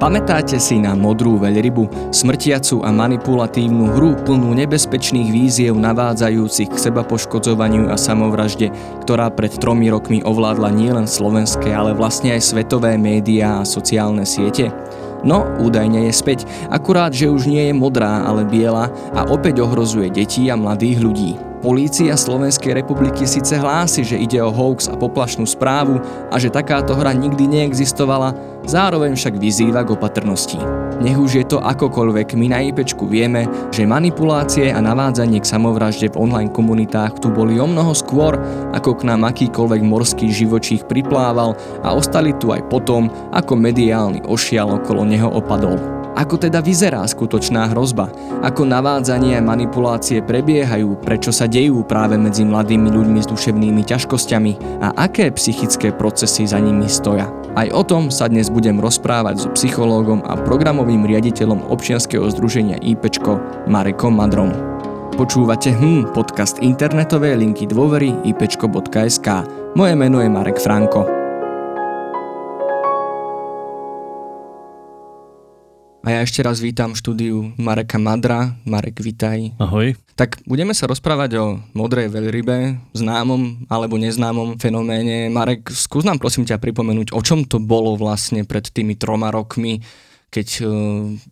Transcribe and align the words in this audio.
Pamätáte 0.00 0.56
si 0.56 0.80
na 0.80 0.96
modrú 0.96 1.36
veľrybu, 1.36 2.08
smrtiacu 2.08 2.80
a 2.80 2.88
manipulatívnu 2.88 4.00
hru 4.00 4.16
plnú 4.24 4.56
nebezpečných 4.56 5.28
víziev 5.28 5.76
navádzajúcich 5.76 6.72
k 6.72 6.80
seba 6.88 7.04
poškodzovaniu 7.04 7.92
a 7.92 8.00
samovražde, 8.00 8.72
ktorá 9.04 9.28
pred 9.28 9.52
tromi 9.60 9.92
rokmi 9.92 10.24
ovládla 10.24 10.72
nielen 10.72 11.04
slovenské, 11.04 11.76
ale 11.76 11.92
vlastne 11.92 12.32
aj 12.32 12.48
svetové 12.48 12.96
médiá 12.96 13.60
a 13.60 13.68
sociálne 13.68 14.24
siete? 14.24 14.72
No, 15.20 15.44
údajne 15.60 16.08
je 16.08 16.16
späť, 16.16 16.48
akurát, 16.72 17.12
že 17.12 17.28
už 17.28 17.44
nie 17.44 17.68
je 17.68 17.76
modrá, 17.76 18.24
ale 18.24 18.48
biela 18.48 18.88
a 19.12 19.28
opäť 19.28 19.60
ohrozuje 19.60 20.08
detí 20.08 20.48
a 20.48 20.56
mladých 20.56 20.96
ľudí. 20.96 21.49
Polícia 21.60 22.16
Slovenskej 22.16 22.72
republiky 22.72 23.28
síce 23.28 23.52
hlási, 23.52 24.00
že 24.00 24.16
ide 24.16 24.40
o 24.40 24.48
hoax 24.48 24.88
a 24.88 24.96
poplašnú 24.96 25.44
správu 25.44 26.00
a 26.32 26.40
že 26.40 26.48
takáto 26.48 26.96
hra 26.96 27.12
nikdy 27.12 27.44
neexistovala, 27.44 28.32
zároveň 28.64 29.12
však 29.12 29.36
vyzýva 29.36 29.84
k 29.84 29.92
opatrnosti. 29.92 30.56
Nech 31.04 31.20
už 31.20 31.30
je 31.36 31.44
to 31.44 31.60
akokoľvek, 31.60 32.32
my 32.32 32.46
na 32.48 32.64
IPčku 32.64 33.04
vieme, 33.04 33.44
že 33.68 33.84
manipulácie 33.84 34.72
a 34.72 34.80
navádzanie 34.80 35.36
k 35.44 35.50
samovražde 35.52 36.16
v 36.16 36.20
online 36.24 36.48
komunitách 36.48 37.20
tu 37.20 37.28
boli 37.28 37.60
o 37.60 37.68
mnoho 37.68 37.92
skôr, 37.92 38.40
ako 38.72 38.96
k 38.96 39.12
nám 39.12 39.28
akýkoľvek 39.28 39.84
morský 39.84 40.32
živočích 40.32 40.88
priplával 40.88 41.60
a 41.84 41.92
ostali 41.92 42.32
tu 42.40 42.56
aj 42.56 42.72
potom, 42.72 43.12
ako 43.36 43.52
mediálny 43.60 44.24
ošial 44.24 44.80
okolo 44.80 45.04
neho 45.04 45.28
opadol. 45.28 45.99
Ako 46.18 46.36
teda 46.36 46.58
vyzerá 46.58 47.06
skutočná 47.06 47.70
hrozba? 47.70 48.10
Ako 48.42 48.66
navádzanie 48.66 49.38
a 49.38 49.44
manipulácie 49.44 50.18
prebiehajú? 50.24 50.98
Prečo 51.04 51.30
sa 51.30 51.46
dejú 51.46 51.86
práve 51.86 52.18
medzi 52.18 52.42
mladými 52.42 52.90
ľuďmi 52.90 53.20
s 53.22 53.30
duševnými 53.30 53.82
ťažkosťami? 53.86 54.82
A 54.82 54.94
aké 54.96 55.30
psychické 55.30 55.94
procesy 55.94 56.50
za 56.50 56.58
nimi 56.58 56.90
stoja? 56.90 57.30
Aj 57.54 57.66
o 57.74 57.82
tom 57.82 58.10
sa 58.14 58.30
dnes 58.30 58.50
budem 58.50 58.78
rozprávať 58.78 59.42
so 59.42 59.48
psychológom 59.54 60.22
a 60.26 60.38
programovým 60.38 61.06
riaditeľom 61.06 61.66
občianskeho 61.70 62.26
združenia 62.30 62.78
IPčko 62.78 63.66
Marekom 63.66 64.14
Madrom. 64.14 64.54
Počúvate 65.14 65.74
HM, 65.74 66.16
podcast 66.16 66.62
internetovej 66.62 67.36
linky 67.38 67.66
dôvery 67.66 68.14
ipčko.sk. 68.24 69.28
Moje 69.74 69.94
meno 69.98 70.22
je 70.22 70.30
Marek 70.30 70.62
Franko. 70.62 71.19
A 76.00 76.16
ja 76.16 76.24
ešte 76.24 76.40
raz 76.40 76.64
vítam 76.64 76.96
štúdiu 76.96 77.52
Mareka 77.60 78.00
Madra. 78.00 78.56
Marek, 78.64 79.04
vitaj. 79.04 79.52
Ahoj. 79.60 79.92
Tak 80.16 80.40
budeme 80.48 80.72
sa 80.72 80.88
rozprávať 80.88 81.36
o 81.36 81.60
modrej 81.76 82.08
veľrybe, 82.08 82.80
známom 82.96 83.68
alebo 83.68 84.00
neznámom 84.00 84.56
fenoméne. 84.56 85.28
Marek, 85.28 85.68
skús 85.68 86.08
nám 86.08 86.16
prosím 86.16 86.48
ťa 86.48 86.56
pripomenúť, 86.56 87.12
o 87.12 87.20
čom 87.20 87.44
to 87.44 87.60
bolo 87.60 88.00
vlastne 88.00 88.48
pred 88.48 88.64
tými 88.72 88.96
troma 88.96 89.28
rokmi, 89.28 89.84
keď 90.30 90.48
uh, 90.62 90.70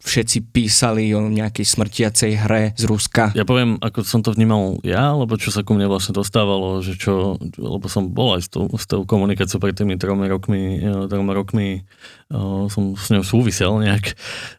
všetci 0.02 0.50
písali 0.50 1.14
o 1.14 1.22
nejakej 1.30 1.64
smrtiacej 1.64 2.32
hre 2.44 2.74
z 2.74 2.84
Ruska. 2.84 3.30
Ja 3.38 3.46
poviem, 3.46 3.78
ako 3.78 4.02
som 4.02 4.20
to 4.26 4.34
vnímal 4.34 4.82
ja, 4.82 5.14
alebo 5.14 5.38
čo 5.38 5.54
sa 5.54 5.62
ku 5.62 5.72
mne 5.72 5.86
vlastne 5.86 6.18
dostávalo, 6.18 6.82
že 6.82 6.98
čo, 6.98 7.38
lebo 7.56 7.86
som 7.86 8.10
bol 8.10 8.34
aj 8.34 8.42
s 8.42 8.48
tou, 8.50 8.66
s 8.74 8.84
tou 8.90 9.06
komunikáciou 9.06 9.62
pred 9.62 9.78
tými 9.78 9.94
tromi 9.96 10.26
rokmi, 10.26 10.82
e, 10.82 11.06
troma 11.06 11.30
rokmi 11.32 11.86
uh, 12.34 12.66
som 12.66 12.98
s 12.98 13.08
ňou 13.14 13.22
súvisel 13.22 13.70
nejak. 13.78 14.18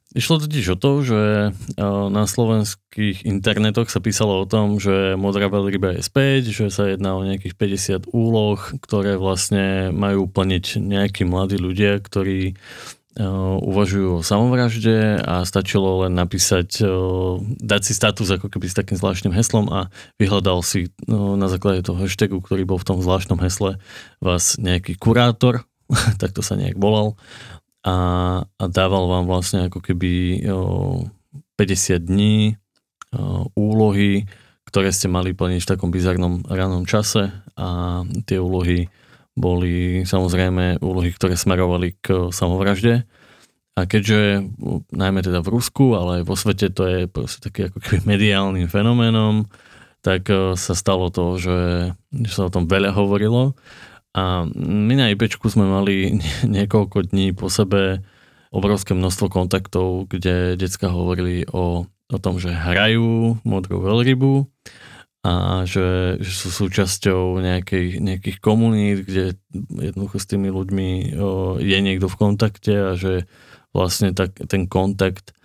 Išlo 0.09 0.41
totiž 0.41 0.73
o 0.73 0.77
to, 0.79 0.91
že 1.05 1.21
na 2.09 2.25
slovenských 2.25 3.29
internetoch 3.29 3.93
sa 3.93 4.01
písalo 4.01 4.41
o 4.41 4.49
tom, 4.49 4.81
že 4.81 5.13
modrá 5.13 5.45
veľryba 5.53 5.97
je 5.97 6.01
späť, 6.01 6.49
že 6.49 6.73
sa 6.73 6.89
jedná 6.89 7.13
o 7.13 7.21
nejakých 7.21 7.53
50 7.53 8.09
úloh, 8.09 8.57
ktoré 8.81 9.21
vlastne 9.21 9.93
majú 9.93 10.25
plniť 10.25 10.81
nejakí 10.81 11.29
mladí 11.29 11.61
ľudia, 11.61 12.01
ktorí 12.01 12.57
uvažujú 13.59 14.23
o 14.23 14.25
samovražde 14.25 15.19
a 15.19 15.43
stačilo 15.43 16.07
len 16.07 16.15
napísať, 16.15 16.81
dať 17.59 17.81
si 17.83 17.93
status 17.93 18.31
ako 18.33 18.47
keby 18.47 18.65
s 18.65 18.77
takým 18.79 18.95
zvláštnym 18.95 19.35
heslom 19.35 19.67
a 19.69 19.93
vyhľadal 20.17 20.63
si 20.63 20.89
na 21.09 21.51
základe 21.51 21.83
toho 21.83 21.99
hashtagu, 21.99 22.39
ktorý 22.39 22.63
bol 22.63 22.79
v 22.79 22.87
tom 22.87 22.97
zvláštnom 23.03 23.37
hesle, 23.43 23.77
vás 24.23 24.55
nejaký 24.55 24.95
kurátor, 24.95 25.67
tak 26.21 26.31
to 26.31 26.39
sa 26.39 26.55
nejak 26.55 26.79
volal, 26.79 27.19
a, 27.89 27.95
a 28.45 28.63
dával 28.69 29.09
vám 29.09 29.25
vlastne 29.25 29.65
ako 29.65 29.81
keby 29.81 30.45
o, 30.45 30.55
50 31.57 32.05
dní 32.05 32.53
o, 32.53 33.49
úlohy, 33.57 34.29
ktoré 34.69 34.93
ste 34.93 35.09
mali 35.09 35.33
plniť 35.33 35.65
v 35.65 35.71
takom 35.73 35.89
bizarnom 35.89 36.45
ranom 36.45 36.85
čase 36.85 37.33
a 37.57 38.01
tie 38.29 38.37
úlohy 38.37 38.85
boli 39.33 40.05
samozrejme 40.05 40.83
úlohy, 40.85 41.09
ktoré 41.15 41.33
smerovali 41.33 41.97
k 41.97 42.29
samovražde. 42.29 43.09
A 43.79 43.87
keďže 43.87 44.43
najmä 44.91 45.23
teda 45.23 45.39
v 45.39 45.55
Rusku, 45.55 45.95
ale 45.95 46.21
aj 46.21 46.23
vo 46.27 46.35
svete 46.35 46.67
to 46.69 46.83
je 46.83 46.99
proste 47.07 47.39
taký 47.39 47.71
ako 47.71 47.79
keby 47.79 47.97
mediálnym 48.05 48.67
fenoménom, 48.67 49.47
tak 50.03 50.27
sa 50.59 50.73
stalo 50.75 51.07
to, 51.09 51.39
že, 51.39 51.59
že 52.11 52.31
sa 52.31 52.47
o 52.47 52.53
tom 52.53 52.67
veľa 52.67 52.91
hovorilo 52.91 53.55
a 54.19 54.43
my 54.59 54.93
na 54.99 55.07
IPčku 55.15 55.47
sme 55.47 55.63
mali 55.63 56.19
niekoľko 56.59 57.15
dní 57.15 57.31
po 57.31 57.47
sebe 57.47 58.03
obrovské 58.51 58.97
množstvo 58.97 59.31
kontaktov, 59.31 60.09
kde 60.09 60.57
decka 60.57 60.89
hovorili 60.89 61.45
o, 61.53 61.85
o 61.87 62.17
tom, 62.17 62.41
že 62.41 62.49
hrajú 62.49 63.37
modrú 63.45 63.79
veľrybu 63.79 64.49
a 65.19 65.67
že, 65.67 66.17
že 66.23 66.31
sú 66.31 66.49
súčasťou 66.49 67.43
nejakej, 67.43 67.99
nejakých 67.99 68.37
komunít, 68.39 69.03
kde 69.05 69.35
jednoducho 69.69 70.17
s 70.17 70.29
tými 70.31 70.49
ľuďmi 70.49 70.89
o, 71.19 71.59
je 71.59 71.77
niekto 71.83 72.07
v 72.07 72.19
kontakte 72.19 72.73
a 72.73 72.91
že 72.95 73.27
vlastne 73.69 74.15
tak, 74.17 74.33
ten 74.49 74.65
kontakt 74.65 75.35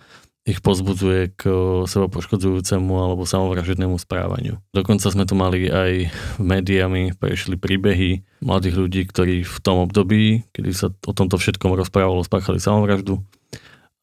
ich 0.45 0.61
pozbudzuje 0.61 1.33
k 1.33 1.41
seba 1.89 2.05
poškodzujúcemu 2.05 2.93
alebo 2.93 3.25
samovražednému 3.25 3.97
správaniu. 3.97 4.61
Dokonca 4.77 5.09
sme 5.09 5.25
tu 5.25 5.33
mali 5.33 5.65
aj 5.65 6.13
médiami, 6.37 7.17
prešli 7.17 7.57
príbehy 7.57 8.21
mladých 8.45 8.75
ľudí, 8.77 9.01
ktorí 9.09 9.41
v 9.41 9.57
tom 9.65 9.81
období, 9.81 10.45
kedy 10.53 10.69
sa 10.69 10.93
o 10.93 11.13
tomto 11.17 11.41
všetkom 11.41 11.73
rozprávalo, 11.73 12.21
spáchali 12.21 12.61
samovraždu. 12.61 13.25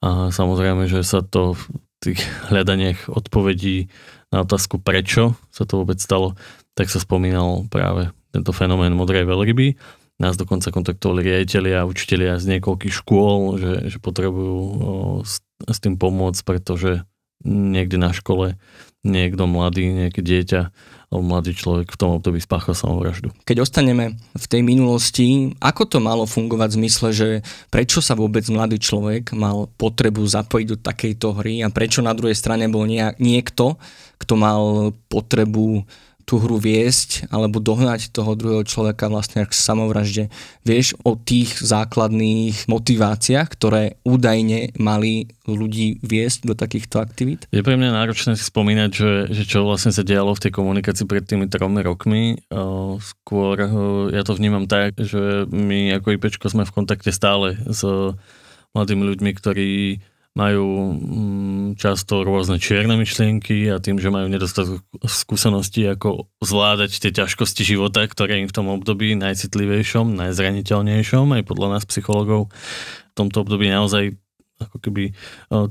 A 0.02 0.34
samozrejme, 0.34 0.90
že 0.90 1.06
sa 1.06 1.22
to 1.22 1.54
v 1.54 1.62
tých 2.02 2.18
hľadaniach 2.50 3.06
odpovedí 3.06 3.86
na 4.34 4.42
otázku, 4.42 4.82
prečo 4.82 5.38
sa 5.54 5.62
to 5.62 5.86
vôbec 5.86 6.02
stalo, 6.02 6.34
tak 6.74 6.90
sa 6.90 6.98
spomínal 6.98 7.70
práve 7.70 8.10
tento 8.34 8.50
fenomén 8.50 8.90
modrej 8.90 9.30
veľryby. 9.30 9.78
Nás 10.18 10.34
dokonca 10.34 10.74
kontaktovali 10.74 11.22
riaditeľia 11.22 11.86
a 11.86 11.88
učiteľia 11.88 12.42
z 12.42 12.58
niekoľkých 12.58 12.94
škôl, 12.94 13.62
že, 13.62 13.72
že 13.94 13.98
potrebujú 14.02 14.58
s 15.68 15.78
tým 15.82 15.98
pomôcť, 15.98 16.42
pretože 16.42 17.04
niekde 17.42 17.98
na 17.98 18.14
škole 18.14 18.54
niekto 19.02 19.50
mladý, 19.50 19.90
nejaké 19.90 20.22
dieťa 20.22 20.70
alebo 21.10 21.22
mladý 21.26 21.52
človek 21.52 21.92
v 21.92 22.00
tom 22.00 22.16
období 22.16 22.38
spáchal 22.40 22.72
samovraždu. 22.72 23.34
Keď 23.44 23.66
ostaneme 23.66 24.16
v 24.32 24.46
tej 24.46 24.62
minulosti, 24.64 25.52
ako 25.58 25.82
to 25.84 25.98
malo 26.00 26.24
fungovať 26.24 26.68
v 26.72 26.78
zmysle, 26.80 27.08
že 27.12 27.28
prečo 27.68 27.98
sa 28.00 28.16
vôbec 28.16 28.46
mladý 28.48 28.78
človek 28.78 29.34
mal 29.36 29.68
potrebu 29.76 30.22
zapojiť 30.24 30.66
do 30.72 30.78
takejto 30.78 31.28
hry 31.42 31.60
a 31.60 31.68
prečo 31.68 32.00
na 32.00 32.14
druhej 32.14 32.38
strane 32.38 32.70
bol 32.70 32.86
niekto, 32.88 33.76
kto 34.22 34.34
mal 34.38 34.94
potrebu 35.10 35.84
tú 36.24 36.38
hru 36.40 36.58
viesť 36.58 37.28
alebo 37.28 37.58
dohnať 37.58 38.14
toho 38.14 38.34
druhého 38.34 38.64
človeka 38.64 39.10
vlastne 39.10 39.44
k 39.44 39.52
samovražde. 39.52 40.24
Vieš 40.62 40.94
o 41.02 41.18
tých 41.18 41.58
základných 41.60 42.70
motiváciách, 42.70 43.48
ktoré 43.52 43.98
údajne 44.06 44.74
mali 44.78 45.30
ľudí 45.44 45.98
viesť 46.02 46.46
do 46.46 46.54
takýchto 46.54 47.02
aktivít? 47.02 47.50
Je 47.50 47.66
pre 47.66 47.74
mňa 47.74 47.90
náročné 47.98 48.38
si 48.38 48.46
spomínať, 48.46 48.90
že, 48.94 49.12
že 49.34 49.42
čo 49.42 49.66
vlastne 49.66 49.90
sa 49.90 50.06
dialo 50.06 50.32
v 50.38 50.42
tej 50.48 50.52
komunikácii 50.54 51.06
pred 51.06 51.26
tými 51.26 51.50
tromi 51.50 51.82
rokmi. 51.82 52.38
Skôr 53.02 53.58
ja 54.14 54.22
to 54.22 54.38
vnímam 54.38 54.70
tak, 54.70 54.94
že 54.98 55.50
my 55.50 55.98
ako 55.98 56.14
IPčko 56.14 56.46
sme 56.46 56.62
v 56.62 56.74
kontakte 56.74 57.10
stále 57.10 57.58
s 57.66 57.82
mladými 58.72 59.04
ľuďmi, 59.04 59.30
ktorí 59.36 59.72
majú 60.32 60.96
mm, 60.96 61.66
často 61.76 62.24
rôzne 62.24 62.56
čierne 62.56 62.96
myšlienky 62.96 63.68
a 63.68 63.76
tým, 63.76 64.00
že 64.00 64.08
majú 64.08 64.32
nedostatok 64.32 64.80
skúseností, 65.04 65.84
ako 65.84 66.32
zvládať 66.40 67.04
tie 67.04 67.12
ťažkosti 67.12 67.62
života, 67.64 68.00
ktoré 68.08 68.40
im 68.40 68.48
v 68.48 68.56
tom 68.56 68.72
období 68.72 69.12
najcitlivejšom, 69.20 70.16
najzraniteľnejšom, 70.16 71.36
aj 71.36 71.42
podľa 71.44 71.68
nás 71.76 71.84
psychologov 71.84 72.48
v 73.12 73.14
tomto 73.14 73.44
období 73.44 73.68
naozaj 73.68 74.16
ako 74.62 74.78
keby 74.78 75.10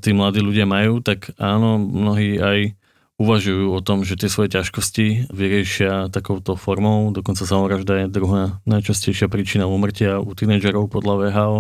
tí 0.04 0.10
mladí 0.12 0.44
ľudia 0.44 0.68
majú, 0.68 1.00
tak 1.00 1.31
áno, 1.40 1.80
mnohí 1.80 2.38
aj 2.38 2.75
uvažujú 3.22 3.78
o 3.78 3.80
tom, 3.86 4.02
že 4.02 4.18
tie 4.18 4.28
svoje 4.28 4.58
ťažkosti 4.58 5.30
vyriešia 5.30 6.10
takouto 6.10 6.58
formou. 6.58 7.13
Dokonca 7.13 7.46
samovražda 7.46 8.06
je 8.06 8.13
druhá 8.13 8.60
najčastejšia 8.66 9.30
príčina 9.30 9.69
umrtia 9.69 10.18
u 10.18 10.34
tínedžerov 10.34 10.90
podľa 10.90 11.30
VHO. 11.30 11.60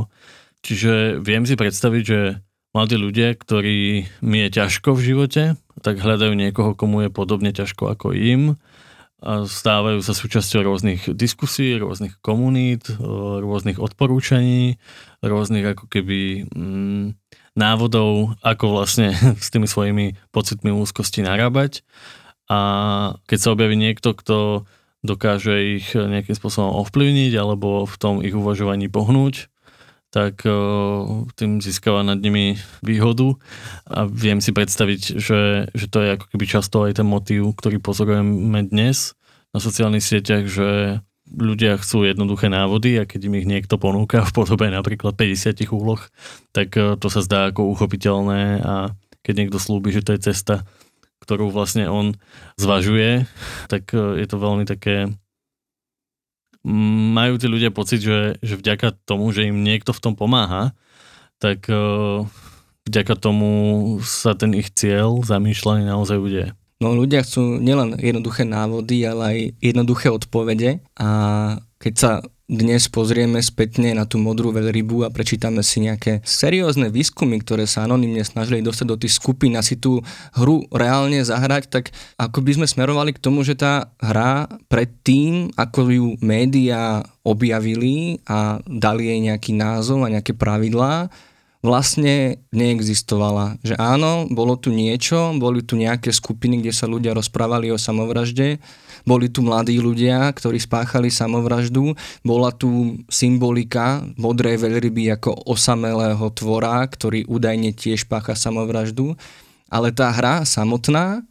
Čiže 0.65 1.21
viem 1.21 1.45
si 1.45 1.53
predstaviť, 1.53 2.03
že 2.03 2.19
mladí 2.71 2.95
ľudia, 2.95 3.35
ktorí 3.35 4.07
mi 4.23 4.37
je 4.47 4.49
ťažko 4.49 4.95
v 4.95 5.01
živote, 5.13 5.43
tak 5.83 5.99
hľadajú 5.99 6.33
niekoho, 6.35 6.75
komu 6.75 7.07
je 7.07 7.09
podobne 7.11 7.51
ťažko 7.51 7.91
ako 7.91 8.15
im 8.15 8.55
a 9.21 9.45
stávajú 9.45 10.01
sa 10.01 10.17
súčasťou 10.17 10.65
rôznych 10.65 11.01
diskusí, 11.13 11.77
rôznych 11.77 12.17
komunít, 12.25 12.89
rôznych 12.97 13.77
odporúčaní, 13.77 14.81
rôznych 15.21 15.77
ako 15.77 15.85
keby 15.85 16.49
mm, 16.49 17.13
návodov, 17.53 18.33
ako 18.41 18.81
vlastne 18.81 19.13
s 19.45 19.53
tými 19.53 19.69
svojimi 19.69 20.17
pocitmi 20.33 20.73
úzkosti 20.73 21.21
narábať. 21.21 21.85
A 22.49 22.59
keď 23.29 23.37
sa 23.37 23.53
objaví 23.53 23.77
niekto, 23.77 24.17
kto 24.17 24.65
dokáže 25.05 25.81
ich 25.81 25.93
nejakým 25.93 26.33
spôsobom 26.33 26.81
ovplyvniť 26.81 27.33
alebo 27.37 27.85
v 27.85 27.95
tom 28.01 28.25
ich 28.25 28.33
uvažovaní 28.33 28.89
pohnúť, 28.89 29.50
tak 30.11 30.43
tým 31.39 31.63
získava 31.63 32.03
nad 32.03 32.19
nimi 32.19 32.59
výhodu. 32.83 33.39
A 33.87 34.03
viem 34.05 34.43
si 34.43 34.51
predstaviť, 34.51 35.15
že, 35.15 35.71
že 35.71 35.85
to 35.87 36.03
je 36.03 36.19
ako 36.19 36.25
keby 36.35 36.45
často 36.45 36.83
aj 36.83 36.99
ten 36.99 37.07
motív, 37.07 37.55
ktorý 37.55 37.79
pozorujeme 37.79 38.67
dnes 38.67 39.15
na 39.55 39.63
sociálnych 39.63 40.03
sieťach, 40.03 40.51
že 40.51 40.99
ľudia 41.31 41.79
chcú 41.79 42.03
jednoduché 42.03 42.51
návody 42.51 42.99
a 42.99 43.07
keď 43.07 43.31
im 43.31 43.39
ich 43.39 43.47
niekto 43.47 43.79
ponúka 43.79 44.19
v 44.27 44.35
podobe 44.35 44.67
napríklad 44.67 45.15
50 45.15 45.63
úloh, 45.71 46.03
tak 46.51 46.75
to 46.75 47.07
sa 47.07 47.23
zdá 47.23 47.47
ako 47.47 47.71
uchopiteľné. 47.71 48.59
A 48.67 48.91
keď 49.23 49.33
niekto 49.47 49.63
slúbi, 49.63 49.95
že 49.95 50.03
to 50.03 50.11
je 50.11 50.27
cesta, 50.27 50.67
ktorú 51.23 51.53
vlastne 51.53 51.87
on 51.87 52.19
zvažuje, 52.59 53.29
tak 53.71 53.95
je 53.95 54.27
to 54.27 54.35
veľmi 54.35 54.67
také 54.67 55.07
majú 56.65 57.41
tí 57.41 57.49
ľudia 57.49 57.73
pocit, 57.73 58.05
že, 58.05 58.37
že 58.41 58.53
vďaka 58.57 58.93
tomu, 59.05 59.33
že 59.33 59.49
im 59.49 59.65
niekto 59.65 59.93
v 59.93 60.03
tom 60.03 60.13
pomáha, 60.13 60.77
tak 61.41 61.65
uh, 61.73 62.21
vďaka 62.85 63.17
tomu 63.17 63.49
sa 64.05 64.37
ten 64.37 64.53
ich 64.53 64.69
cieľ 64.73 65.25
zamýšľaný 65.25 65.89
naozaj 65.89 66.17
udeje. 66.21 66.49
No 66.81 66.97
ľudia 66.97 67.21
chcú 67.21 67.61
nielen 67.61 67.93
jednoduché 68.01 68.41
návody, 68.41 69.05
ale 69.05 69.21
aj 69.21 69.37
jednoduché 69.61 70.09
odpovede 70.09 70.81
a 70.97 71.09
keď 71.77 71.93
sa 71.93 72.11
dnes 72.51 72.91
pozrieme 72.91 73.39
spätne 73.39 73.95
na 73.95 74.03
tú 74.03 74.19
modrú 74.19 74.51
veľrybu 74.51 75.07
a 75.07 75.13
prečítame 75.15 75.63
si 75.63 75.79
nejaké 75.79 76.19
seriózne 76.27 76.91
výskumy, 76.91 77.39
ktoré 77.39 77.63
sa 77.63 77.87
anonymne 77.87 78.19
snažili 78.27 78.59
dostať 78.59 78.85
do 78.91 78.99
tých 78.99 79.15
skupín 79.15 79.55
a 79.55 79.63
si 79.63 79.79
tú 79.79 80.03
hru 80.35 80.67
reálne 80.67 81.23
zahrať, 81.23 81.71
tak 81.71 81.95
ako 82.19 82.43
by 82.43 82.51
sme 82.59 82.67
smerovali 82.67 83.15
k 83.15 83.23
tomu, 83.23 83.47
že 83.47 83.55
tá 83.55 83.95
hra 84.03 84.51
predtým, 84.67 85.55
ako 85.55 85.79
ju 85.87 86.07
médiá 86.19 87.07
objavili 87.23 88.19
a 88.27 88.59
dali 88.67 89.07
jej 89.07 89.19
nejaký 89.31 89.55
názov 89.55 90.03
a 90.03 90.11
nejaké 90.11 90.35
pravidlá, 90.35 91.07
vlastne 91.63 92.41
neexistovala. 92.51 93.63
Že 93.63 93.79
áno, 93.79 94.27
bolo 94.27 94.59
tu 94.59 94.75
niečo, 94.75 95.31
boli 95.39 95.63
tu 95.63 95.79
nejaké 95.79 96.11
skupiny, 96.11 96.59
kde 96.59 96.75
sa 96.75 96.89
ľudia 96.89 97.15
rozprávali 97.15 97.71
o 97.71 97.79
samovražde, 97.79 98.59
boli 99.03 99.27
tu 99.27 99.41
mladí 99.45 99.77
ľudia, 99.77 100.29
ktorí 100.31 100.57
spáchali 100.61 101.09
samovraždu, 101.09 101.93
bola 102.21 102.53
tu 102.53 103.01
symbolika 103.07 104.05
modrej 104.15 104.61
veľryby 104.61 105.11
ako 105.17 105.49
osamelého 105.49 106.25
tvora, 106.33 106.81
ktorý 106.85 107.25
údajne 107.25 107.73
tiež 107.73 108.05
pácha 108.05 108.37
samovraždu, 108.37 109.17
ale 109.71 109.89
tá 109.95 110.11
hra 110.11 110.43
samotná 110.43 111.23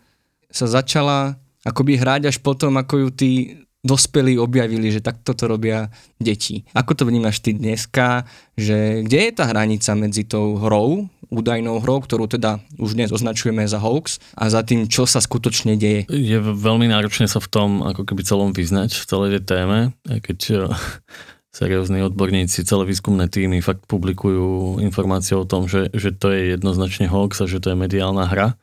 sa 0.50 0.66
začala 0.66 1.38
akoby 1.62 2.00
hrať 2.00 2.32
až 2.32 2.36
potom, 2.40 2.74
ako 2.80 3.06
ju 3.06 3.08
tí 3.12 3.32
dospelí 3.80 4.36
objavili, 4.36 4.92
že 4.92 5.00
takto 5.00 5.32
to 5.32 5.48
robia 5.48 5.88
deti. 6.20 6.68
Ako 6.76 6.92
to 6.92 7.08
vnímaš 7.08 7.40
ty 7.40 7.56
dneska, 7.56 8.28
že 8.52 9.00
kde 9.00 9.18
je 9.28 9.32
tá 9.32 9.48
hranica 9.48 9.96
medzi 9.96 10.28
tou 10.28 10.60
hrou, 10.60 11.08
údajnou 11.32 11.80
hrou, 11.80 12.04
ktorú 12.04 12.28
teda 12.28 12.60
už 12.76 12.98
dnes 12.98 13.08
označujeme 13.08 13.64
za 13.64 13.80
hoax 13.80 14.20
a 14.36 14.52
za 14.52 14.60
tým, 14.66 14.90
čo 14.90 15.08
sa 15.08 15.22
skutočne 15.22 15.80
deje? 15.80 16.04
Je 16.12 16.38
veľmi 16.42 16.90
náročné 16.90 17.30
sa 17.30 17.40
v 17.40 17.48
tom 17.48 17.70
ako 17.86 18.04
keby 18.04 18.20
celom 18.26 18.50
vyznať, 18.52 19.00
v 19.00 19.04
celej 19.08 19.32
téme, 19.46 19.96
keď 20.04 20.38
eh, 20.52 20.68
seriózni 21.58 22.04
odborníci, 22.04 22.68
celé 22.68 22.84
výskumné 22.84 23.32
týmy 23.32 23.64
fakt 23.64 23.88
publikujú 23.88 24.76
informácie 24.84 25.38
o 25.38 25.48
tom, 25.48 25.70
že, 25.70 25.88
že 25.96 26.12
to 26.12 26.34
je 26.34 26.52
jednoznačne 26.58 27.08
hoax 27.08 27.40
a 27.40 27.46
že 27.48 27.64
to 27.64 27.72
je 27.72 27.80
mediálna 27.80 28.28
hra 28.28 28.60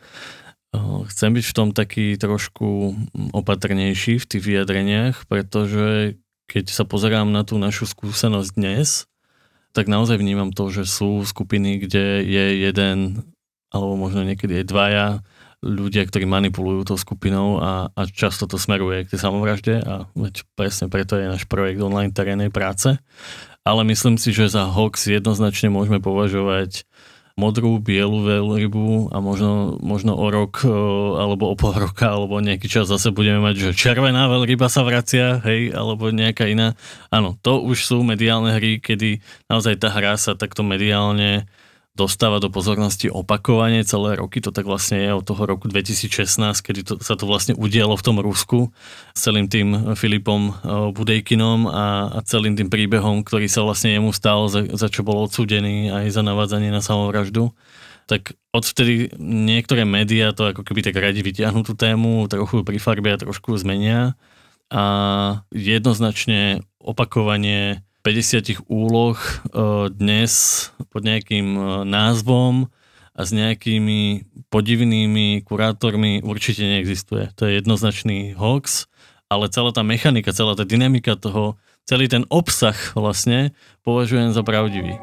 Chcem 1.08 1.32
byť 1.32 1.46
v 1.48 1.56
tom 1.56 1.70
taký 1.72 2.20
trošku 2.20 2.94
opatrnejší 3.32 4.20
v 4.20 4.30
tých 4.30 4.44
vyjadreniach, 4.44 5.26
pretože 5.32 6.20
keď 6.48 6.66
sa 6.72 6.84
pozerám 6.84 7.32
na 7.32 7.44
tú 7.48 7.60
našu 7.60 7.88
skúsenosť 7.88 8.50
dnes, 8.56 9.08
tak 9.72 9.92
naozaj 9.92 10.20
vnímam 10.20 10.52
to, 10.52 10.72
že 10.72 10.88
sú 10.88 11.24
skupiny, 11.24 11.84
kde 11.84 12.24
je 12.24 12.46
jeden 12.68 13.24
alebo 13.72 14.00
možno 14.00 14.24
niekedy 14.24 14.64
aj 14.64 14.66
dvaja 14.66 15.08
ľudia, 15.66 16.06
ktorí 16.06 16.30
manipulujú 16.30 16.94
tou 16.94 16.98
skupinou 16.98 17.60
a, 17.60 17.90
a 17.92 18.02
často 18.06 18.46
to 18.46 18.62
smeruje 18.62 19.04
k 19.04 19.12
tej 19.12 19.20
samovražde 19.20 19.76
a 19.82 20.06
veď 20.14 20.46
presne 20.54 20.88
preto 20.88 21.18
je 21.18 21.28
náš 21.28 21.50
projekt 21.50 21.82
online 21.82 22.14
terénnej 22.14 22.54
práce. 22.54 22.96
Ale 23.68 23.84
myslím 23.84 24.16
si, 24.16 24.32
že 24.32 24.48
za 24.48 24.70
hoax 24.70 25.12
jednoznačne 25.12 25.68
môžeme 25.68 26.00
považovať 26.00 26.88
modrú, 27.38 27.78
bielu 27.78 28.18
veľrybu 28.26 29.14
a 29.14 29.22
možno, 29.22 29.78
možno 29.78 30.18
o 30.18 30.26
rok 30.34 30.66
alebo 31.22 31.54
o 31.54 31.56
pol 31.56 31.78
roka 31.78 32.10
alebo 32.10 32.42
nejaký 32.42 32.66
čas 32.66 32.90
zase 32.90 33.14
budeme 33.14 33.38
mať, 33.38 33.70
že 33.70 33.78
červená 33.78 34.26
veľryba 34.26 34.66
sa 34.74 34.82
vracia, 34.82 35.38
hej, 35.46 35.70
alebo 35.70 36.10
nejaká 36.10 36.50
iná. 36.50 36.74
Áno, 37.14 37.38
to 37.46 37.62
už 37.62 37.86
sú 37.86 38.02
mediálne 38.02 38.58
hry, 38.58 38.82
kedy 38.82 39.22
naozaj 39.54 39.78
tá 39.78 39.94
hra 39.94 40.18
sa 40.18 40.34
takto 40.34 40.66
mediálne 40.66 41.46
dostáva 41.98 42.38
do 42.38 42.54
pozornosti 42.54 43.10
opakovane 43.10 43.82
celé 43.82 44.14
roky, 44.22 44.38
to 44.38 44.54
tak 44.54 44.70
vlastne 44.70 45.02
je 45.02 45.12
od 45.18 45.26
toho 45.26 45.50
roku 45.50 45.66
2016, 45.66 46.38
kedy 46.62 46.86
to, 46.86 46.94
sa 47.02 47.18
to 47.18 47.26
vlastne 47.26 47.58
udialo 47.58 47.98
v 47.98 48.06
tom 48.06 48.22
Rusku 48.22 48.70
s 49.18 49.26
celým 49.26 49.50
tým 49.50 49.98
Filipom 49.98 50.54
eh, 50.54 50.94
Budejkinom 50.94 51.66
a, 51.66 52.14
a 52.14 52.20
celým 52.22 52.54
tým 52.54 52.70
príbehom, 52.70 53.26
ktorý 53.26 53.50
sa 53.50 53.66
vlastne 53.66 53.98
jemu 53.98 54.14
stal, 54.14 54.46
za, 54.46 54.62
za 54.70 54.88
čo 54.94 55.02
bol 55.02 55.26
odsúdený 55.26 55.90
aj 55.90 56.14
za 56.14 56.22
navádzanie 56.22 56.70
na 56.70 56.86
samovraždu. 56.86 57.58
Tak 58.06 58.38
odvtedy 58.54 59.12
niektoré 59.20 59.84
médiá 59.84 60.32
to 60.32 60.54
ako 60.54 60.64
keby 60.64 60.86
tak 60.86 60.96
radi 60.96 61.26
vyťahnú 61.26 61.66
tú 61.66 61.76
tému, 61.76 62.30
trochu 62.30 62.64
prifarbia, 62.64 63.20
trošku 63.20 63.58
zmenia. 63.60 64.16
A 64.72 64.84
jednoznačne 65.52 66.64
opakovanie 66.80 67.87
50 68.08 68.72
úloh 68.72 69.20
e, 69.20 69.32
dnes 69.92 70.32
pod 70.96 71.04
nejakým 71.04 71.60
e, 71.60 71.62
názvom 71.84 72.72
a 73.12 73.22
s 73.28 73.36
nejakými 73.36 74.24
podivnými 74.48 75.44
kurátormi 75.44 76.24
určite 76.24 76.64
neexistuje. 76.64 77.36
To 77.36 77.44
je 77.44 77.60
jednoznačný 77.60 78.32
hoax, 78.40 78.88
ale 79.28 79.52
celá 79.52 79.76
tá 79.76 79.84
mechanika, 79.84 80.32
celá 80.32 80.56
tá 80.56 80.64
dynamika 80.64 81.20
toho, 81.20 81.60
celý 81.84 82.08
ten 82.08 82.24
obsah 82.32 82.80
vlastne 82.96 83.52
považujem 83.84 84.32
za 84.32 84.40
pravdivý. 84.40 84.96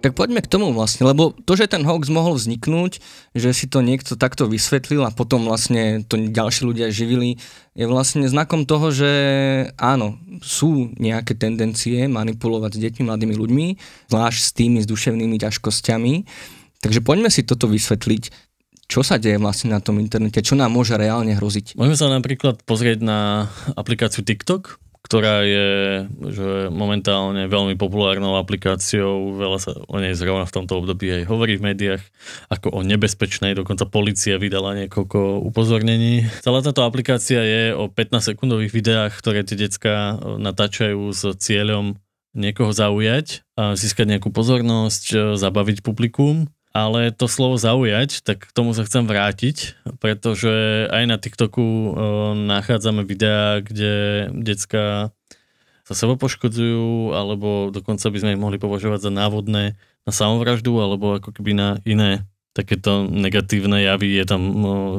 Tak 0.00 0.16
poďme 0.16 0.40
k 0.40 0.48
tomu 0.48 0.72
vlastne, 0.72 1.04
lebo 1.04 1.36
to, 1.44 1.52
že 1.60 1.68
ten 1.68 1.84
hoax 1.84 2.08
mohol 2.08 2.32
vzniknúť, 2.40 3.04
že 3.36 3.52
si 3.52 3.68
to 3.68 3.84
niekto 3.84 4.16
takto 4.16 4.48
vysvetlil 4.48 5.04
a 5.04 5.12
potom 5.12 5.44
vlastne 5.44 6.00
to 6.08 6.16
ďalší 6.16 6.64
ľudia 6.64 6.88
živili, 6.88 7.36
je 7.76 7.84
vlastne 7.84 8.24
znakom 8.24 8.64
toho, 8.64 8.88
že 8.96 9.12
áno, 9.76 10.16
sú 10.40 10.96
nejaké 10.96 11.36
tendencie 11.36 12.08
manipulovať 12.08 12.80
s 12.80 12.82
deťmi, 12.88 13.02
mladými 13.12 13.34
ľuďmi, 13.36 13.66
zvlášť 14.08 14.40
s 14.40 14.50
tými 14.56 14.78
s 14.80 14.88
duševnými 14.88 15.36
ťažkosťami. 15.36 16.12
Takže 16.80 17.00
poďme 17.04 17.28
si 17.28 17.44
toto 17.44 17.68
vysvetliť, 17.68 18.32
čo 18.88 19.04
sa 19.04 19.20
deje 19.20 19.36
vlastne 19.36 19.70
na 19.70 19.84
tom 19.84 20.00
internete, 20.00 20.40
čo 20.40 20.56
nám 20.56 20.72
môže 20.72 20.96
reálne 20.96 21.36
hroziť. 21.36 21.76
Môžeme 21.76 22.00
sa 22.00 22.08
napríklad 22.08 22.64
pozrieť 22.64 23.04
na 23.04 23.52
aplikáciu 23.76 24.24
TikTok, 24.24 24.80
ktorá 25.00 25.42
je 25.42 25.68
že 26.30 26.68
momentálne 26.68 27.48
veľmi 27.48 27.74
populárnou 27.74 28.36
aplikáciou, 28.36 29.34
veľa 29.34 29.58
sa 29.58 29.72
o 29.88 29.96
nej 29.96 30.12
zrovna 30.12 30.44
v 30.44 30.54
tomto 30.60 30.78
období 30.78 31.08
aj 31.10 31.22
hovorí 31.26 31.56
v 31.56 31.72
médiách, 31.72 32.02
ako 32.52 32.70
o 32.70 32.80
nebezpečnej, 32.84 33.56
dokonca 33.56 33.88
policia 33.88 34.36
vydala 34.36 34.76
niekoľko 34.86 35.42
upozornení. 35.48 36.28
Celá 36.44 36.60
táto 36.60 36.84
aplikácia 36.84 37.40
je 37.40 37.62
o 37.72 37.88
15-sekundových 37.88 38.72
videách, 38.76 39.12
ktoré 39.16 39.42
tie 39.42 39.56
decka 39.56 40.20
natáčajú 40.20 41.10
s 41.10 41.32
cieľom 41.40 41.96
niekoho 42.30 42.70
zaujať 42.70 43.42
a 43.58 43.74
získať 43.74 44.06
nejakú 44.06 44.30
pozornosť, 44.30 45.34
zabaviť 45.34 45.82
publikum 45.82 46.46
ale 46.70 47.10
to 47.10 47.26
slovo 47.26 47.58
zaujať, 47.58 48.22
tak 48.22 48.46
k 48.46 48.54
tomu 48.54 48.70
sa 48.74 48.86
chcem 48.86 49.02
vrátiť, 49.02 49.74
pretože 49.98 50.86
aj 50.86 51.04
na 51.10 51.16
TikToku 51.18 51.66
nachádzame 52.46 53.02
videá, 53.02 53.58
kde 53.58 54.26
decka 54.30 55.10
sa 55.82 55.94
seba 55.98 56.14
poškodzujú, 56.14 57.18
alebo 57.18 57.74
dokonca 57.74 58.06
by 58.06 58.18
sme 58.22 58.32
ich 58.38 58.42
mohli 58.42 58.62
považovať 58.62 59.10
za 59.10 59.10
návodné 59.10 59.74
na 60.06 60.12
samovraždu, 60.14 60.78
alebo 60.78 61.18
ako 61.18 61.34
keby 61.34 61.58
na 61.58 61.68
iné 61.82 62.22
takéto 62.54 63.10
negatívne 63.10 63.82
javy. 63.82 64.22
Je 64.22 64.24
tam, 64.26 64.42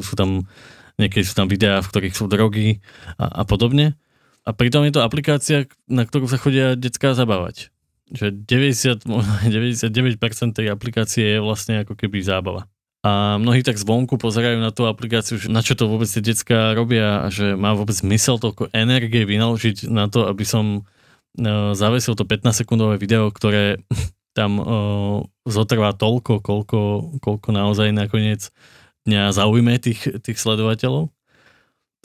sú 0.04 0.14
tam 0.20 0.52
niekedy 1.00 1.24
sú 1.24 1.34
tam 1.34 1.48
videá, 1.48 1.80
v 1.80 1.90
ktorých 1.90 2.16
sú 2.16 2.28
drogy 2.28 2.84
a, 3.16 3.42
a 3.42 3.44
podobne. 3.48 3.96
A 4.44 4.52
pritom 4.52 4.84
je 4.86 4.94
to 4.94 5.06
aplikácia, 5.06 5.70
na 5.86 6.04
ktorú 6.06 6.28
sa 6.28 6.38
chodia 6.38 6.76
detská 6.76 7.14
zabávať. 7.14 7.72
Že 8.12 8.36
90, 8.36 9.08
99% 9.08 10.58
tej 10.58 10.68
aplikácie 10.68 11.38
je 11.38 11.40
vlastne 11.40 11.88
ako 11.88 11.96
keby 11.96 12.20
zábava. 12.20 12.68
A 13.02 13.42
mnohí 13.42 13.66
tak 13.66 13.82
zvonku 13.82 14.22
pozerajú 14.22 14.62
na 14.62 14.70
tú 14.70 14.86
aplikáciu, 14.86 15.42
že 15.42 15.50
na 15.50 15.66
čo 15.66 15.74
to 15.74 15.90
vôbec 15.90 16.06
tie 16.06 16.22
decka 16.22 16.78
robia 16.78 17.26
a 17.26 17.34
že 17.34 17.58
má 17.58 17.74
vôbec 17.74 17.98
zmysel 17.98 18.38
toľko 18.38 18.70
energie 18.78 19.26
vynaložiť 19.26 19.90
na 19.90 20.06
to, 20.06 20.30
aby 20.30 20.46
som 20.46 20.86
uh, 20.86 21.74
zavesil 21.74 22.14
to 22.14 22.30
15-sekundové 22.30 23.02
video, 23.02 23.34
ktoré 23.34 23.82
tam 24.38 24.62
uh, 24.62 24.66
zotrvá 25.50 25.98
toľko, 25.98 26.46
koľko, 26.46 26.80
koľko 27.26 27.50
naozaj 27.50 27.90
nakoniec 27.90 28.54
dňa 29.10 29.34
zaujme 29.34 29.82
tých, 29.82 30.22
tých 30.22 30.38
sledovateľov. 30.38 31.10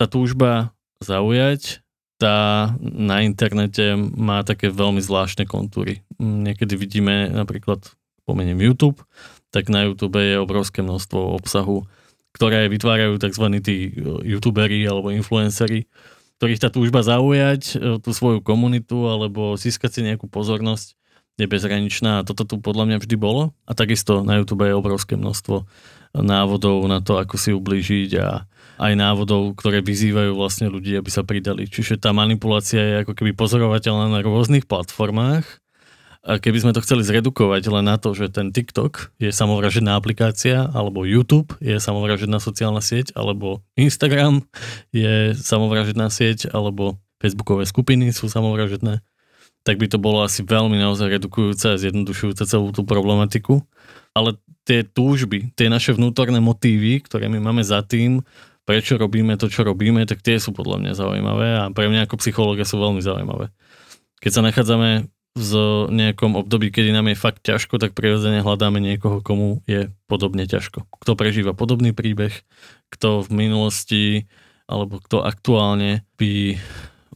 Tá 0.00 0.08
túžba 0.08 0.72
zaujať, 1.04 1.84
tá 2.16 2.72
na 2.80 3.20
internete 3.24 3.96
má 3.96 4.40
také 4.40 4.72
veľmi 4.72 5.04
zvláštne 5.04 5.44
kontúry. 5.44 6.00
Niekedy 6.16 6.74
vidíme 6.76 7.28
napríklad, 7.28 7.84
pomeniem 8.24 8.58
YouTube, 8.58 9.04
tak 9.54 9.68
na 9.70 9.86
YouTube 9.86 10.18
je 10.18 10.40
obrovské 10.40 10.82
množstvo 10.82 11.38
obsahu, 11.38 11.86
ktoré 12.34 12.68
vytvárajú 12.68 13.16
tzv. 13.16 13.46
tí 13.64 13.76
e, 13.88 13.90
youtuberi 14.36 14.84
alebo 14.84 15.14
influenceri, 15.14 15.88
ktorých 16.36 16.60
tá 16.60 16.68
túžba 16.68 17.00
zaujať 17.00 17.62
e, 17.72 17.74
tú 18.02 18.10
svoju 18.12 18.44
komunitu 18.44 19.08
alebo 19.08 19.56
získať 19.56 19.90
si 19.96 20.00
nejakú 20.04 20.28
pozornosť 20.28 20.98
je 21.36 21.44
bezhraničná 21.44 22.20
a 22.20 22.24
toto 22.24 22.48
tu 22.48 22.56
podľa 22.56 22.88
mňa 22.88 22.98
vždy 23.04 23.16
bolo. 23.20 23.52
A 23.68 23.76
takisto 23.76 24.24
na 24.24 24.40
YouTube 24.40 24.64
je 24.64 24.72
obrovské 24.72 25.20
množstvo 25.20 25.68
návodov 26.16 26.80
na 26.88 27.04
to, 27.04 27.20
ako 27.20 27.36
si 27.36 27.52
ublížiť 27.52 28.10
a 28.16 28.48
aj 28.76 28.92
návodov, 28.96 29.56
ktoré 29.56 29.80
vyzývajú 29.80 30.36
vlastne 30.36 30.68
ľudí, 30.68 30.96
aby 30.96 31.08
sa 31.08 31.24
pridali. 31.24 31.64
Čiže 31.68 32.00
tá 32.00 32.12
manipulácia 32.12 32.80
je 32.80 32.94
ako 33.04 33.12
keby 33.16 33.32
pozorovateľná 33.32 34.12
na 34.12 34.20
rôznych 34.20 34.68
platformách 34.68 35.44
a 36.26 36.42
keby 36.42 36.58
sme 36.58 36.74
to 36.74 36.82
chceli 36.82 37.06
zredukovať 37.06 37.62
len 37.70 37.86
na 37.86 37.96
to, 38.02 38.10
že 38.10 38.34
ten 38.34 38.50
TikTok 38.50 39.14
je 39.22 39.30
samovražedná 39.30 39.94
aplikácia, 39.94 40.66
alebo 40.74 41.06
YouTube 41.06 41.54
je 41.62 41.78
samovražedná 41.78 42.42
sociálna 42.42 42.82
sieť, 42.82 43.14
alebo 43.14 43.62
Instagram 43.78 44.42
je 44.90 45.38
samovražedná 45.38 46.10
sieť, 46.10 46.50
alebo 46.50 46.98
Facebookové 47.22 47.62
skupiny 47.64 48.10
sú 48.10 48.26
samovražedné, 48.26 49.06
tak 49.62 49.82
by 49.82 49.86
to 49.86 50.02
bolo 50.02 50.26
asi 50.26 50.42
veľmi 50.42 50.74
naozaj 50.78 51.14
redukujúce 51.14 51.74
a 51.74 51.80
zjednodušujúce 51.80 52.42
celú 52.46 52.70
tú 52.70 52.82
problematiku. 52.82 53.62
Ale 54.10 54.38
tie 54.66 54.82
túžby, 54.82 55.54
tie 55.54 55.70
naše 55.70 55.94
vnútorné 55.94 56.42
motívy, 56.42 57.02
ktoré 57.02 57.30
my 57.30 57.38
máme 57.38 57.62
za 57.62 57.86
tým, 57.86 58.22
prečo 58.66 58.98
robíme 58.98 59.38
to, 59.38 59.46
čo 59.46 59.62
robíme, 59.62 60.02
tak 60.04 60.20
tie 60.20 60.42
sú 60.42 60.50
podľa 60.50 60.82
mňa 60.82 60.92
zaujímavé 60.98 61.48
a 61.56 61.62
pre 61.70 61.86
mňa 61.86 62.10
ako 62.10 62.18
psychológa 62.18 62.66
sú 62.66 62.82
veľmi 62.82 62.98
zaujímavé. 63.00 63.54
Keď 64.18 64.30
sa 64.34 64.42
nachádzame 64.42 65.06
v 65.36 65.52
nejakom 65.92 66.32
období, 66.34 66.72
kedy 66.72 66.96
nám 66.96 67.12
je 67.12 67.16
fakt 67.16 67.44
ťažko, 67.44 67.76
tak 67.76 67.92
prirodzene 67.92 68.40
hľadáme 68.40 68.80
niekoho, 68.80 69.20
komu 69.20 69.60
je 69.68 69.92
podobne 70.08 70.48
ťažko. 70.48 70.88
Kto 70.88 71.12
prežíva 71.12 71.52
podobný 71.52 71.92
príbeh, 71.92 72.32
kto 72.90 73.22
v 73.22 73.30
minulosti 73.46 74.04
alebo 74.66 74.98
kto 74.98 75.22
aktuálne 75.22 76.02
by 76.18 76.58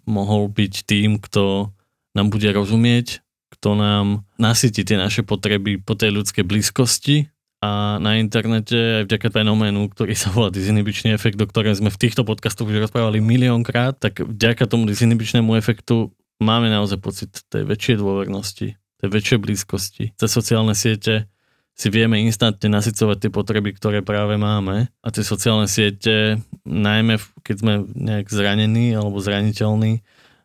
mohol 0.07 0.53
byť 0.53 0.75
tým, 0.87 1.19
kto 1.19 1.73
nám 2.15 2.29
bude 2.29 2.47
rozumieť, 2.53 3.25
kto 3.57 3.75
nám 3.75 4.07
nasytí 4.39 4.85
tie 4.85 5.01
naše 5.01 5.25
potreby 5.27 5.81
po 5.81 5.97
tej 5.97 6.15
ľudskej 6.21 6.45
blízkosti 6.47 7.33
a 7.61 8.01
na 8.01 8.17
internete 8.17 9.05
aj 9.05 9.05
vďaka 9.05 9.29
fenoménu, 9.37 9.93
ktorý 9.93 10.17
sa 10.17 10.33
volá 10.33 10.49
dizinhibičný 10.49 11.13
efekt, 11.13 11.37
o 11.37 11.45
ktorom 11.45 11.77
sme 11.77 11.93
v 11.93 12.01
týchto 12.01 12.25
podcastoch 12.25 12.65
už 12.65 12.89
rozprávali 12.89 13.21
miliónkrát, 13.21 14.01
tak 14.01 14.25
vďaka 14.25 14.65
tomu 14.65 14.89
dizinhibičnému 14.89 15.53
efektu 15.61 16.09
máme 16.41 16.73
naozaj 16.73 16.99
pocit 17.05 17.31
tej 17.53 17.69
väčšej 17.69 18.01
dôvernosti, 18.01 18.81
tej 18.81 19.09
väčšej 19.13 19.39
blízkosti. 19.45 20.05
Cez 20.17 20.31
sociálne 20.33 20.73
siete 20.73 21.29
si 21.77 21.89
vieme 21.93 22.21
instantne 22.25 22.73
nasycovať 22.73 23.17
tie 23.29 23.31
potreby, 23.33 23.77
ktoré 23.77 24.01
práve 24.01 24.41
máme 24.41 24.89
a 25.01 25.09
tie 25.13 25.25
sociálne 25.25 25.69
siete, 25.69 26.41
najmä 26.65 27.21
keď 27.45 27.57
sme 27.61 27.73
nejak 27.93 28.29
zranení 28.29 28.97
alebo 28.97 29.21
zraniteľní, 29.21 30.01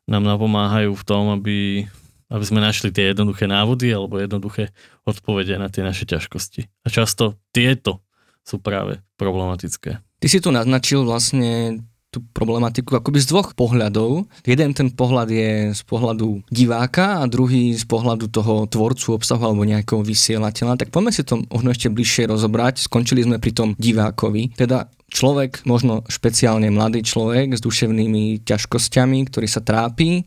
nám 0.05 0.23
napomáhajú 0.23 0.93
v 0.95 1.03
tom, 1.07 1.33
aby, 1.33 1.87
aby 2.29 2.43
sme 2.45 2.63
našli 2.63 2.89
tie 2.89 3.13
jednoduché 3.13 3.45
návody 3.45 3.93
alebo 3.93 4.17
jednoduché 4.17 4.73
odpovede 5.05 5.61
na 5.61 5.69
tie 5.69 5.85
naše 5.85 6.09
ťažkosti. 6.09 6.85
A 6.85 6.87
často 6.89 7.37
tieto 7.53 8.01
sú 8.45 8.61
práve 8.61 9.01
problematické. 9.17 10.01
Ty 10.21 10.27
si 10.29 10.39
tu 10.41 10.49
naznačil 10.49 11.05
vlastne 11.05 11.81
tú 12.15 12.23
problematiku 12.31 12.95
akoby 12.95 13.19
z 13.19 13.27
dvoch 13.27 13.51
pohľadov. 13.59 14.31
Jeden 14.47 14.71
ten 14.71 14.87
pohľad 14.87 15.27
je 15.27 15.75
z 15.75 15.83
pohľadu 15.83 16.47
diváka 16.47 17.19
a 17.19 17.27
druhý 17.27 17.75
z 17.75 17.83
pohľadu 17.83 18.31
toho 18.31 18.63
tvorcu 18.71 19.19
obsahu 19.19 19.43
alebo 19.43 19.67
nejakého 19.67 19.99
vysielateľa. 19.99 20.79
Tak 20.79 20.95
poďme 20.95 21.11
si 21.11 21.27
to 21.27 21.43
možno 21.51 21.75
ešte 21.75 21.91
bližšie 21.91 22.31
rozobrať. 22.31 22.87
Skončili 22.87 23.27
sme 23.27 23.43
pri 23.43 23.51
tom 23.51 23.69
divákovi. 23.75 24.55
Teda 24.55 24.87
človek, 25.11 25.67
možno 25.67 26.07
špeciálne 26.07 26.71
mladý 26.71 27.03
človek 27.03 27.51
s 27.51 27.59
duševnými 27.59 28.47
ťažkosťami, 28.47 29.27
ktorý 29.27 29.47
sa 29.51 29.59
trápi, 29.59 30.23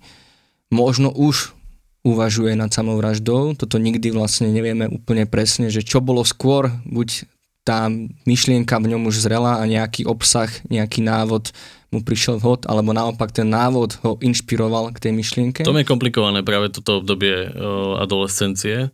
možno 0.69 1.09
už 1.09 1.57
uvažuje 2.09 2.57
nad 2.57 2.73
samovraždou. 2.73 3.53
Toto 3.53 3.77
nikdy 3.77 4.09
vlastne 4.17 4.49
nevieme 4.49 4.89
úplne 4.89 5.29
presne, 5.29 5.69
že 5.69 5.85
čo 5.85 6.01
bolo 6.01 6.25
skôr, 6.25 6.73
buď 6.89 7.29
tá 7.69 7.93
myšlienka 8.25 8.81
v 8.81 8.97
ňom 8.97 9.13
už 9.13 9.29
zrela 9.29 9.61
a 9.61 9.69
nejaký 9.69 10.09
obsah, 10.09 10.49
nejaký 10.73 11.05
návod 11.05 11.53
mu 11.93 12.01
prišiel 12.01 12.41
vhod, 12.41 12.65
alebo 12.65 12.97
naopak 12.97 13.29
ten 13.29 13.49
návod 13.49 14.01
ho 14.01 14.17
inšpiroval 14.25 14.97
k 14.97 15.09
tej 15.09 15.13
myšlienke? 15.13 15.61
To 15.69 15.77
je 15.77 15.85
komplikované 15.85 16.41
práve 16.41 16.73
toto 16.73 17.05
obdobie 17.05 17.49
adolescencie, 18.01 18.89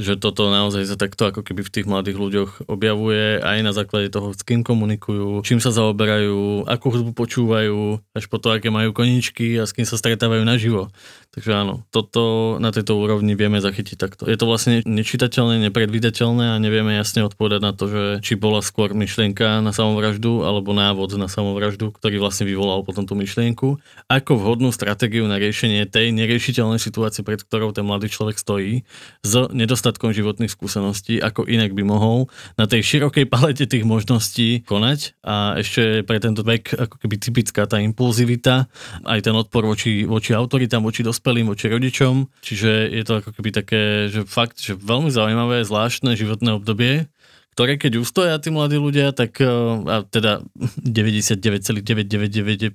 že 0.00 0.16
toto 0.16 0.48
naozaj 0.48 0.88
sa 0.88 0.96
takto 0.96 1.28
ako 1.28 1.44
keby 1.44 1.60
v 1.60 1.72
tých 1.76 1.86
mladých 1.86 2.16
ľuďoch 2.16 2.50
objavuje 2.72 3.36
aj 3.44 3.58
na 3.60 3.76
základe 3.76 4.08
toho, 4.08 4.32
s 4.32 4.40
kým 4.40 4.64
komunikujú, 4.64 5.44
čím 5.44 5.60
sa 5.60 5.68
zaoberajú, 5.68 6.64
akú 6.64 6.88
hudbu 6.88 7.12
počúvajú, 7.12 8.00
až 8.16 8.24
po 8.32 8.40
to, 8.40 8.56
aké 8.56 8.72
majú 8.72 8.96
koničky 8.96 9.60
a 9.60 9.68
s 9.68 9.76
kým 9.76 9.84
sa 9.84 10.00
stretávajú 10.00 10.40
naživo. 10.40 10.88
Takže 11.30 11.52
áno, 11.54 11.86
toto 11.94 12.56
na 12.58 12.74
tejto 12.74 12.98
úrovni 12.98 13.38
vieme 13.38 13.62
zachytiť 13.62 13.94
takto. 13.94 14.26
Je 14.26 14.34
to 14.34 14.50
vlastne 14.50 14.82
nečitateľné, 14.82 15.62
nepredvídateľné 15.70 16.58
a 16.58 16.62
nevieme 16.62 16.98
jasne 16.98 17.22
odpovedať 17.22 17.60
na 17.62 17.70
to, 17.70 17.86
že 17.86 18.02
či 18.26 18.34
bola 18.34 18.58
skôr 18.64 18.90
myšlienka 18.96 19.62
na 19.62 19.70
samovraždu 19.70 20.42
alebo 20.42 20.74
návod 20.74 21.14
na 21.14 21.30
samovraždu, 21.30 21.94
ktorý 21.94 22.18
vlastne 22.18 22.50
vyvolal 22.50 22.82
potom 22.82 23.06
tú 23.06 23.14
myšlienku. 23.14 23.78
Ako 24.10 24.42
vhodnú 24.42 24.74
stratégiu 24.74 25.30
na 25.30 25.38
riešenie 25.38 25.86
tej 25.86 26.10
neriešiteľnej 26.10 26.82
situácie, 26.82 27.22
pred 27.22 27.38
ktorou 27.46 27.70
ten 27.70 27.86
mladý 27.86 28.10
človek 28.10 28.34
stojí, 28.34 28.82
s 29.22 29.32
nedostatkom 29.54 29.89
životných 29.94 30.50
skúseností, 30.50 31.22
ako 31.22 31.46
inak 31.46 31.78
by 31.78 31.86
mohol 31.86 32.26
na 32.58 32.66
tej 32.66 32.82
širokej 32.82 33.30
palete 33.30 33.70
tých 33.70 33.86
možností 33.86 34.66
konať. 34.66 35.14
A 35.22 35.62
ešte 35.62 36.02
pre 36.02 36.18
tento 36.18 36.42
vek 36.42 36.74
ako 36.74 36.98
keby 36.98 37.16
typická 37.22 37.70
tá 37.70 37.78
impulzivita, 37.78 38.66
aj 39.06 39.20
ten 39.22 39.34
odpor 39.36 39.62
voči, 39.62 40.02
voči 40.02 40.34
autoritám, 40.34 40.82
voči 40.82 41.06
dos 41.06 41.20
dospelým 41.20 41.52
voči 41.52 41.68
rodičom, 41.68 42.32
čiže 42.40 42.96
je 42.96 43.04
to 43.04 43.20
ako 43.20 43.30
keby 43.36 43.52
také, 43.52 44.08
že 44.08 44.24
fakt, 44.24 44.56
že 44.56 44.72
veľmi 44.72 45.12
zaujímavé, 45.12 45.68
zvláštne 45.68 46.16
životné 46.16 46.56
obdobie, 46.56 47.12
ktoré 47.60 47.76
keď 47.76 48.00
ustoja 48.00 48.40
tí 48.40 48.48
mladí 48.48 48.80
ľudia, 48.80 49.12
tak 49.12 49.36
eh, 49.36 49.44
a 49.84 50.00
teda 50.08 50.40
99,999% 50.80 52.72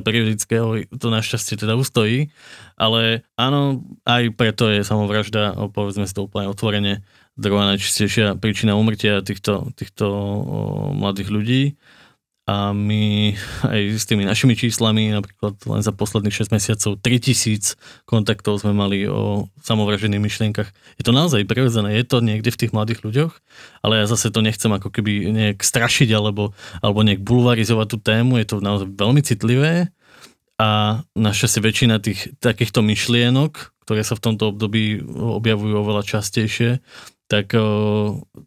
periodického 0.00 0.88
to 0.88 1.06
našťastie 1.12 1.60
teda 1.60 1.76
ustojí, 1.76 2.32
ale 2.80 3.28
áno, 3.36 3.84
aj 4.08 4.32
preto 4.32 4.72
je 4.72 4.80
samovražda, 4.80 5.68
povedzme 5.76 6.08
si 6.08 6.16
to 6.16 6.24
úplne 6.24 6.48
otvorene, 6.48 7.04
druhá 7.36 7.68
najčistejšia 7.76 8.40
príčina 8.40 8.80
umrtia 8.80 9.20
týchto, 9.20 9.68
týchto 9.76 10.08
mladých 10.96 11.28
ľudí 11.28 11.76
a 12.44 12.76
my 12.76 13.32
aj 13.64 13.80
s 13.96 14.04
tými 14.04 14.28
našimi 14.28 14.52
číslami, 14.52 15.08
napríklad 15.16 15.56
len 15.64 15.80
za 15.80 15.96
posledných 15.96 16.44
6 16.44 16.52
mesiacov 16.52 17.00
3000 17.00 18.04
kontaktov 18.04 18.60
sme 18.60 18.76
mali 18.76 19.08
o 19.08 19.48
samovražených 19.64 20.20
myšlienkach. 20.20 20.68
Je 21.00 21.04
to 21.08 21.16
naozaj 21.16 21.48
prirodzené, 21.48 21.96
je 21.96 22.04
to 22.04 22.20
niekde 22.20 22.52
v 22.52 22.60
tých 22.60 22.74
mladých 22.76 23.00
ľuďoch, 23.00 23.32
ale 23.80 24.04
ja 24.04 24.04
zase 24.04 24.28
to 24.28 24.44
nechcem 24.44 24.68
ako 24.68 24.92
keby 24.92 25.32
nejak 25.32 25.64
strašiť 25.64 26.12
alebo, 26.12 26.52
alebo 26.84 27.00
nejak 27.00 27.24
bulvarizovať 27.24 27.86
tú 27.96 27.98
tému, 28.04 28.36
je 28.36 28.46
to 28.52 28.56
naozaj 28.60 28.92
veľmi 28.92 29.24
citlivé 29.24 29.88
a 30.60 31.00
naša 31.16 31.48
si 31.48 31.58
väčšina 31.64 31.96
tých 31.98 32.36
takýchto 32.44 32.84
myšlienok, 32.84 33.74
ktoré 33.88 34.04
sa 34.04 34.20
v 34.20 34.24
tomto 34.30 34.52
období 34.52 35.00
objavujú 35.16 35.74
oveľa 35.80 36.04
častejšie, 36.04 36.84
tak, 37.24 37.56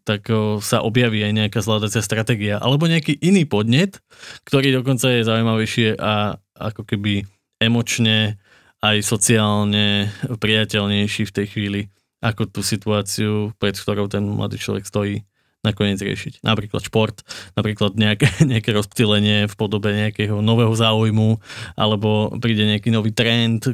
tak 0.05 0.21
sa 0.61 0.77
objaví 0.85 1.25
aj 1.25 1.33
nejaká 1.33 1.59
zvládacia 1.65 2.05
stratégia 2.05 2.61
alebo 2.61 2.85
nejaký 2.85 3.17
iný 3.25 3.49
podnet, 3.49 3.99
ktorý 4.45 4.69
dokonca 4.81 5.09
je 5.09 5.25
zaujímavejšie 5.25 5.97
a 5.97 6.37
ako 6.57 6.85
keby 6.85 7.25
emočne 7.57 8.37
aj 8.85 9.01
sociálne 9.01 10.13
priateľnejší 10.29 11.25
v 11.25 11.35
tej 11.35 11.45
chvíli 11.49 11.81
ako 12.21 12.49
tú 12.49 12.61
situáciu, 12.65 13.53
pred 13.61 13.77
ktorou 13.77 14.09
ten 14.09 14.25
mladý 14.25 14.57
človek 14.57 14.85
stojí 14.85 15.25
nakoniec 15.65 15.99
riešiť. 15.99 16.45
Napríklad 16.45 16.85
šport, 16.85 17.21
napríklad 17.57 17.97
nejaké, 17.97 18.29
nejaké 18.51 18.71
rozptýlenie 18.73 19.49
v 19.49 19.55
podobe 19.57 19.93
nejakého 19.93 20.39
nového 20.41 20.73
záujmu, 20.73 21.41
alebo 21.75 22.33
príde 22.37 22.65
nejaký 22.65 22.93
nový 22.93 23.11
trend, 23.11 23.65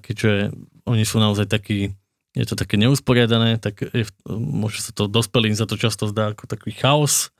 keďže 0.00 0.54
oni 0.86 1.04
sú 1.04 1.18
naozaj 1.18 1.50
takí 1.50 1.92
je 2.34 2.46
to 2.46 2.58
také 2.58 2.74
neusporiadané, 2.74 3.62
tak 3.62 3.86
je, 3.86 4.10
môže 4.26 4.82
sa 4.82 4.90
to 4.90 5.06
dospelým 5.06 5.54
za 5.54 5.70
to 5.70 5.78
často 5.78 6.10
zdá 6.10 6.34
ako 6.34 6.50
taký 6.50 6.74
chaos, 6.74 7.30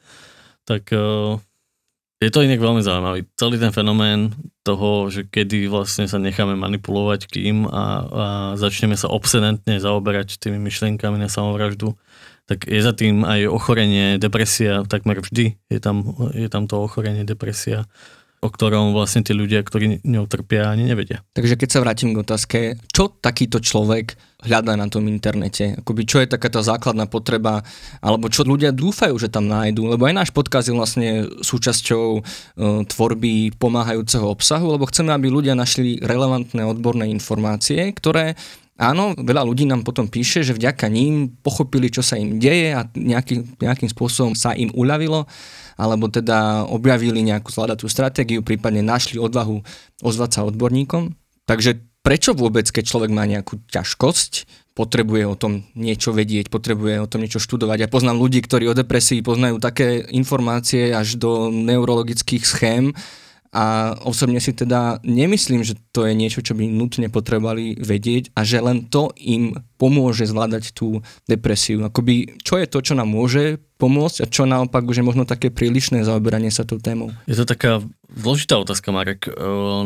tak 0.63 0.87
uh, 0.95 1.37
je 2.23 2.31
to 2.31 2.47
inak 2.47 2.63
veľmi 2.63 2.81
zaujímavý. 2.81 3.27
Celý 3.35 3.59
ten 3.59 3.75
fenomén 3.75 4.31
toho, 4.63 5.11
že 5.11 5.27
kedy 5.27 5.67
vlastne 5.67 6.07
sa 6.07 6.23
necháme 6.23 6.55
manipulovať 6.55 7.27
kým 7.27 7.67
a, 7.67 7.71
a 7.75 7.85
začneme 8.55 8.95
sa 8.95 9.11
obsedentne 9.11 9.83
zaoberať 9.83 10.39
tými 10.39 10.57
myšlienkami 10.63 11.19
na 11.19 11.29
samovraždu, 11.29 11.99
tak 12.47 12.71
je 12.71 12.79
za 12.79 12.95
tým 12.95 13.27
aj 13.27 13.51
ochorenie, 13.51 14.17
depresia, 14.17 14.87
takmer 14.87 15.21
vždy 15.21 15.59
je 15.69 15.81
tam, 15.83 16.07
je 16.33 16.49
tam 16.49 16.71
to 16.71 16.81
ochorenie, 16.81 17.27
depresia 17.27 17.85
o 18.45 18.53
ktorom 18.53 18.93
vlastne 18.93 19.25
tí 19.25 19.33
ľudia, 19.33 19.65
ktorí 19.65 20.05
ňou 20.05 20.29
trpia, 20.29 20.69
ani 20.69 20.85
nevedia. 20.85 21.25
Takže 21.33 21.57
keď 21.57 21.69
sa 21.73 21.81
vrátim 21.81 22.13
k 22.13 22.21
otázke, 22.21 22.59
čo 22.93 23.09
takýto 23.09 23.65
človek 23.65 24.21
hľadá 24.45 24.77
na 24.77 24.87
tom 24.87 25.09
internete? 25.09 25.81
Akoby 25.81 26.05
čo 26.05 26.21
je 26.21 26.29
taká 26.29 26.53
tá 26.53 26.61
základná 26.61 27.09
potreba, 27.09 27.65
alebo 28.05 28.29
čo 28.29 28.45
ľudia 28.45 28.71
dúfajú, 28.71 29.17
že 29.17 29.33
tam 29.33 29.49
nájdú? 29.49 29.89
Lebo 29.89 30.05
aj 30.05 30.15
náš 30.15 30.31
podkaz 30.31 30.69
je 30.69 30.77
vlastne 30.77 31.09
súčasťou 31.41 32.07
e, 32.17 32.21
tvorby 32.87 33.57
pomáhajúceho 33.57 34.29
obsahu, 34.29 34.77
lebo 34.77 34.87
chceme, 34.87 35.11
aby 35.11 35.33
ľudia 35.33 35.57
našli 35.57 35.99
relevantné 36.05 36.63
odborné 36.63 37.09
informácie, 37.09 37.91
ktoré 37.97 38.37
Áno, 38.75 39.15
veľa 39.15 39.47
ľudí 39.47 39.71
nám 39.71 39.87
potom 39.87 40.11
píše, 40.11 40.43
že 40.43 40.51
vďaka 40.51 40.91
ním 40.91 41.31
pochopili, 41.47 41.95
čo 41.95 42.03
sa 42.03 42.19
im 42.19 42.43
deje 42.43 42.75
a 42.75 42.83
nejaký, 42.99 43.63
nejakým 43.63 43.87
spôsobom 43.87 44.35
sa 44.35 44.51
im 44.51 44.75
uľavilo 44.75 45.31
alebo 45.79 46.11
teda 46.11 46.67
objavili 46.67 47.23
nejakú 47.23 47.55
zvládatú 47.55 47.87
stratégiu, 47.87 48.43
prípadne 48.43 48.83
našli 48.83 49.19
odvahu 49.19 49.63
ozvať 50.03 50.31
sa 50.35 50.41
odborníkom. 50.47 51.15
Takže 51.47 51.83
prečo 52.05 52.37
vôbec, 52.37 52.69
keď 52.69 52.85
človek 52.85 53.11
má 53.11 53.25
nejakú 53.25 53.65
ťažkosť, 53.73 54.33
potrebuje 54.77 55.25
o 55.25 55.39
tom 55.39 55.65
niečo 55.73 56.13
vedieť, 56.13 56.53
potrebuje 56.53 57.01
o 57.01 57.09
tom 57.09 57.25
niečo 57.25 57.41
študovať. 57.41 57.87
Ja 57.87 57.89
poznám 57.89 58.21
ľudí, 58.21 58.45
ktorí 58.45 58.69
o 58.69 58.77
depresii 58.77 59.25
poznajú 59.25 59.57
také 59.63 60.05
informácie 60.13 60.93
až 60.93 61.17
do 61.17 61.49
neurologických 61.49 62.45
schém, 62.45 62.93
a 63.55 63.95
osobne 64.03 64.43
si 64.43 64.51
teda 64.51 64.99
nemyslím, 65.07 65.63
že 65.63 65.79
to 65.95 66.03
je 66.11 66.13
niečo, 66.19 66.43
čo 66.43 66.59
by 66.59 66.67
nutne 66.67 67.07
potrebovali 67.07 67.79
vedieť 67.79 68.35
a 68.35 68.43
že 68.43 68.59
len 68.59 68.91
to 68.91 69.15
im 69.23 69.55
pomôže 69.79 70.27
zvládať 70.27 70.75
tú 70.75 71.07
depresiu. 71.31 71.87
Akoby, 71.87 72.35
čo 72.43 72.59
je 72.59 72.67
to, 72.67 72.83
čo 72.83 72.99
nám 72.99 73.15
môže 73.15 73.63
pomôcť 73.79 74.27
a 74.27 74.31
čo 74.31 74.43
naopak 74.43 74.83
už 74.83 74.99
je 75.03 75.07
možno 75.07 75.23
také 75.23 75.55
prílišné 75.55 76.03
zaoberanie 76.03 76.51
sa 76.51 76.67
tou 76.67 76.83
témou? 76.83 77.15
Je 77.31 77.39
to 77.39 77.47
taká 77.47 77.79
zložitá 78.11 78.59
otázka, 78.59 78.91
Marek, 78.91 79.31
eh, 79.31 79.35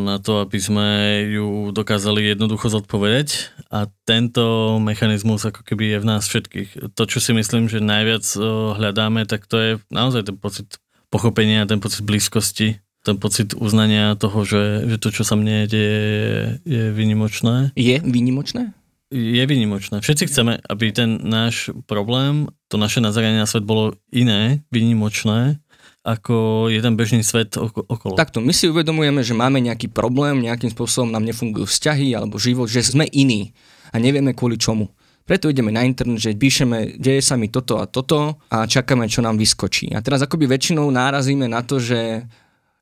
na 0.01 0.17
to, 0.17 0.41
aby 0.49 0.57
sme 0.57 0.89
ju 1.29 1.69
dokázali 1.69 2.25
jednoducho 2.33 2.73
zodpovedať 2.73 3.53
a 3.69 3.85
tento 4.09 4.77
mechanizmus 4.81 5.45
ako 5.45 5.61
keby 5.61 5.93
je 5.93 5.99
v 6.01 6.09
nás 6.09 6.25
všetkých. 6.25 6.97
To, 6.97 7.03
čo 7.05 7.21
si 7.21 7.37
myslím, 7.37 7.69
že 7.69 7.85
najviac 7.85 8.25
eh, 8.33 8.41
hľadáme, 8.81 9.29
tak 9.29 9.45
to 9.45 9.57
je 9.61 9.71
naozaj 9.93 10.25
ten 10.25 10.41
pocit 10.41 10.81
pochopenia, 11.13 11.69
ten 11.69 11.81
pocit 11.81 12.05
blízkosti 12.05 12.81
ten 13.09 13.17
pocit 13.17 13.57
uznania 13.57 14.12
toho, 14.21 14.45
že, 14.45 14.85
že 14.85 14.97
to, 15.00 15.09
čo 15.09 15.25
sa 15.25 15.33
mne 15.33 15.65
deje, 15.65 16.61
je, 16.69 16.93
vynimočné. 16.93 17.73
Je 17.73 17.97
vynimočné? 18.05 18.77
Je 19.09 19.41
vynimočné. 19.41 20.05
Všetci 20.05 20.29
chceme, 20.29 20.61
aby 20.69 20.93
ten 20.93 21.17
náš 21.25 21.73
problém, 21.88 22.53
to 22.69 22.77
naše 22.77 23.00
nazeranie 23.00 23.41
na 23.41 23.49
svet 23.49 23.65
bolo 23.65 23.97
iné, 24.12 24.61
vynimočné, 24.69 25.57
ako 26.05 26.69
je 26.69 26.81
ten 26.85 26.93
bežný 26.93 27.25
svet 27.25 27.57
okolo. 27.57 28.21
Takto, 28.21 28.45
my 28.45 28.53
si 28.53 28.69
uvedomujeme, 28.69 29.25
že 29.25 29.33
máme 29.33 29.65
nejaký 29.65 29.88
problém, 29.88 30.45
nejakým 30.45 30.69
spôsobom 30.69 31.09
nám 31.09 31.25
nefungujú 31.25 31.65
vzťahy 31.65 32.12
alebo 32.12 32.37
život, 32.37 32.69
že 32.69 32.85
sme 32.85 33.09
iní 33.09 33.57
a 33.88 33.97
nevieme 33.97 34.37
kvôli 34.37 34.61
čomu. 34.61 34.93
Preto 35.29 35.53
ideme 35.53 35.69
na 35.69 35.85
internet, 35.85 36.25
že 36.25 36.33
píšeme, 36.33 36.97
deje 36.97 37.21
sa 37.21 37.37
mi 37.37 37.53
toto 37.53 37.77
a 37.81 37.85
toto 37.85 38.41
a 38.49 38.65
čakáme, 38.65 39.09
čo 39.12 39.21
nám 39.21 39.37
vyskočí. 39.37 39.93
A 39.93 40.00
teraz 40.00 40.25
akoby 40.25 40.49
väčšinou 40.49 40.88
nárazíme 40.88 41.45
na 41.45 41.61
to, 41.61 41.77
že 41.77 42.25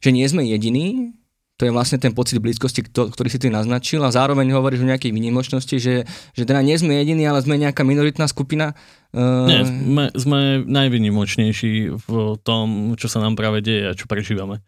že 0.00 0.10
nie 0.12 0.26
sme 0.28 0.44
jediní, 0.44 1.16
to 1.56 1.64
je 1.64 1.72
vlastne 1.72 1.96
ten 1.96 2.12
pocit 2.12 2.36
blízkosti, 2.36 2.84
ktorý 2.92 3.28
si 3.32 3.40
ty 3.40 3.48
naznačil 3.48 4.04
a 4.04 4.12
zároveň 4.12 4.52
hovoríš 4.52 4.84
o 4.84 4.90
nejakej 4.92 5.08
výnimočnosti, 5.08 5.76
že, 5.80 6.04
že 6.36 6.42
teda 6.44 6.60
nie 6.60 6.76
sme 6.76 7.00
jediní, 7.00 7.24
ale 7.24 7.40
sme 7.40 7.56
nejaká 7.56 7.80
minoritná 7.80 8.28
skupina. 8.28 8.76
Uh... 9.16 9.48
Nie, 9.48 9.64
sme, 9.64 10.04
sme 10.12 10.40
najvýnimočnejší 10.68 11.96
v 11.96 12.08
tom, 12.44 12.92
čo 13.00 13.08
sa 13.08 13.24
nám 13.24 13.40
práve 13.40 13.64
deje 13.64 13.88
a 13.88 13.96
čo 13.96 14.04
prežívame. 14.04 14.60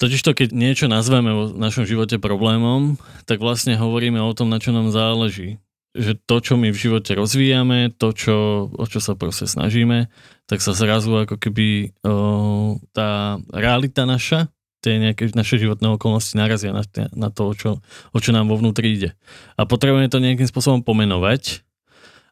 Totiž 0.00 0.24
to, 0.24 0.32
keď 0.32 0.56
niečo 0.56 0.88
nazveme 0.88 1.36
v 1.36 1.60
našom 1.60 1.84
živote 1.84 2.16
problémom, 2.16 2.96
tak 3.28 3.44
vlastne 3.44 3.76
hovoríme 3.76 4.18
o 4.24 4.32
tom, 4.32 4.48
na 4.48 4.56
čo 4.56 4.72
nám 4.72 4.88
záleží. 4.88 5.60
Že 5.92 6.16
to, 6.24 6.36
čo 6.40 6.54
my 6.56 6.72
v 6.72 6.80
živote 6.80 7.12
rozvíjame, 7.12 7.92
to, 7.92 8.16
čo, 8.16 8.36
o 8.72 8.84
čo 8.88 9.04
sa 9.04 9.12
proste 9.12 9.44
snažíme, 9.44 10.08
tak 10.48 10.64
sa 10.64 10.72
zrazu 10.72 11.12
ako 11.12 11.36
keby 11.36 11.92
o, 12.00 12.80
tá 12.96 13.36
realita 13.52 14.08
naša 14.08 14.48
tie 14.82 14.98
nejaké 14.98 15.30
naše 15.38 15.62
životné 15.62 15.94
okolnosti 15.94 16.34
narazia 16.34 16.74
na, 16.74 16.82
na 17.14 17.28
to, 17.30 17.48
o 17.48 17.54
čo, 17.54 17.70
o 18.10 18.18
čo 18.18 18.34
nám 18.34 18.50
vo 18.50 18.58
vnútri 18.58 18.98
ide. 18.98 19.10
A 19.54 19.62
potrebujeme 19.62 20.10
to 20.10 20.18
nejakým 20.18 20.50
spôsobom 20.50 20.82
pomenovať 20.82 21.62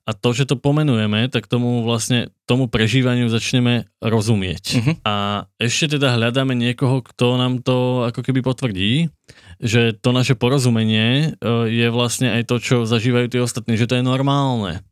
a 0.08 0.16
to, 0.16 0.34
že 0.34 0.50
to 0.50 0.58
pomenujeme, 0.58 1.30
tak 1.30 1.46
tomu 1.46 1.86
vlastne, 1.86 2.34
tomu 2.42 2.66
prežívaniu 2.66 3.30
začneme 3.30 3.86
rozumieť. 4.02 4.64
Uh-huh. 4.74 4.94
A 5.06 5.46
ešte 5.62 5.94
teda 5.94 6.18
hľadáme 6.18 6.58
niekoho, 6.58 7.04
kto 7.04 7.38
nám 7.38 7.62
to 7.62 8.08
ako 8.10 8.26
keby 8.26 8.42
potvrdí, 8.42 9.14
že 9.62 9.94
to 9.94 10.10
naše 10.10 10.34
porozumenie 10.34 11.36
e, 11.38 11.48
je 11.70 11.86
vlastne 11.94 12.32
aj 12.32 12.42
to, 12.50 12.56
čo 12.58 12.76
zažívajú 12.88 13.30
tí 13.30 13.38
ostatní, 13.38 13.78
že 13.78 13.86
to 13.86 14.00
je 14.00 14.02
normálne. 14.02 14.82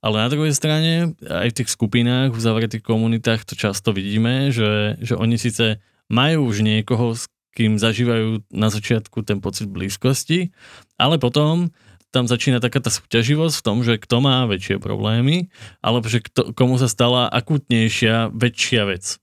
Ale 0.00 0.22
na 0.22 0.28
druhej 0.30 0.54
strane, 0.54 1.18
aj 1.26 1.48
v 1.50 1.56
tých 1.60 1.72
skupinách, 1.74 2.30
v 2.30 2.40
zavretých 2.40 2.86
komunitách 2.86 3.42
to 3.42 3.58
často 3.58 3.90
vidíme, 3.90 4.54
že, 4.54 4.94
že 5.02 5.18
oni 5.18 5.36
síce 5.36 5.82
majú 6.06 6.50
už 6.50 6.62
niekoho, 6.62 7.14
s 7.14 7.26
kým 7.56 7.80
zažívajú 7.80 8.44
na 8.52 8.68
začiatku 8.68 9.24
ten 9.24 9.40
pocit 9.40 9.66
blízkosti, 9.72 10.52
ale 11.00 11.16
potom 11.16 11.72
tam 12.12 12.28
začína 12.28 12.60
taká 12.60 12.80
tá 12.80 12.88
súťaživosť 12.92 13.54
v 13.60 13.64
tom, 13.64 13.76
že 13.84 14.00
kto 14.00 14.24
má 14.24 14.44
väčšie 14.44 14.80
problémy, 14.80 15.52
alebo 15.80 16.08
že 16.08 16.24
kto, 16.24 16.52
komu 16.56 16.76
sa 16.76 16.88
stala 16.88 17.28
akutnejšia, 17.28 18.32
väčšia 18.32 18.82
vec. 18.88 19.20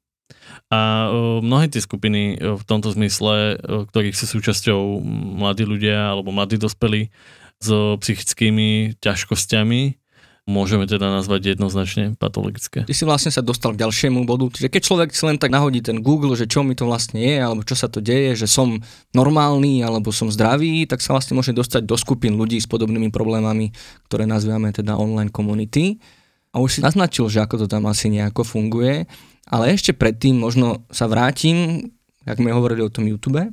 A 0.69 1.09
mnohé 1.41 1.69
tie 1.69 1.81
skupiny 1.81 2.37
v 2.37 2.63
tomto 2.65 2.89
zmysle, 2.93 3.57
ktorých 3.89 4.17
sú 4.17 4.25
súčasťou 4.25 5.01
mladí 5.41 5.65
ľudia 5.65 6.13
alebo 6.13 6.33
mladí 6.33 6.57
dospelí 6.57 7.13
so 7.61 7.95
psychickými 8.01 8.97
ťažkosťami, 8.99 10.02
môžeme 10.43 10.83
teda 10.83 11.07
nazvať 11.07 11.55
jednoznačne 11.55 12.19
patologické. 12.19 12.83
Ty 12.83 12.91
si 12.91 13.07
vlastne 13.07 13.31
sa 13.31 13.39
dostal 13.39 13.71
k 13.71 13.87
ďalšiemu 13.87 14.27
bodu, 14.27 14.51
čiže 14.51 14.67
keď 14.67 14.81
človek 14.83 15.09
si 15.15 15.23
len 15.23 15.39
tak 15.39 15.55
nahodí 15.55 15.79
ten 15.79 16.03
Google, 16.03 16.35
že 16.35 16.51
čo 16.51 16.67
mi 16.67 16.75
to 16.75 16.83
vlastne 16.83 17.23
je, 17.23 17.39
alebo 17.39 17.63
čo 17.63 17.79
sa 17.79 17.87
to 17.87 18.03
deje, 18.03 18.35
že 18.35 18.47
som 18.51 18.75
normálny, 19.15 19.87
alebo 19.87 20.11
som 20.11 20.27
zdravý, 20.27 20.83
tak 20.83 20.99
sa 20.99 21.15
vlastne 21.15 21.39
môže 21.39 21.55
dostať 21.55 21.87
do 21.87 21.95
skupín 21.95 22.35
ľudí 22.35 22.59
s 22.59 22.67
podobnými 22.67 23.07
problémami, 23.07 23.71
ktoré 24.11 24.27
nazývame 24.27 24.75
teda 24.75 24.99
online 24.99 25.31
komunity. 25.31 26.03
A 26.51 26.59
už 26.59 26.77
si 26.77 26.79
naznačil, 26.83 27.31
že 27.31 27.39
ako 27.39 27.63
to 27.63 27.67
tam 27.71 27.87
asi 27.87 28.11
nejako 28.11 28.43
funguje, 28.43 29.07
ale 29.47 29.63
ešte 29.71 29.95
predtým 29.95 30.43
možno 30.43 30.83
sa 30.91 31.07
vrátim, 31.07 31.87
ak 32.27 32.39
sme 32.39 32.51
hovorili 32.51 32.83
o 32.83 32.91
tom 32.91 33.07
YouTube, 33.07 33.47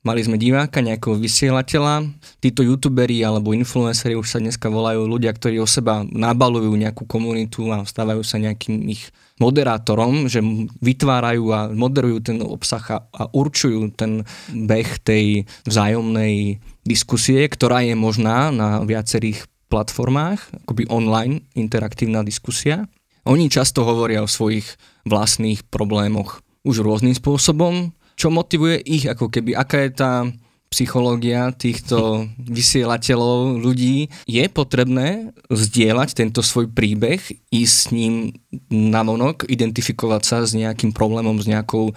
Mali 0.00 0.24
sme 0.24 0.40
diváka, 0.40 0.80
nejakého 0.80 1.12
vysielateľa. 1.20 2.08
Títo 2.40 2.64
youtuberi 2.64 3.20
alebo 3.20 3.52
influenceri 3.52 4.16
už 4.16 4.32
sa 4.32 4.40
dneska 4.40 4.72
volajú 4.72 5.04
ľudia, 5.04 5.28
ktorí 5.28 5.60
o 5.60 5.68
seba 5.68 6.08
nabalujú 6.08 6.72
nejakú 6.72 7.04
komunitu 7.04 7.68
a 7.68 7.84
stávajú 7.84 8.24
sa 8.24 8.40
nejakým 8.40 8.80
ich 8.88 9.12
moderátorom, 9.36 10.24
že 10.24 10.40
vytvárajú 10.80 11.44
a 11.52 11.68
moderujú 11.68 12.18
ten 12.24 12.40
obsah 12.40 12.80
a, 12.96 12.98
a 13.12 13.22
určujú 13.28 13.92
ten 13.92 14.24
beh 14.48 15.04
tej 15.04 15.44
vzájomnej 15.68 16.64
diskusie, 16.88 17.44
ktorá 17.44 17.84
je 17.84 17.92
možná 17.92 18.48
na 18.48 18.80
viacerých 18.80 19.44
platformách, 19.68 20.64
akoby 20.64 20.88
online 20.88 21.44
interaktívna 21.52 22.24
diskusia. 22.24 22.88
Oni 23.28 23.52
často 23.52 23.84
hovoria 23.84 24.24
o 24.24 24.32
svojich 24.32 24.64
vlastných 25.04 25.60
problémoch 25.68 26.40
už 26.64 26.80
rôznym 26.80 27.12
spôsobom, 27.12 27.92
čo 28.20 28.28
motivuje 28.28 28.84
ich, 28.84 29.08
ako 29.08 29.32
keby, 29.32 29.56
aká 29.56 29.80
je 29.80 29.90
tá 29.96 30.12
psychológia 30.70 31.50
týchto 31.50 32.30
vysielateľov, 32.38 33.58
ľudí, 33.58 34.06
je 34.28 34.44
potrebné 34.46 35.34
zdieľať 35.50 36.14
tento 36.14 36.46
svoj 36.46 36.70
príbeh, 36.70 37.18
ísť 37.50 37.74
s 37.74 37.84
ním 37.90 38.38
na 38.70 39.02
vonok, 39.02 39.50
identifikovať 39.50 40.22
sa 40.22 40.38
s 40.46 40.54
nejakým 40.54 40.94
problémom, 40.94 41.42
s 41.42 41.50
nejakou 41.50 41.90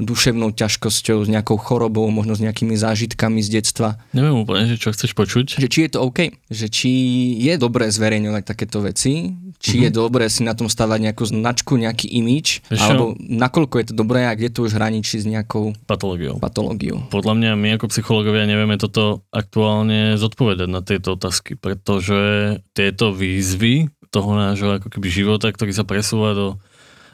duševnou 0.00 0.56
ťažkosťou, 0.56 1.22
s 1.22 1.28
nejakou 1.28 1.60
chorobou, 1.60 2.08
možno 2.08 2.34
s 2.34 2.40
nejakými 2.40 2.74
zážitkami 2.74 3.44
z 3.44 3.60
detstva. 3.60 4.00
Neviem 4.16 4.40
úplne, 4.40 4.66
že 4.66 4.80
čo 4.80 4.90
chceš 4.90 5.12
počuť. 5.12 5.60
Že 5.60 5.68
či 5.68 5.78
je 5.84 5.90
to 5.92 5.98
OK, 6.00 6.18
že 6.48 6.66
či 6.72 6.90
je 7.36 7.54
dobré 7.60 7.92
zverejňovať 7.92 8.42
takéto 8.42 8.80
veci, 8.80 9.36
či 9.60 9.76
mm-hmm. 9.76 9.84
je 9.86 9.90
dobré 9.92 10.24
si 10.32 10.40
na 10.40 10.56
tom 10.56 10.72
stavať 10.72 10.98
nejakú 11.12 11.24
značku, 11.28 11.76
nejaký 11.76 12.08
imič, 12.08 12.64
alebo 12.72 13.12
nakoľko 13.20 13.74
je 13.76 13.86
to 13.92 13.94
dobré 13.94 14.24
a 14.24 14.32
kde 14.32 14.48
to 14.48 14.64
už 14.64 14.80
hraničí 14.80 15.20
s 15.20 15.28
nejakou 15.28 15.76
patológiou. 15.84 16.40
patológiou. 16.40 17.04
Podľa 17.12 17.36
mňa 17.36 17.50
my 17.60 17.68
ako 17.76 17.92
psychológovia 17.92 18.48
nevieme 18.48 18.80
toto 18.80 19.28
aktuálne 19.28 20.16
zodpovedať 20.16 20.68
na 20.72 20.80
tieto 20.80 21.20
otázky, 21.20 21.60
pretože 21.60 22.56
tieto 22.72 23.12
výzvy 23.12 23.92
toho 24.10 24.34
nášho 24.34 24.80
ako 24.80 24.90
keby 24.90 25.06
života, 25.06 25.52
ktorý 25.52 25.70
sa 25.70 25.86
presúva 25.86 26.34
do 26.34 26.58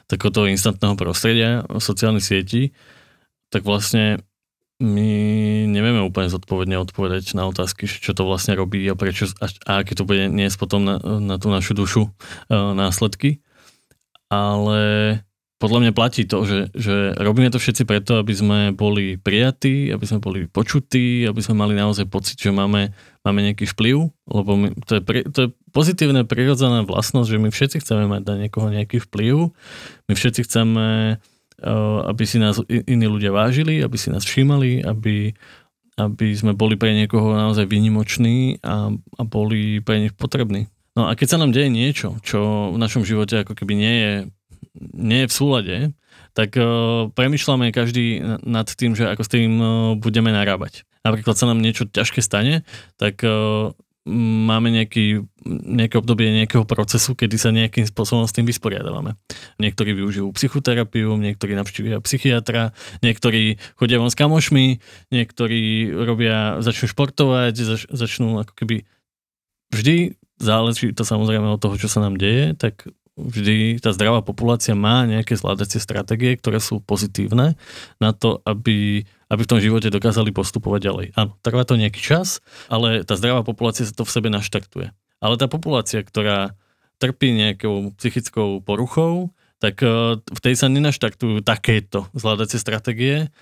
takéhoto 0.06 0.46
instantného 0.46 0.94
prostredia 0.94 1.66
sociálnych 1.78 2.24
sietí, 2.24 2.74
tak 3.50 3.66
vlastne 3.66 4.22
my 4.76 5.08
nevieme 5.72 6.04
úplne 6.04 6.28
zodpovedne 6.28 6.76
odpovedať 6.76 7.32
na 7.32 7.48
otázky, 7.48 7.88
čo 7.88 8.12
to 8.12 8.28
vlastne 8.28 8.52
robí 8.52 8.84
a 8.92 8.98
prečo 8.98 9.32
a, 9.40 9.80
aké 9.80 9.96
to 9.96 10.04
bude 10.04 10.28
niesť 10.28 10.56
potom 10.60 10.84
na, 10.84 11.00
na 11.00 11.40
tú 11.40 11.48
našu 11.48 11.72
dušu 11.72 12.02
uh, 12.04 12.76
následky. 12.76 13.40
Ale 14.28 14.80
podľa 15.56 15.88
mňa 15.88 15.92
platí 15.96 16.28
to, 16.28 16.44
že, 16.44 16.68
že 16.76 17.16
robíme 17.16 17.48
to 17.48 17.56
všetci 17.56 17.88
preto, 17.88 18.20
aby 18.20 18.32
sme 18.36 18.58
boli 18.76 19.16
prijatí, 19.16 19.88
aby 19.88 20.04
sme 20.04 20.20
boli 20.20 20.44
počutí, 20.44 21.24
aby 21.24 21.40
sme 21.40 21.56
mali 21.56 21.72
naozaj 21.72 22.04
pocit, 22.12 22.36
že 22.36 22.52
máme, 22.52 22.92
máme 23.24 23.40
nejaký 23.40 23.64
vplyv, 23.72 24.12
lebo 24.28 24.50
my, 24.52 24.68
to, 24.84 25.00
je, 25.00 25.00
to 25.32 25.38
je 25.40 25.48
pozitívne, 25.72 26.28
prirodzená 26.28 26.84
vlastnosť, 26.84 27.28
že 27.32 27.40
my 27.40 27.48
všetci 27.48 27.76
chceme 27.80 28.04
mať 28.04 28.22
na 28.28 28.34
niekoho 28.44 28.68
nejaký 28.68 29.00
vplyv, 29.08 29.48
my 30.04 30.12
všetci 30.12 30.44
chceme, 30.44 31.16
eh, 31.16 31.98
aby 32.04 32.24
si 32.28 32.36
nás 32.36 32.60
iní 32.68 33.08
ľudia 33.08 33.32
vážili, 33.32 33.80
aby 33.80 33.96
si 33.96 34.12
nás 34.12 34.28
všímali, 34.28 34.84
aby, 34.84 35.32
aby 35.96 36.26
sme 36.36 36.52
boli 36.52 36.76
pre 36.76 36.92
niekoho 36.92 37.32
naozaj 37.32 37.64
vynimoční 37.64 38.60
a, 38.60 38.92
a 38.92 39.22
boli 39.24 39.80
pre 39.80 40.04
nich 40.04 40.12
potrební. 40.12 40.68
No 40.96 41.08
a 41.08 41.16
keď 41.16 41.36
sa 41.36 41.40
nám 41.40 41.52
deje 41.52 41.68
niečo, 41.72 42.16
čo 42.24 42.72
v 42.72 42.80
našom 42.80 43.04
živote 43.08 43.44
ako 43.44 43.52
keby 43.52 43.72
nie 43.76 43.94
je 44.00 44.12
nie 44.74 45.24
je 45.24 45.30
v 45.30 45.36
súlade, 45.36 45.76
tak 46.32 46.56
uh, 46.56 47.08
premyšľame 47.12 47.72
každý 47.72 48.20
nad 48.44 48.68
tým, 48.68 48.92
že 48.96 49.08
ako 49.08 49.22
s 49.24 49.32
tým 49.32 49.50
uh, 49.56 49.68
budeme 49.96 50.32
narábať. 50.32 50.84
Napríklad 51.06 51.38
sa 51.38 51.48
nám 51.48 51.62
niečo 51.62 51.86
ťažké 51.86 52.20
stane, 52.20 52.66
tak 52.98 53.22
uh, 53.22 53.72
máme 54.46 54.70
nejaký, 54.70 55.26
nejaké 55.46 55.98
obdobie 55.98 56.30
nejakého 56.30 56.62
procesu, 56.62 57.18
kedy 57.18 57.36
sa 57.36 57.50
nejakým 57.50 57.90
spôsobom 57.90 58.22
s 58.22 58.34
tým 58.34 58.46
vysporiadávame. 58.46 59.18
Niektorí 59.58 59.98
využijú 59.98 60.30
psychoterapiu, 60.30 61.18
niektorí 61.18 61.58
navštívia 61.58 61.98
psychiatra, 62.06 62.70
niektorí 63.02 63.58
chodia 63.74 63.98
von 63.98 64.12
s 64.12 64.16
kamošmi, 64.16 64.78
niektorí 65.10 65.90
robia, 65.90 66.62
začnú 66.62 66.86
športovať, 66.86 67.54
zač, 67.58 67.82
začnú 67.90 68.46
ako 68.46 68.54
keby 68.54 68.86
vždy 69.74 70.14
záleží 70.38 70.92
to 70.92 71.02
samozrejme 71.02 71.48
od 71.48 71.60
toho, 71.60 71.74
čo 71.80 71.88
sa 71.90 72.04
nám 72.04 72.20
deje, 72.20 72.54
tak 72.54 72.86
vždy 73.16 73.80
tá 73.80 73.96
zdravá 73.96 74.20
populácia 74.20 74.76
má 74.76 75.08
nejaké 75.08 75.40
zvládacie 75.40 75.80
stratégie, 75.80 76.36
ktoré 76.36 76.60
sú 76.60 76.84
pozitívne 76.84 77.56
na 77.96 78.10
to, 78.12 78.44
aby, 78.44 79.08
aby 79.32 79.40
v 79.40 79.50
tom 79.50 79.60
živote 79.60 79.88
dokázali 79.88 80.30
postupovať 80.36 80.80
ďalej. 80.84 81.06
Áno, 81.16 81.32
trvá 81.40 81.64
to 81.64 81.80
nejaký 81.80 81.98
čas, 81.98 82.44
ale 82.68 83.02
tá 83.08 83.16
zdravá 83.16 83.40
populácia 83.40 83.88
sa 83.88 83.96
to 83.96 84.04
v 84.04 84.12
sebe 84.12 84.28
naštartuje. 84.28 84.92
Ale 85.24 85.34
tá 85.40 85.48
populácia, 85.48 86.04
ktorá 86.04 86.52
trpí 87.00 87.32
nejakou 87.32 87.96
psychickou 87.96 88.60
poruchou, 88.60 89.32
tak 89.60 89.80
e, 89.80 90.20
v 90.20 90.40
tej 90.44 90.54
sa 90.56 90.68
nenaštartujú 90.68 91.40
takéto 91.40 92.08
zvládacie 92.12 92.60
stratégie 92.60 93.32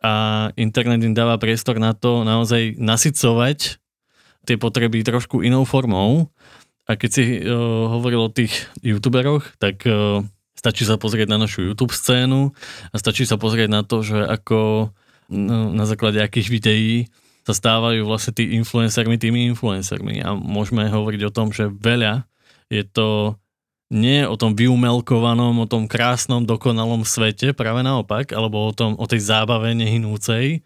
a 0.00 0.48
internet 0.56 1.04
im 1.04 1.12
dáva 1.12 1.36
priestor 1.36 1.76
na 1.76 1.92
to 1.92 2.24
naozaj 2.24 2.80
nasycovať 2.80 3.76
tie 4.48 4.56
potreby 4.56 5.04
trošku 5.04 5.44
inou 5.44 5.68
formou 5.68 6.32
a 6.88 6.96
keď 6.96 7.10
si 7.12 7.24
uh, 7.44 7.52
hovoril 7.92 8.26
o 8.26 8.32
tých 8.32 8.66
youtuberoch, 8.80 9.44
tak 9.60 9.84
uh, 9.84 10.24
stačí 10.56 10.88
sa 10.88 10.96
pozrieť 10.96 11.28
na 11.28 11.38
našu 11.38 11.68
YouTube 11.68 11.92
scénu 11.92 12.56
a 12.90 12.96
stačí 12.96 13.28
sa 13.28 13.36
pozrieť 13.36 13.68
na 13.68 13.84
to, 13.84 14.00
že 14.00 14.16
ako 14.16 14.90
no, 15.28 15.70
na 15.76 15.84
základe 15.84 16.18
akých 16.18 16.48
videí 16.48 17.12
sa 17.44 17.52
stávajú 17.52 18.08
vlastne 18.08 18.32
tí 18.32 18.56
influencermi 18.56 19.20
tými 19.20 19.48
influencermi. 19.54 20.24
A 20.24 20.32
môžeme 20.32 20.88
hovoriť 20.88 21.28
o 21.28 21.34
tom, 21.34 21.52
že 21.52 21.68
veľa 21.68 22.24
je 22.68 22.84
to 22.84 23.36
nie 23.88 24.20
o 24.28 24.36
tom 24.36 24.52
vyumelkovanom, 24.52 25.64
o 25.64 25.66
tom 25.68 25.88
krásnom, 25.88 26.44
dokonalom 26.44 27.08
svete, 27.08 27.56
práve 27.56 27.80
naopak, 27.80 28.36
alebo 28.36 28.68
o, 28.68 28.72
tom, 28.76 28.92
o 29.00 29.08
tej 29.08 29.24
zábave 29.24 29.72
nehynúcej, 29.72 30.60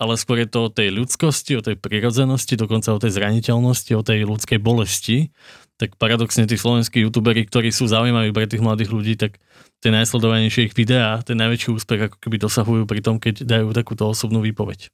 ale 0.00 0.16
skôr 0.16 0.40
je 0.40 0.48
to 0.48 0.66
o 0.66 0.72
tej 0.72 0.96
ľudskosti, 0.96 1.60
o 1.60 1.62
tej 1.62 1.76
prirodzenosti, 1.76 2.56
dokonca 2.56 2.96
o 2.96 2.98
tej 2.98 3.12
zraniteľnosti, 3.20 3.92
o 3.92 4.00
tej 4.00 4.24
ľudskej 4.24 4.56
bolesti. 4.56 5.28
Tak 5.76 6.00
paradoxne 6.00 6.48
tí 6.48 6.56
slovenskí 6.56 7.04
youtuberi, 7.04 7.44
ktorí 7.44 7.68
sú 7.68 7.84
zaujímaví 7.84 8.32
pre 8.32 8.48
tých 8.48 8.64
mladých 8.64 8.90
ľudí, 8.96 9.14
tak 9.20 9.36
tie 9.84 9.92
najsledovanejšie 9.92 10.72
ich 10.72 10.74
videá, 10.76 11.20
ten 11.20 11.36
najväčší 11.36 11.68
úspech 11.76 12.00
ako 12.08 12.16
keby 12.16 12.36
dosahujú 12.40 12.82
pri 12.88 13.00
tom, 13.04 13.20
keď 13.20 13.44
dajú 13.44 13.76
takúto 13.76 14.08
osobnú 14.08 14.40
výpoveď. 14.40 14.88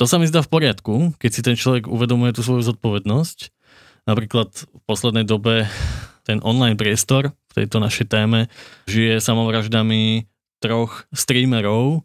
To 0.00 0.08
sa 0.08 0.16
mi 0.16 0.24
zdá 0.24 0.40
v 0.40 0.52
poriadku, 0.52 1.12
keď 1.20 1.30
si 1.32 1.40
ten 1.44 1.56
človek 1.56 1.84
uvedomuje 1.84 2.32
tú 2.32 2.40
svoju 2.40 2.64
zodpovednosť. 2.72 3.52
Napríklad 4.08 4.48
v 4.52 4.80
poslednej 4.88 5.28
dobe 5.28 5.68
ten 6.24 6.40
online 6.40 6.76
priestor 6.76 7.36
v 7.52 7.64
tejto 7.64 7.80
našej 7.80 8.08
téme 8.08 8.48
žije 8.88 9.20
samovraždami 9.20 10.28
troch 10.60 11.08
streamerov, 11.12 12.04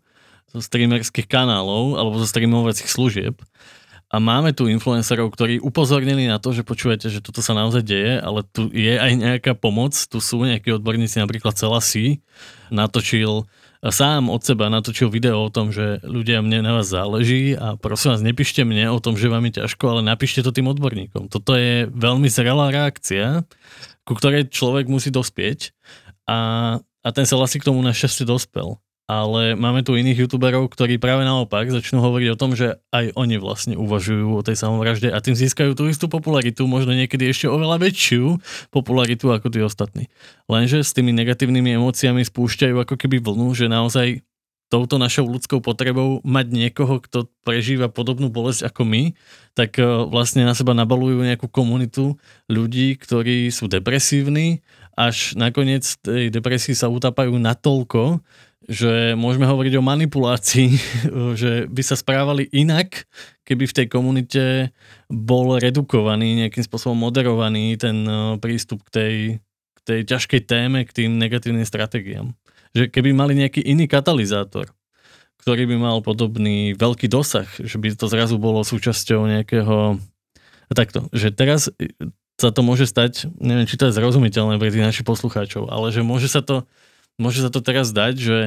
zo 0.53 0.61
streamerských 0.61 1.25
kanálov 1.25 1.97
alebo 1.97 2.21
zo 2.21 2.29
streamovacích 2.29 2.87
služieb. 2.87 3.35
A 4.13 4.21
máme 4.21 4.53
tu 4.53 4.69
influencerov, 4.69 5.33
ktorí 5.33 5.57
upozornili 5.57 6.29
na 6.29 6.37
to, 6.37 6.53
že 6.53 6.61
počujete, 6.61 7.09
že 7.09 7.17
toto 7.17 7.41
sa 7.41 7.57
naozaj 7.57 7.81
deje, 7.81 8.21
ale 8.21 8.45
tu 8.45 8.69
je 8.69 8.93
aj 8.93 9.09
nejaká 9.17 9.57
pomoc. 9.57 9.97
Tu 9.97 10.21
sú 10.21 10.45
nejakí 10.45 10.69
odborníci, 10.69 11.17
napríklad 11.17 11.57
Celasi, 11.57 12.21
natočil 12.69 13.49
sám 13.91 14.31
od 14.31 14.39
seba 14.39 14.71
natočil 14.71 15.11
video 15.11 15.43
o 15.43 15.51
tom, 15.51 15.75
že 15.75 15.99
ľudia 16.07 16.39
mne 16.39 16.63
na 16.63 16.71
vás 16.79 16.87
záleží 16.87 17.57
a 17.59 17.75
prosím 17.75 18.15
vás, 18.15 18.23
nepíšte 18.23 18.63
mne 18.63 18.95
o 18.95 19.01
tom, 19.03 19.19
že 19.19 19.27
vám 19.27 19.43
je 19.51 19.59
ťažko, 19.59 19.83
ale 19.97 20.01
napíšte 20.07 20.39
to 20.39 20.55
tým 20.55 20.71
odborníkom. 20.71 21.27
Toto 21.27 21.57
je 21.59 21.91
veľmi 21.91 22.31
zrelá 22.31 22.71
reakcia, 22.71 23.43
ku 24.07 24.15
ktorej 24.15 24.47
človek 24.47 24.87
musí 24.87 25.11
dospieť 25.11 25.75
a, 26.29 26.79
a 26.79 27.09
ten 27.11 27.27
Celasi 27.27 27.59
k 27.59 27.67
tomu 27.67 27.83
našťastie 27.83 28.23
dospel 28.23 28.79
ale 29.03 29.59
máme 29.59 29.83
tu 29.83 29.99
iných 29.99 30.25
youtuberov, 30.25 30.71
ktorí 30.71 30.95
práve 30.95 31.27
naopak 31.27 31.67
začnú 31.67 31.99
hovoriť 31.99 32.29
o 32.31 32.39
tom, 32.39 32.55
že 32.55 32.79
aj 32.95 33.11
oni 33.19 33.35
vlastne 33.35 33.75
uvažujú 33.75 34.39
o 34.39 34.45
tej 34.45 34.55
samovražde 34.55 35.11
a 35.11 35.19
tým 35.19 35.35
získajú 35.35 35.75
tú 35.75 35.91
istú 35.91 36.07
popularitu, 36.07 36.63
možno 36.71 36.95
niekedy 36.95 37.27
ešte 37.27 37.51
oveľa 37.51 37.83
väčšiu 37.83 38.39
popularitu 38.71 39.35
ako 39.35 39.47
tí 39.51 39.59
ostatní. 39.59 40.03
Lenže 40.47 40.87
s 40.87 40.95
tými 40.95 41.11
negatívnymi 41.11 41.75
emóciami 41.75 42.23
spúšťajú 42.23 42.75
ako 42.79 42.95
keby 42.95 43.19
vlnu, 43.19 43.51
že 43.51 43.67
naozaj 43.67 44.23
touto 44.73 44.97
našou 44.97 45.29
ľudskou 45.29 45.61
potrebou 45.61 46.17
mať 46.25 46.49
niekoho, 46.49 46.97
kto 46.97 47.29
prežíva 47.45 47.93
podobnú 47.93 48.33
bolesť 48.33 48.73
ako 48.73 48.81
my, 48.89 49.03
tak 49.53 49.77
e, 49.77 49.85
vlastne 50.09 50.49
na 50.49 50.57
seba 50.57 50.73
nabalujú 50.73 51.21
nejakú 51.21 51.45
komunitu 51.45 52.17
ľudí, 52.49 52.97
ktorí 52.97 53.53
sú 53.53 53.69
depresívni, 53.69 54.65
až 54.97 55.37
nakoniec 55.37 55.85
tej 56.01 56.33
depresii 56.33 56.73
sa 56.73 56.89
utapajú 56.89 57.37
natoľko, 57.37 58.25
že 58.67 59.17
môžeme 59.19 59.43
hovoriť 59.43 59.73
o 59.79 59.83
manipulácii, 59.85 60.69
že 61.41 61.67
by 61.67 61.81
sa 61.83 61.99
správali 61.99 62.47
inak, 62.51 63.07
keby 63.43 63.67
v 63.67 63.75
tej 63.75 63.87
komunite 63.91 64.43
bol 65.11 65.59
redukovaný, 65.59 66.45
nejakým 66.45 66.63
spôsobom 66.63 66.95
moderovaný 66.95 67.75
ten 67.75 67.97
eh, 68.07 68.17
prístup 68.39 68.83
k 68.87 68.89
tej, 68.89 69.15
k 69.75 69.79
tej 69.83 69.99
ťažkej 70.07 70.41
téme, 70.47 70.79
k 70.87 70.95
tým 71.03 71.19
negatívnym 71.19 71.67
stratégiám. 71.67 72.31
Že 72.73 72.89
keby 72.89 73.09
mali 73.13 73.37
nejaký 73.37 73.61
iný 73.61 73.85
katalizátor, 73.85 74.73
ktorý 75.43 75.67
by 75.69 75.75
mal 75.77 75.97
podobný 75.99 76.73
veľký 76.73 77.11
dosah, 77.11 77.45
že 77.59 77.75
by 77.75 77.93
to 77.93 78.07
zrazu 78.07 78.39
bolo 78.39 78.63
súčasťou 78.63 79.27
nejakého... 79.27 79.99
Takto, 80.73 81.05
že 81.13 81.29
teraz 81.29 81.69
sa 82.39 82.49
to 82.49 82.65
môže 82.65 82.89
stať, 82.89 83.29
neviem, 83.37 83.69
či 83.69 83.77
to 83.77 83.91
je 83.91 83.95
zrozumiteľné 83.95 84.57
pre 84.57 84.73
tých 84.73 84.81
našich 84.81 85.05
poslucháčov, 85.05 85.69
ale 85.69 85.93
že 85.93 86.01
môže 86.01 86.25
sa 86.25 86.41
to 86.41 86.65
môže 87.17 87.45
sa 87.45 87.49
to 87.53 87.63
teraz 87.63 87.93
zdať, 87.93 88.13
že 88.17 88.37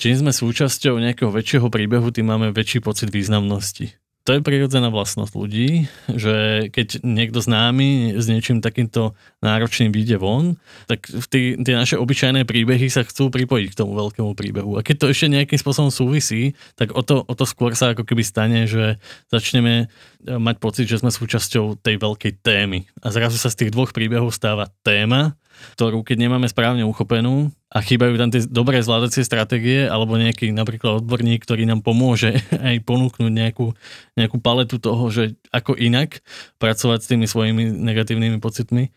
čím 0.00 0.16
sme 0.16 0.32
súčasťou 0.32 0.96
nejakého 0.96 1.28
väčšieho 1.28 1.68
príbehu, 1.68 2.08
tým 2.08 2.32
máme 2.32 2.56
väčší 2.56 2.80
pocit 2.80 3.12
významnosti. 3.12 4.00
To 4.28 4.36
je 4.36 4.44
prirodzená 4.44 4.92
vlastnosť 4.92 5.32
ľudí, 5.32 5.88
že 6.12 6.68
keď 6.76 7.00
niekto 7.00 7.40
s 7.40 7.48
námi 7.48 8.20
s 8.20 8.28
niečím 8.28 8.60
takýmto 8.60 9.16
náročným 9.40 9.96
vyjde 9.96 10.20
von, 10.20 10.60
tak 10.84 11.08
tí, 11.32 11.56
tie 11.56 11.74
naše 11.74 11.96
obyčajné 11.96 12.44
príbehy 12.44 12.92
sa 12.92 13.00
chcú 13.00 13.32
pripojiť 13.32 13.72
k 13.72 13.78
tomu 13.80 13.96
veľkému 13.96 14.36
príbehu. 14.36 14.76
A 14.76 14.84
keď 14.84 14.96
to 15.02 15.06
ešte 15.08 15.32
nejakým 15.32 15.56
spôsobom 15.56 15.88
súvisí, 15.88 16.52
tak 16.76 16.92
o 16.92 17.00
to, 17.00 17.24
o 17.24 17.32
to 17.32 17.48
skôr 17.48 17.72
sa 17.72 17.96
ako 17.96 18.04
keby 18.04 18.20
stane, 18.20 18.68
že 18.68 19.00
začneme 19.32 19.88
mať 20.28 20.56
pocit, 20.60 20.84
že 20.84 21.00
sme 21.00 21.08
súčasťou 21.08 21.80
tej 21.80 21.96
veľkej 21.96 22.44
témy. 22.44 22.92
A 23.00 23.08
zrazu 23.16 23.40
sa 23.40 23.48
z 23.48 23.64
tých 23.64 23.72
dvoch 23.72 23.96
príbehov 23.96 24.36
stáva 24.36 24.68
téma, 24.84 25.39
ktorú 25.76 26.02
keď 26.02 26.16
nemáme 26.26 26.46
správne 26.50 26.84
uchopenú 26.86 27.52
a 27.70 27.78
chýbajú 27.78 28.18
tam 28.18 28.30
tie 28.34 28.42
dobré 28.48 28.82
zvládacie 28.82 29.22
stratégie 29.22 29.86
alebo 29.86 30.18
nejaký 30.18 30.50
napríklad 30.50 31.04
odborník, 31.04 31.46
ktorý 31.46 31.68
nám 31.68 31.86
pomôže 31.86 32.40
aj 32.68 32.76
ponúknuť 32.82 33.30
nejakú, 33.30 33.72
nejakú 34.18 34.36
paletu 34.42 34.82
toho, 34.82 35.06
že 35.08 35.38
ako 35.54 35.78
inak 35.78 36.20
pracovať 36.58 36.98
s 37.00 37.10
tými 37.10 37.26
svojimi 37.30 37.62
negatívnymi 37.70 38.38
pocitmi, 38.42 38.90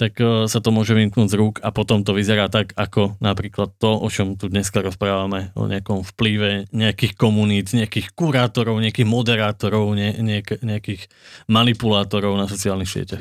tak 0.00 0.16
e, 0.16 0.48
sa 0.48 0.58
to 0.64 0.72
môže 0.72 0.96
vymknúť 0.96 1.28
z 1.28 1.36
rúk 1.36 1.54
a 1.60 1.68
potom 1.76 2.00
to 2.00 2.16
vyzerá 2.16 2.48
tak, 2.48 2.72
ako 2.72 3.20
napríklad 3.20 3.76
to, 3.76 4.00
o 4.00 4.08
čom 4.08 4.40
tu 4.40 4.48
dneska 4.48 4.80
rozprávame, 4.80 5.52
o 5.52 5.68
nejakom 5.68 6.00
vplyve 6.16 6.72
nejakých 6.72 7.12
komunít, 7.20 7.76
nejakých 7.76 8.16
kurátorov, 8.16 8.80
nejakých 8.80 9.04
moderátorov, 9.04 9.92
ne, 9.92 10.16
nejakých 10.64 11.12
manipulátorov 11.52 12.40
na 12.40 12.48
sociálnych 12.48 12.88
sieťach. 12.88 13.20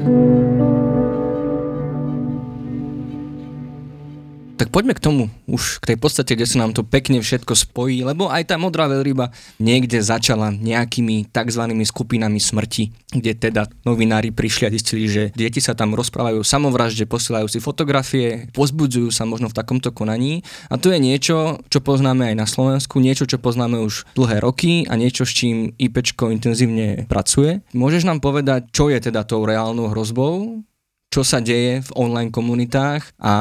Tak 4.60 4.76
poďme 4.76 4.92
k 4.92 5.00
tomu, 5.00 5.32
už 5.48 5.80
k 5.80 5.96
tej 5.96 5.98
podstate, 6.04 6.36
kde 6.36 6.44
sa 6.44 6.60
nám 6.60 6.76
to 6.76 6.84
pekne 6.84 7.24
všetko 7.24 7.56
spojí, 7.56 8.04
lebo 8.04 8.28
aj 8.28 8.52
tá 8.52 8.60
modrá 8.60 8.92
veľryba 8.92 9.32
niekde 9.56 10.04
začala 10.04 10.52
nejakými 10.52 11.32
tzv. 11.32 11.64
skupinami 11.88 12.44
smrti, 12.44 12.92
kde 13.16 13.40
teda 13.40 13.72
novinári 13.88 14.36
prišli 14.36 14.68
a 14.68 14.74
zistili, 14.76 15.08
že 15.08 15.32
deti 15.32 15.64
sa 15.64 15.80
tam 15.80 15.96
rozprávajú 15.96 16.44
samovražde, 16.44 17.08
posielajú 17.08 17.48
si 17.48 17.64
fotografie, 17.64 18.52
pozbudzujú 18.52 19.16
sa 19.16 19.24
možno 19.24 19.48
v 19.48 19.56
takomto 19.56 19.96
konaní 19.96 20.44
a 20.68 20.76
to 20.76 20.92
je 20.92 21.00
niečo, 21.00 21.64
čo 21.72 21.80
poznáme 21.80 22.28
aj 22.28 22.36
na 22.36 22.44
Slovensku, 22.44 23.00
niečo, 23.00 23.24
čo 23.24 23.40
poznáme 23.40 23.80
už 23.80 24.12
dlhé 24.20 24.44
roky 24.44 24.84
a 24.92 25.00
niečo, 25.00 25.24
s 25.24 25.40
čím 25.40 25.72
IPčko 25.80 26.36
intenzívne 26.36 27.08
pracuje. 27.08 27.64
Môžeš 27.72 28.04
nám 28.04 28.20
povedať, 28.20 28.68
čo 28.76 28.92
je 28.92 29.00
teda 29.00 29.24
tou 29.24 29.48
reálnou 29.48 29.88
hrozbou, 29.88 30.68
čo 31.10 31.26
sa 31.26 31.42
deje 31.42 31.82
v 31.82 31.92
online 31.98 32.30
komunitách 32.30 33.18
a 33.18 33.34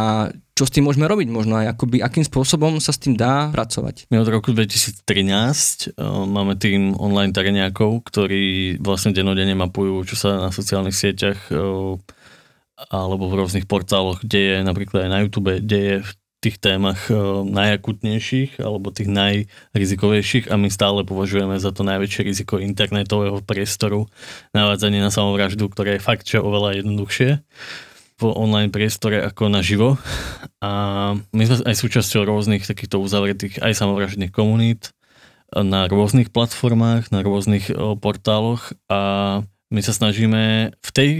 čo 0.58 0.66
s 0.66 0.74
tým 0.74 0.90
môžeme 0.90 1.06
robiť? 1.06 1.30
Možno 1.30 1.54
aj 1.62 1.78
akoby, 1.78 2.02
akým 2.02 2.26
spôsobom 2.26 2.82
sa 2.82 2.90
s 2.90 2.98
tým 2.98 3.14
dá 3.14 3.54
pracovať. 3.54 4.10
My 4.10 4.18
od 4.18 4.26
roku 4.26 4.50
2013 4.50 5.06
uh, 5.06 6.26
máme 6.26 6.58
tým 6.58 6.98
online 6.98 7.30
teréniakov, 7.30 8.02
ktorí 8.10 8.82
vlastne 8.82 9.14
denodene 9.14 9.54
mapujú, 9.54 10.02
čo 10.10 10.18
sa 10.18 10.28
na 10.42 10.50
sociálnych 10.50 10.98
sieťach 10.98 11.54
uh, 11.54 11.94
alebo 12.90 13.30
v 13.30 13.38
rôznych 13.38 13.70
portáloch 13.70 14.22
deje, 14.26 14.66
napríklad 14.66 15.06
aj 15.06 15.10
na 15.10 15.18
YouTube 15.22 15.62
deje 15.62 16.02
v 16.02 16.10
tých 16.38 16.62
témach 16.62 17.10
eh, 17.10 17.18
najakutnejších 17.42 18.62
alebo 18.62 18.94
tých 18.94 19.10
najrizikovejších 19.10 20.46
a 20.46 20.54
my 20.54 20.70
stále 20.70 21.02
považujeme 21.02 21.58
za 21.58 21.74
to 21.74 21.82
najväčšie 21.82 22.22
riziko 22.22 22.62
internetového 22.62 23.42
priestoru 23.42 24.06
navádzanie 24.54 25.02
na 25.02 25.10
samovraždu, 25.10 25.66
ktoré 25.66 25.98
je 25.98 26.06
fakt, 26.06 26.30
že 26.30 26.38
oveľa 26.38 26.78
jednoduchšie 26.78 27.42
v 28.18 28.22
online 28.34 28.74
priestore 28.74 29.22
ako 29.22 29.46
naživo. 29.46 29.94
A 30.58 30.70
my 31.14 31.42
sme 31.46 31.70
aj 31.70 31.76
súčasťou 31.78 32.26
rôznych 32.26 32.66
takýchto 32.66 32.98
uzavretých 32.98 33.62
aj 33.62 33.78
samovraždných 33.78 34.34
komunít 34.34 34.90
na 35.54 35.88
rôznych 35.88 36.28
platformách, 36.28 37.08
na 37.08 37.24
rôznych 37.24 37.72
portáloch 38.02 38.74
a 38.90 39.00
my 39.72 39.80
sa 39.80 39.92
snažíme 39.96 40.74
v 40.76 40.90
tej 40.92 41.10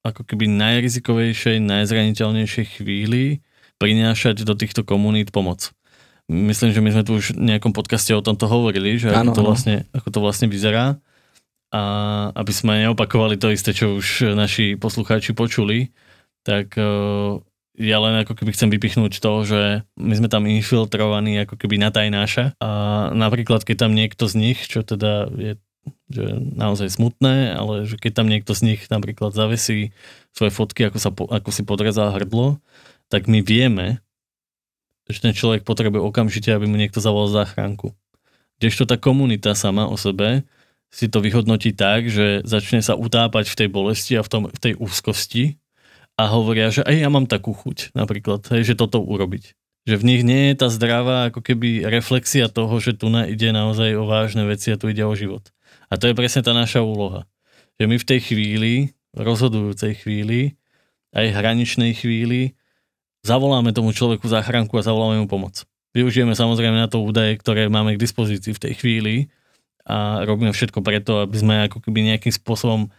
ako 0.00 0.24
keby 0.24 0.48
najrizikovejšej, 0.48 1.60
najzraniteľnejšej 1.60 2.66
chvíli 2.80 3.44
prinášať 3.76 4.42
do 4.48 4.56
týchto 4.56 4.82
komunít 4.82 5.28
pomoc. 5.30 5.70
Myslím, 6.30 6.70
že 6.70 6.80
my 6.80 6.90
sme 6.94 7.04
tu 7.04 7.12
už 7.18 7.36
v 7.36 7.52
nejakom 7.52 7.74
podcaste 7.74 8.14
o 8.14 8.22
tomto 8.22 8.46
hovorili, 8.46 8.96
že 8.96 9.10
ano, 9.10 9.34
ako, 9.34 9.36
to 9.36 9.42
vlastne, 9.42 9.76
ako 9.92 10.08
to 10.08 10.18
vlastne 10.22 10.46
vyzerá. 10.48 10.96
A 11.70 11.82
aby 12.34 12.50
sme 12.50 12.86
neopakovali 12.86 13.38
to 13.38 13.50
isté, 13.50 13.70
čo 13.70 13.98
už 13.98 14.34
naši 14.34 14.74
poslucháči 14.74 15.34
počuli, 15.34 15.90
tak 16.42 16.74
uh, 16.76 17.40
ja 17.80 17.96
len 17.96 18.20
ako 18.20 18.36
keby 18.36 18.52
chcem 18.52 18.68
vypichnúť 18.68 19.24
to, 19.24 19.32
že 19.48 19.60
my 19.96 20.14
sme 20.16 20.28
tam 20.28 20.44
infiltrovaní 20.44 21.40
ako 21.48 21.56
keby 21.56 21.80
na 21.80 21.88
tajnáša 21.88 22.60
a 22.60 22.70
napríklad 23.16 23.64
keď 23.64 23.88
tam 23.88 23.92
niekto 23.96 24.28
z 24.28 24.34
nich, 24.36 24.58
čo 24.68 24.84
teda 24.84 25.32
je 25.32 25.54
že 26.10 26.26
naozaj 26.58 26.90
smutné, 26.90 27.54
ale 27.54 27.86
že 27.86 27.94
keď 27.96 28.12
tam 28.20 28.26
niekto 28.28 28.52
z 28.52 28.74
nich 28.74 28.80
napríklad 28.90 29.30
zavesí 29.30 29.94
svoje 30.34 30.52
fotky, 30.52 30.90
ako, 30.90 30.98
sa, 30.98 31.10
ako 31.14 31.50
si 31.54 31.62
podrezá 31.62 32.10
hrdlo, 32.10 32.58
tak 33.08 33.30
my 33.30 33.40
vieme, 33.40 34.02
že 35.06 35.22
ten 35.22 35.34
človek 35.34 35.62
potrebuje 35.62 36.02
okamžite, 36.02 36.50
aby 36.50 36.66
mu 36.66 36.74
niekto 36.76 36.98
zavolal 36.98 37.30
záchranku. 37.30 37.94
Kdežto 38.58 38.84
tá 38.90 38.98
komunita 38.98 39.54
sama 39.54 39.86
o 39.86 39.96
sebe 39.96 40.44
si 40.90 41.06
to 41.06 41.22
vyhodnotí 41.22 41.70
tak, 41.70 42.10
že 42.10 42.42
začne 42.42 42.82
sa 42.82 42.98
utápať 42.98 43.46
v 43.46 43.58
tej 43.64 43.68
bolesti 43.70 44.12
a 44.18 44.26
v, 44.26 44.28
tom, 44.28 44.42
v 44.50 44.60
tej 44.60 44.74
úzkosti 44.76 45.59
a 46.20 46.28
hovoria, 46.28 46.68
že 46.68 46.84
aj 46.84 46.96
ja 47.00 47.08
mám 47.08 47.24
takú 47.24 47.56
chuť 47.56 47.96
napríklad, 47.96 48.44
hej, 48.52 48.68
že 48.68 48.74
toto 48.76 49.00
urobiť. 49.00 49.56
Že 49.88 49.96
v 49.96 50.04
nich 50.04 50.20
nie 50.20 50.52
je 50.52 50.60
tá 50.60 50.68
zdravá 50.68 51.32
ako 51.32 51.40
keby 51.40 51.88
reflexia 51.88 52.52
toho, 52.52 52.76
že 52.76 52.92
tu 52.92 53.08
ide 53.08 53.48
naozaj 53.56 53.96
o 53.96 54.04
vážne 54.04 54.44
veci 54.44 54.68
a 54.68 54.76
tu 54.76 54.92
ide 54.92 55.00
o 55.00 55.16
život. 55.16 55.48
A 55.88 55.96
to 55.96 56.12
je 56.12 56.12
presne 56.12 56.44
tá 56.44 56.52
naša 56.52 56.84
úloha. 56.84 57.24
Že 57.80 57.84
my 57.88 57.96
v 57.96 58.08
tej 58.12 58.20
chvíli, 58.20 58.72
rozhodujúcej 59.16 59.96
chvíli, 59.96 60.60
aj 61.16 61.32
hraničnej 61.32 61.96
chvíli, 61.96 62.52
zavoláme 63.24 63.72
tomu 63.72 63.96
človeku 63.96 64.28
záchranku 64.28 64.76
a 64.76 64.84
zavoláme 64.84 65.24
mu 65.24 65.26
pomoc. 65.26 65.64
Využijeme 65.96 66.36
samozrejme 66.36 66.76
na 66.76 66.86
to 66.92 67.00
údaje, 67.00 67.40
ktoré 67.40 67.72
máme 67.72 67.96
k 67.96 68.02
dispozícii 68.04 68.52
v 68.52 68.62
tej 68.68 68.72
chvíli 68.76 69.14
a 69.88 70.22
robíme 70.28 70.52
všetko 70.52 70.84
preto, 70.84 71.24
aby 71.24 71.36
sme 71.40 71.54
ako 71.66 71.80
keby 71.80 72.12
nejakým 72.14 72.30
spôsobom 72.30 72.92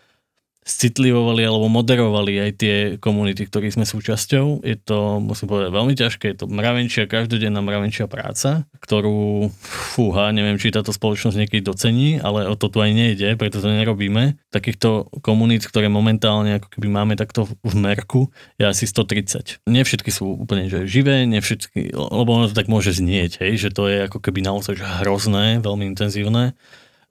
citlivovali 0.62 1.42
alebo 1.42 1.66
moderovali 1.74 2.38
aj 2.38 2.52
tie 2.54 2.76
komunity, 3.02 3.50
ktorých 3.50 3.82
sme 3.82 3.86
súčasťou. 3.86 4.62
Je 4.62 4.78
to, 4.78 5.18
musím 5.18 5.50
povedať, 5.50 5.74
veľmi 5.74 5.94
ťažké. 5.98 6.26
Je 6.32 6.38
to 6.38 6.46
mravenčia, 6.46 7.10
každodenná 7.10 7.66
mravenčia 7.66 8.06
práca, 8.06 8.70
ktorú, 8.78 9.50
fúha, 9.66 10.30
neviem, 10.30 10.62
či 10.62 10.70
táto 10.70 10.94
spoločnosť 10.94 11.34
niekedy 11.34 11.66
docení, 11.66 12.22
ale 12.22 12.46
o 12.46 12.54
to 12.54 12.70
tu 12.70 12.78
aj 12.78 12.94
nejde, 12.94 13.34
preto 13.42 13.58
to 13.58 13.74
nerobíme. 13.74 14.38
Takýchto 14.54 15.10
komunít, 15.26 15.66
ktoré 15.66 15.90
momentálne 15.90 16.62
ako 16.62 16.78
keby 16.78 16.88
máme 16.94 17.14
takto 17.18 17.50
v 17.66 17.74
merku, 17.74 18.30
je 18.62 18.70
asi 18.70 18.86
130. 18.86 19.66
Nie 19.66 19.82
všetky 19.82 20.14
sú 20.14 20.38
úplne 20.38 20.70
že 20.70 20.86
živé, 20.86 21.26
nie 21.26 21.42
všetky, 21.42 21.90
lebo 21.98 22.38
ono 22.38 22.46
to 22.46 22.54
tak 22.54 22.70
môže 22.70 22.94
znieť, 22.94 23.42
hej, 23.42 23.58
že 23.58 23.70
to 23.74 23.90
je 23.90 24.06
ako 24.06 24.22
keby 24.22 24.46
naozaj 24.46 24.78
hrozné, 24.78 25.58
veľmi 25.58 25.90
intenzívne. 25.90 26.54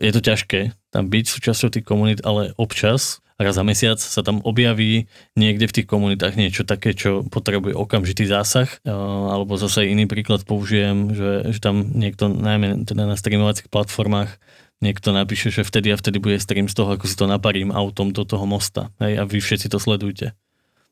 Je 0.00 0.14
to 0.14 0.22
ťažké 0.22 0.72
tam 0.90 1.06
byť 1.06 1.24
súčasťou 1.28 1.68
tých 1.70 1.86
komunít, 1.86 2.20
ale 2.26 2.56
občas 2.58 3.22
raz 3.40 3.56
za 3.56 3.64
mesiac 3.64 3.96
sa 3.96 4.20
tam 4.20 4.44
objaví 4.44 5.08
niekde 5.32 5.64
v 5.64 5.74
tých 5.80 5.88
komunitách 5.88 6.36
niečo 6.36 6.68
také, 6.68 6.92
čo 6.92 7.24
potrebuje 7.24 7.72
okamžitý 7.72 8.28
zásah, 8.28 8.68
alebo 8.84 9.56
zase 9.56 9.88
iný 9.88 10.04
príklad 10.04 10.44
použijem, 10.44 11.16
že, 11.16 11.56
že 11.56 11.58
tam 11.58 11.88
niekto, 11.96 12.28
najmä 12.28 12.84
teda 12.84 13.08
na 13.08 13.16
streamovacích 13.16 13.72
platformách, 13.72 14.36
niekto 14.84 15.16
napíše, 15.16 15.48
že 15.48 15.64
vtedy 15.64 15.92
a 15.92 15.96
vtedy 15.96 16.20
bude 16.20 16.36
stream 16.36 16.68
z 16.68 16.76
toho, 16.76 16.96
ako 16.96 17.08
si 17.08 17.16
to 17.16 17.24
naparím 17.24 17.72
autom 17.72 18.12
do 18.12 18.28
toho 18.28 18.44
mosta. 18.44 18.92
Hej, 19.00 19.20
a 19.20 19.22
vy 19.24 19.40
všetci 19.40 19.72
to 19.72 19.80
sledujte. 19.80 20.36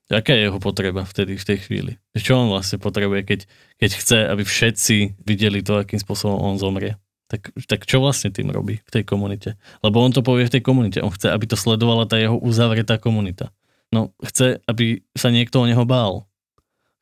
Aká 0.08 0.32
je 0.32 0.48
jeho 0.48 0.56
potreba 0.56 1.04
vtedy, 1.04 1.37
v 1.37 1.44
tej 1.44 1.58
chvíli? 1.68 1.92
Čo 2.16 2.40
on 2.40 2.48
vlastne 2.48 2.80
potrebuje, 2.80 3.28
keď, 3.28 3.40
keď 3.76 3.90
chce, 3.92 4.18
aby 4.24 4.40
všetci 4.40 5.20
videli 5.20 5.61
to, 5.61 5.84
akým 5.84 6.00
spôsobom 6.00 6.40
on 6.40 6.56
zomrie? 6.56 6.96
Tak, 7.28 7.52
tak 7.68 7.84
čo 7.84 8.00
vlastne 8.00 8.32
tým 8.32 8.48
robí 8.48 8.80
v 8.80 8.90
tej 8.90 9.04
komunite? 9.04 9.60
Lebo 9.84 10.00
on 10.00 10.16
to 10.16 10.24
povie 10.24 10.48
v 10.48 10.54
tej 10.58 10.62
komunite. 10.64 11.04
On 11.04 11.12
chce, 11.12 11.28
aby 11.28 11.44
to 11.44 11.60
sledovala 11.60 12.08
tá 12.08 12.16
jeho 12.16 12.40
uzavretá 12.40 12.96
komunita. 12.96 13.52
No, 13.92 14.16
chce, 14.24 14.64
aby 14.64 15.04
sa 15.12 15.28
niekto 15.28 15.60
o 15.60 15.68
neho 15.68 15.84
bál. 15.84 16.24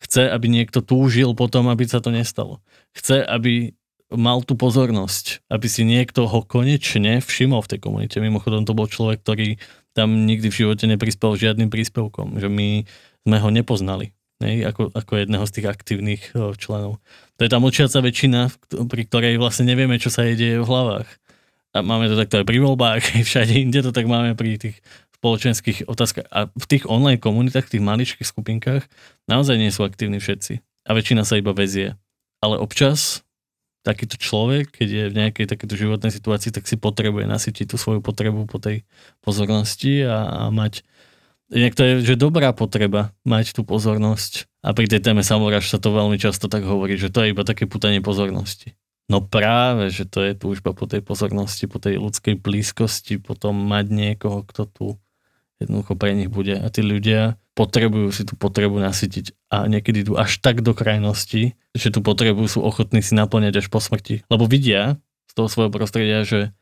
Chce, 0.02 0.26
aby 0.26 0.50
niekto 0.50 0.82
túžil 0.82 1.32
potom, 1.38 1.70
aby 1.70 1.86
sa 1.86 2.02
to 2.02 2.10
nestalo. 2.10 2.58
Chce, 2.92 3.22
aby 3.22 3.78
mal 4.10 4.42
tú 4.42 4.58
pozornosť, 4.58 5.46
aby 5.50 5.66
si 5.66 5.82
niekto 5.82 6.26
ho 6.30 6.42
konečne 6.42 7.22
všimol 7.22 7.62
v 7.62 7.70
tej 7.74 7.80
komunite. 7.82 8.22
Mimochodom, 8.22 8.66
to 8.66 8.74
bol 8.74 8.86
človek, 8.86 9.22
ktorý 9.22 9.58
tam 9.94 10.26
nikdy 10.26 10.50
v 10.50 10.58
živote 10.66 10.84
neprispel 10.90 11.38
žiadnym 11.38 11.70
príspevkom, 11.70 12.38
že 12.38 12.50
my 12.50 12.86
sme 13.26 13.36
ho 13.42 13.48
nepoznali 13.50 14.15
hej, 14.42 14.66
ako, 14.68 14.92
ako 14.92 15.12
jedného 15.16 15.44
z 15.49 15.55
tých 15.61 15.66
aktívnych 15.68 16.22
členov. 16.61 17.01
To 17.37 17.40
je 17.44 17.51
tá 17.53 17.59
močiaca 17.61 17.99
väčšina, 18.01 18.53
pri 18.88 19.03
ktorej 19.09 19.40
vlastne 19.40 19.68
nevieme, 19.68 19.96
čo 20.01 20.12
sa 20.12 20.25
deje 20.25 20.61
v 20.61 20.68
hlavách. 20.68 21.09
A 21.77 21.85
máme 21.85 22.09
to 22.09 22.16
takto 22.16 22.40
aj 22.40 22.49
pri 22.49 22.59
voľbách, 22.61 23.03
aj 23.20 23.22
všade 23.25 23.55
inde 23.57 23.85
to 23.85 23.92
tak 23.92 24.09
máme 24.09 24.33
pri 24.33 24.57
tých 24.57 24.77
spoločenských 25.16 25.88
otázkach. 25.88 26.29
A 26.29 26.49
v 26.53 26.66
tých 26.68 26.85
online 26.88 27.20
komunitách, 27.20 27.68
v 27.68 27.79
tých 27.79 27.85
maličkých 27.85 28.29
skupinkách 28.29 28.85
naozaj 29.29 29.57
nie 29.57 29.72
sú 29.72 29.85
aktívni 29.85 30.20
všetci. 30.20 30.61
A 30.87 30.90
väčšina 30.94 31.25
sa 31.27 31.40
iba 31.40 31.57
vezie. 31.57 31.96
Ale 32.40 32.61
občas 32.61 33.27
takýto 33.87 34.18
človek, 34.18 34.75
keď 34.83 34.88
je 34.90 35.05
v 35.11 35.14
nejakej 35.14 35.46
takéto 35.46 35.79
životnej 35.79 36.11
situácii, 36.11 36.51
tak 36.51 36.66
si 36.66 36.75
potrebuje 36.75 37.31
nasytiť 37.31 37.70
tú 37.70 37.77
svoju 37.79 38.03
potrebu 38.03 38.51
po 38.51 38.59
tej 38.59 38.83
pozornosti 39.22 40.03
a, 40.03 40.27
a 40.27 40.42
mať 40.51 40.83
Inak 41.46 41.78
to 41.78 41.82
je, 41.87 41.92
že 42.02 42.14
dobrá 42.18 42.50
potreba 42.50 43.14
mať 43.22 43.54
tú 43.54 43.62
pozornosť. 43.62 44.50
A 44.66 44.74
pri 44.74 44.90
tej 44.90 44.98
téme 44.98 45.22
samovraž 45.22 45.70
sa 45.70 45.78
to 45.78 45.94
veľmi 45.94 46.18
často 46.18 46.50
tak 46.50 46.66
hovorí, 46.66 46.98
že 46.98 47.06
to 47.06 47.22
je 47.22 47.30
iba 47.30 47.46
také 47.46 47.70
putanie 47.70 48.02
pozornosti. 48.02 48.74
No 49.06 49.22
práve, 49.22 49.94
že 49.94 50.02
to 50.02 50.26
je 50.26 50.35
túžba 50.35 50.74
po 50.74 50.90
tej 50.90 51.06
pozornosti, 51.06 51.70
po 51.70 51.78
tej 51.78 52.02
ľudskej 52.02 52.42
blízkosti, 52.42 53.22
potom 53.22 53.54
mať 53.54 53.87
niekoho, 53.94 54.42
kto 54.42 54.62
tu 54.66 54.87
jednoducho 55.62 55.94
pre 55.94 56.18
nich 56.18 56.26
bude. 56.26 56.59
A 56.59 56.66
tí 56.66 56.82
ľudia 56.82 57.38
potrebujú 57.54 58.11
si 58.11 58.26
tú 58.26 58.35
potrebu 58.35 58.82
nasytiť 58.82 59.32
a 59.48 59.70
niekedy 59.70 60.04
idú 60.04 60.18
až 60.18 60.42
tak 60.42 60.61
do 60.61 60.74
krajnosti, 60.74 61.56
že 61.72 61.88
tú 61.88 62.02
potrebu 62.02 62.44
sú 62.50 62.61
ochotní 62.61 63.00
si 63.00 63.14
naplňať 63.14 63.64
až 63.64 63.66
po 63.70 63.78
smrti. 63.78 64.26
Lebo 64.28 64.44
vidia 64.50 64.98
z 65.30 65.32
toho 65.32 65.48
svojho 65.48 65.70
prostredia, 65.70 66.26
že 66.26 66.52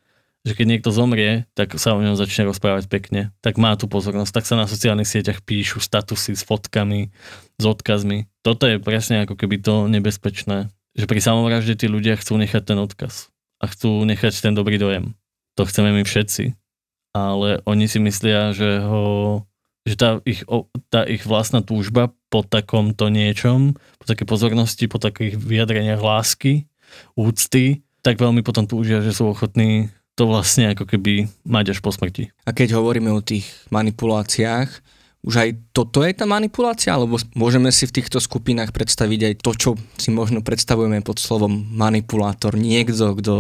že 0.45 0.53
keď 0.53 0.67
niekto 0.77 0.93
zomrie, 0.93 1.49
tak 1.57 1.73
sa 1.81 1.97
o 1.97 2.05
ňom 2.05 2.21
začne 2.21 2.45
rozprávať 2.45 2.93
pekne, 2.93 3.33
tak 3.41 3.57
má 3.57 3.73
tú 3.81 3.89
pozornosť, 3.89 4.33
tak 4.37 4.45
sa 4.45 4.61
na 4.61 4.69
sociálnych 4.69 5.09
sieťach 5.09 5.41
píšu 5.41 5.81
statusy 5.81 6.37
s 6.37 6.45
fotkami, 6.45 7.09
s 7.57 7.65
odkazmi. 7.65 8.29
Toto 8.45 8.69
je 8.69 8.77
presne 8.77 9.25
ako 9.25 9.41
keby 9.41 9.65
to 9.65 9.89
nebezpečné, 9.89 10.69
že 10.93 11.09
pri 11.09 11.21
samovražde 11.25 11.81
tí 11.81 11.87
ľudia 11.89 12.21
chcú 12.21 12.37
nechať 12.37 12.63
ten 12.69 12.79
odkaz 12.79 13.33
a 13.59 13.65
chcú 13.73 14.05
nechať 14.05 14.37
ten 14.45 14.53
dobrý 14.53 14.77
dojem. 14.77 15.17
To 15.57 15.65
chceme 15.65 15.97
my 15.97 16.05
všetci, 16.05 16.53
ale 17.17 17.65
oni 17.65 17.89
si 17.89 17.97
myslia, 18.05 18.53
že 18.53 18.85
ho 18.85 19.43
že 19.85 20.01
tá 20.01 20.17
ich, 20.25 20.41
tá 20.89 21.05
ich 21.05 21.29
vlastná 21.29 21.61
túžba 21.61 22.09
po 22.33 22.41
takomto 22.41 23.13
niečom, 23.13 23.77
po 24.01 24.05
takej 24.09 24.25
pozornosti, 24.25 24.89
po 24.89 24.97
takých 24.97 25.37
vyjadreniach 25.37 26.01
lásky, 26.01 26.65
úcty, 27.13 27.85
tak 28.01 28.17
veľmi 28.17 28.41
potom 28.41 28.65
túžia, 28.65 29.05
že 29.05 29.13
sú 29.13 29.29
ochotní 29.29 29.93
to 30.15 30.31
vlastne 30.31 30.71
ako 30.71 30.87
keby 30.87 31.27
mať 31.43 31.75
až 31.75 31.79
po 31.83 31.91
smrti. 31.91 32.31
A 32.47 32.55
keď 32.55 32.79
hovoríme 32.79 33.11
o 33.11 33.25
tých 33.25 33.51
manipuláciách, 33.75 34.71
už 35.25 35.35
aj 35.41 35.51
toto 35.73 36.05
je 36.05 36.13
tá 36.13 36.29
manipulácia, 36.29 36.93
alebo 36.93 37.17
môžeme 37.33 37.73
si 37.73 37.89
v 37.89 37.97
týchto 37.97 38.21
skupinách 38.21 38.77
predstaviť 38.77 39.21
aj 39.33 39.35
to, 39.41 39.51
čo 39.57 39.71
si 39.97 40.13
možno 40.13 40.45
predstavujeme 40.45 41.01
pod 41.01 41.17
slovom 41.17 41.51
manipulátor. 41.73 42.55
Niekto, 42.55 43.17
kto 43.19 43.35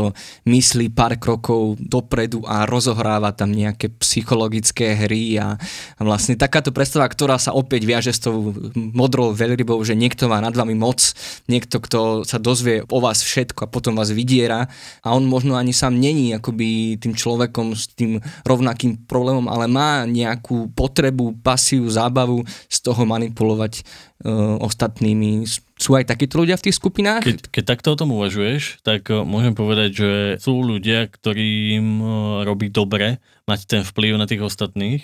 myslí 0.49 0.91
pár 0.97 1.21
krokov 1.21 1.77
dopredu 1.77 2.41
a 2.49 2.65
rozohráva 2.65 3.37
tam 3.37 3.53
nejaké 3.53 3.93
psychologické 4.01 4.97
hry 4.97 5.37
a, 5.37 5.61
vlastne 6.01 6.41
takáto 6.41 6.73
predstava, 6.73 7.05
ktorá 7.05 7.37
sa 7.37 7.53
opäť 7.53 7.85
viaže 7.85 8.17
s 8.17 8.25
tou 8.25 8.57
modrou 8.75 9.37
veľrybou, 9.37 9.77
že 9.85 9.93
niekto 9.93 10.25
má 10.27 10.41
nad 10.41 10.57
vami 10.57 10.73
moc, 10.73 11.05
niekto, 11.53 11.85
kto 11.85 12.25
sa 12.25 12.41
dozvie 12.41 12.81
o 12.89 12.99
vás 12.99 13.21
všetko 13.21 13.69
a 13.69 13.71
potom 13.71 13.93
vás 13.93 14.09
vydiera 14.09 14.73
a 15.05 15.13
on 15.13 15.29
možno 15.29 15.61
ani 15.61 15.77
sám 15.77 16.01
není 16.01 16.33
akoby 16.33 16.97
tým 16.97 17.13
človekom 17.13 17.77
s 17.77 17.93
tým 17.93 18.25
rovnakým 18.49 19.05
problémom, 19.05 19.53
ale 19.53 19.69
má 19.69 20.09
nejakú 20.09 20.73
potrebu, 20.73 21.45
pasiu 21.45 21.74
akciu, 21.75 21.91
zábavu, 21.91 22.39
z 22.71 22.79
toho 22.79 23.03
manipulovať 23.03 23.83
uh, 23.83 24.63
ostatnými. 24.63 25.43
Sú 25.75 25.99
aj 25.99 26.07
takíto 26.07 26.39
ľudia 26.39 26.55
v 26.55 26.71
tých 26.71 26.79
skupinách? 26.79 27.27
Keď, 27.27 27.39
keď 27.51 27.65
takto 27.67 27.89
o 27.95 27.99
tom 27.99 28.15
uvažuješ, 28.15 28.87
tak 28.87 29.11
uh, 29.11 29.27
môžem 29.27 29.59
povedať, 29.59 29.91
že 29.91 30.11
sú 30.39 30.63
ľudia, 30.63 31.11
ktorým 31.11 31.87
uh, 31.99 32.09
robí 32.47 32.71
dobre 32.71 33.19
mať 33.51 33.61
ten 33.67 33.83
vplyv 33.83 34.15
na 34.15 34.27
tých 34.31 34.47
ostatných, 34.47 35.03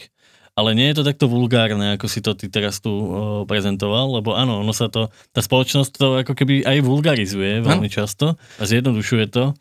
ale 0.55 0.75
nie 0.75 0.91
je 0.91 1.03
to 1.03 1.07
takto 1.07 1.27
vulgárne, 1.31 1.99
ako 1.99 2.07
si 2.07 2.21
to 2.23 2.35
ty 2.39 2.47
teraz 2.47 2.79
tu 2.79 2.91
uh, 2.91 3.09
prezentoval, 3.47 4.23
lebo 4.23 4.39
áno, 4.39 4.63
ono 4.63 4.71
sa 4.71 4.87
to, 4.87 5.11
tá 5.35 5.41
spoločnosť 5.43 5.91
to 5.91 6.07
ako 6.23 6.33
keby 6.39 6.63
aj 6.63 6.79
vulgarizuje 6.87 7.67
veľmi 7.67 7.91
často 7.91 8.39
a 8.59 8.63
zjednodušuje 8.63 9.27
to. 9.31 9.55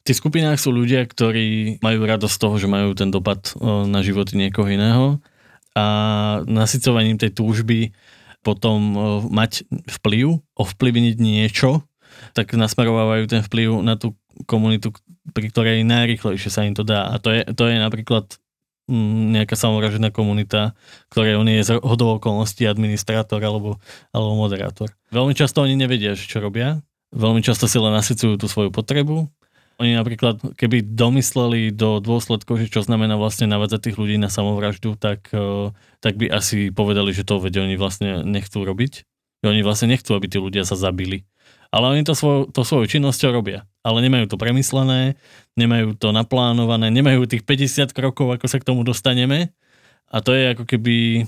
V 0.00 0.04
tých 0.08 0.18
skupinách 0.24 0.56
sú 0.56 0.72
ľudia, 0.72 1.04
ktorí 1.04 1.76
majú 1.84 2.08
radosť 2.08 2.32
z 2.32 2.40
toho, 2.40 2.54
že 2.56 2.72
majú 2.72 2.96
ten 2.96 3.12
dopad 3.12 3.52
na 3.84 4.00
životy 4.00 4.40
niekoho 4.40 4.64
iného 4.64 5.20
a 5.80 5.84
nasycovaním 6.44 7.16
tej 7.16 7.32
túžby 7.32 7.96
potom 8.44 8.78
e, 8.92 8.98
mať 9.32 9.64
vplyv, 9.88 10.40
ovplyvniť 10.56 11.16
niečo, 11.16 11.84
tak 12.36 12.52
nasmerovávajú 12.52 13.24
ten 13.28 13.40
vplyv 13.40 13.80
na 13.80 13.96
tú 13.96 14.16
komunitu, 14.44 14.92
pri 15.32 15.52
ktorej 15.52 15.84
najrychlejšie 15.84 16.50
sa 16.52 16.64
im 16.64 16.76
to 16.76 16.84
dá. 16.84 17.08
A 17.08 17.16
to 17.20 17.32
je, 17.32 17.42
to 17.52 17.68
je 17.68 17.76
napríklad 17.76 18.40
mm, 18.88 19.40
nejaká 19.40 19.56
samovražená 19.56 20.12
komunita, 20.12 20.76
ktorej 21.12 21.40
on 21.40 21.48
je 21.48 21.60
z 21.64 21.70
hodou 21.80 22.16
okolností 22.16 22.64
administrátor 22.68 23.40
alebo, 23.40 23.80
alebo 24.12 24.32
moderátor. 24.36 24.92
Veľmi 25.12 25.32
často 25.36 25.64
oni 25.64 25.76
nevedia, 25.76 26.16
čo 26.16 26.40
robia. 26.40 26.80
Veľmi 27.10 27.42
často 27.42 27.66
si 27.66 27.76
len 27.76 27.92
nasycujú 27.92 28.38
tú 28.38 28.46
svoju 28.46 28.70
potrebu 28.70 29.26
oni 29.80 29.96
napríklad, 29.96 30.60
keby 30.60 30.84
domysleli 30.84 31.72
do 31.72 32.04
dôsledkov, 32.04 32.60
že 32.60 32.68
čo 32.68 32.84
znamená 32.84 33.16
vlastne 33.16 33.48
navádzať 33.48 33.90
tých 33.90 33.96
ľudí 33.96 34.20
na 34.20 34.28
samovraždu, 34.28 34.92
tak, 35.00 35.32
e, 35.32 35.72
tak 36.04 36.20
by 36.20 36.28
asi 36.28 36.68
povedali, 36.68 37.16
že 37.16 37.24
to 37.24 37.40
vedia 37.40 37.64
oni 37.64 37.80
vlastne 37.80 38.20
nechcú 38.28 38.60
robiť. 38.60 39.08
Oni 39.40 39.64
vlastne 39.64 39.88
nechcú, 39.88 40.12
aby 40.12 40.28
tí 40.28 40.36
ľudia 40.36 40.68
sa 40.68 40.76
zabili. 40.76 41.24
Ale 41.72 41.96
oni 41.96 42.04
to, 42.04 42.12
svoj, 42.12 42.52
to 42.52 42.60
svojou 42.60 42.84
činnosťou 42.92 43.32
robia. 43.32 43.64
Ale 43.80 44.04
nemajú 44.04 44.28
to 44.28 44.36
premyslené, 44.36 45.16
nemajú 45.56 45.96
to 45.96 46.12
naplánované, 46.12 46.92
nemajú 46.92 47.24
tých 47.24 47.48
50 47.48 47.96
krokov, 47.96 48.36
ako 48.36 48.46
sa 48.52 48.60
k 48.60 48.68
tomu 48.68 48.84
dostaneme 48.84 49.56
a 50.10 50.18
to 50.18 50.34
je 50.34 50.50
ako 50.50 50.64
keby 50.66 51.24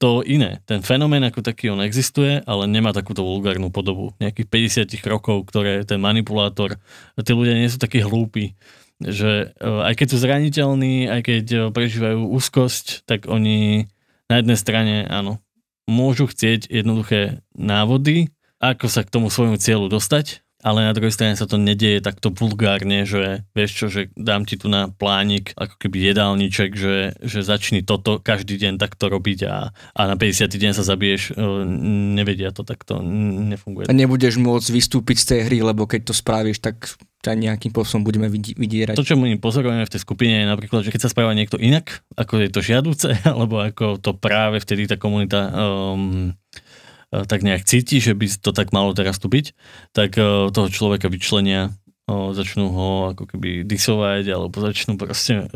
to 0.00 0.24
iné. 0.24 0.64
Ten 0.64 0.80
fenomén 0.80 1.20
ako 1.28 1.44
taký 1.44 1.68
on 1.68 1.84
existuje, 1.84 2.40
ale 2.48 2.64
nemá 2.64 2.96
takúto 2.96 3.20
vulgárnu 3.20 3.68
podobu. 3.68 4.16
Nejakých 4.16 4.88
50 4.88 5.12
rokov, 5.12 5.44
ktoré 5.52 5.84
ten 5.84 6.00
manipulátor, 6.00 6.80
tí 7.20 7.32
ľudia 7.36 7.52
nie 7.52 7.68
sú 7.68 7.76
takí 7.76 8.00
hlúpi, 8.00 8.56
že 9.04 9.52
e, 9.52 9.66
aj 9.66 9.94
keď 10.00 10.06
sú 10.08 10.16
zraniteľní, 10.24 11.12
aj 11.12 11.20
keď 11.20 11.44
e, 11.52 11.58
prežívajú 11.68 12.32
úzkosť, 12.32 13.04
tak 13.04 13.28
oni 13.28 13.90
na 14.32 14.40
jednej 14.40 14.56
strane, 14.56 14.94
áno, 15.04 15.44
môžu 15.84 16.24
chcieť 16.24 16.72
jednoduché 16.72 17.44
návody, 17.52 18.32
ako 18.56 18.88
sa 18.88 19.04
k 19.04 19.12
tomu 19.12 19.28
svojmu 19.28 19.60
cieľu 19.60 19.92
dostať, 19.92 20.40
ale 20.64 20.88
na 20.88 20.96
druhej 20.96 21.12
strane 21.12 21.36
sa 21.36 21.44
to 21.44 21.60
nedieje 21.60 22.00
takto 22.00 22.32
vulgárne, 22.32 23.04
že 23.04 23.44
vieš 23.52 23.70
čo, 23.76 23.86
že 23.92 24.08
dám 24.16 24.48
ti 24.48 24.56
tu 24.56 24.72
na 24.72 24.88
plánik 24.88 25.52
ako 25.60 25.76
keby 25.76 26.08
jedálniček, 26.08 26.72
že, 26.72 26.96
že 27.20 27.44
začni 27.44 27.84
toto 27.84 28.16
každý 28.16 28.56
deň 28.56 28.80
takto 28.80 29.12
robiť 29.12 29.38
a, 29.44 29.76
a 29.76 30.00
na 30.08 30.16
50. 30.16 30.48
deň 30.48 30.72
sa 30.72 30.80
zabiješ, 30.80 31.36
e, 31.36 31.52
nevedia 32.16 32.48
to 32.48 32.64
takto, 32.64 33.04
nefunguje. 33.04 33.86
A 33.86 33.94
nebudeš 33.94 34.40
môcť 34.40 34.72
vystúpiť 34.72 35.16
z 35.20 35.26
tej 35.28 35.40
hry, 35.52 35.58
lebo 35.60 35.84
keď 35.84 36.08
to 36.08 36.14
spravíš, 36.16 36.64
tak 36.64 36.96
ťa 37.24 37.40
nejakým 37.40 37.72
spôsobom 37.72 38.04
budeme 38.04 38.28
vydierať. 38.32 39.00
To, 39.00 39.04
čo 39.04 39.16
my 39.16 39.40
pozorujeme 39.40 39.88
v 39.88 39.92
tej 39.96 40.04
skupine 40.04 40.44
je 40.44 40.46
napríklad, 40.48 40.84
že 40.84 40.92
keď 40.92 41.08
sa 41.08 41.12
správa 41.12 41.32
niekto 41.32 41.56
inak, 41.56 42.04
ako 42.20 42.44
je 42.44 42.48
to 42.52 42.60
žiaduce, 42.60 43.08
alebo 43.32 43.64
ako 43.64 43.96
to 43.96 44.12
práve 44.12 44.60
vtedy 44.60 44.84
tá 44.84 45.00
komunita 45.00 45.48
um, 45.52 46.36
tak 47.22 47.46
nejak 47.46 47.62
cíti, 47.62 48.02
že 48.02 48.18
by 48.18 48.26
to 48.42 48.50
tak 48.50 48.74
malo 48.74 48.90
teraz 48.90 49.22
tu 49.22 49.30
byť, 49.30 49.46
tak 49.94 50.18
e, 50.18 50.50
toho 50.50 50.68
človeka 50.68 51.06
vyčlenia 51.06 51.70
o, 52.10 52.34
začnú 52.34 52.68
ho 52.74 52.88
ako 53.14 53.24
keby 53.30 53.64
disovať, 53.64 54.34
alebo 54.34 54.56
začnú 54.60 54.98
proste, 55.00 55.46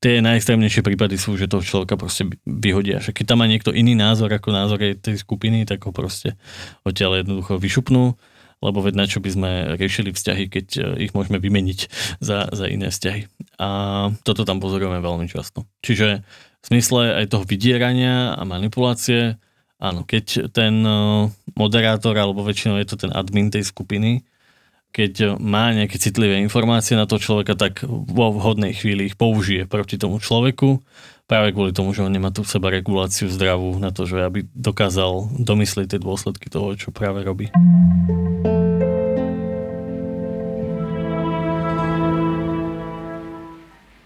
tie 0.00 0.22
najextrémnejšie 0.24 0.80
prípady 0.80 1.20
sú, 1.20 1.36
že 1.36 1.50
toho 1.50 1.60
človeka 1.60 2.00
proste 2.00 2.30
vyhodia. 2.46 3.04
Že 3.04 3.12
keď 3.12 3.24
tam 3.28 3.44
má 3.44 3.46
niekto 3.50 3.74
iný 3.74 3.92
názor 3.92 4.32
ako 4.32 4.48
názor 4.54 4.80
tej 4.80 5.16
skupiny, 5.20 5.68
tak 5.68 5.84
ho 5.84 5.92
proste 5.92 6.38
odtiaľ 6.86 7.20
jednoducho 7.20 7.60
vyšupnú, 7.60 8.16
lebo 8.64 8.80
veď 8.80 8.94
na 8.96 9.04
čo 9.04 9.20
by 9.20 9.30
sme 9.30 9.50
riešili 9.76 10.16
vzťahy, 10.16 10.44
keď 10.48 10.66
ich 10.96 11.12
môžeme 11.12 11.36
vymeniť 11.36 11.78
za, 12.24 12.48
za 12.48 12.64
iné 12.64 12.88
vzťahy. 12.88 13.28
A 13.60 13.68
toto 14.24 14.48
tam 14.48 14.56
pozorujeme 14.56 15.04
veľmi 15.04 15.28
často. 15.28 15.68
Čiže 15.84 16.24
v 16.64 16.64
smysle 16.64 17.12
aj 17.20 17.36
toho 17.36 17.44
vydierania 17.44 18.32
a 18.32 18.42
manipulácie 18.48 19.36
Áno, 19.84 20.00
keď 20.08 20.48
ten 20.48 20.80
eh, 20.80 21.28
moderátor, 21.52 22.16
alebo 22.16 22.40
väčšinou 22.40 22.80
je 22.80 22.88
to 22.88 22.96
ten 22.96 23.12
admin 23.12 23.52
tej 23.52 23.68
skupiny, 23.68 24.24
keď 24.94 25.36
má 25.42 25.74
nejaké 25.74 25.98
citlivé 25.98 26.38
informácie 26.38 26.94
na 26.94 27.04
toho 27.04 27.18
človeka, 27.18 27.58
tak 27.58 27.82
vo 27.90 28.30
vhodnej 28.30 28.72
chvíli 28.78 29.10
ich 29.10 29.18
použije 29.18 29.66
proti 29.66 29.98
tomu 29.98 30.22
človeku, 30.22 30.78
práve 31.26 31.50
kvôli 31.50 31.74
tomu, 31.74 31.90
že 31.90 32.06
on 32.06 32.14
nemá 32.14 32.30
tu 32.30 32.46
seba 32.46 32.70
reguláciu 32.70 33.26
zdravú 33.26 33.74
na 33.82 33.90
to, 33.90 34.06
že 34.06 34.22
aby 34.22 34.46
dokázal 34.54 35.34
domyslieť 35.42 35.98
tie 35.98 36.00
dôsledky 36.00 36.46
toho, 36.46 36.78
čo 36.78 36.94
práve 36.94 37.26
robí. 37.26 37.50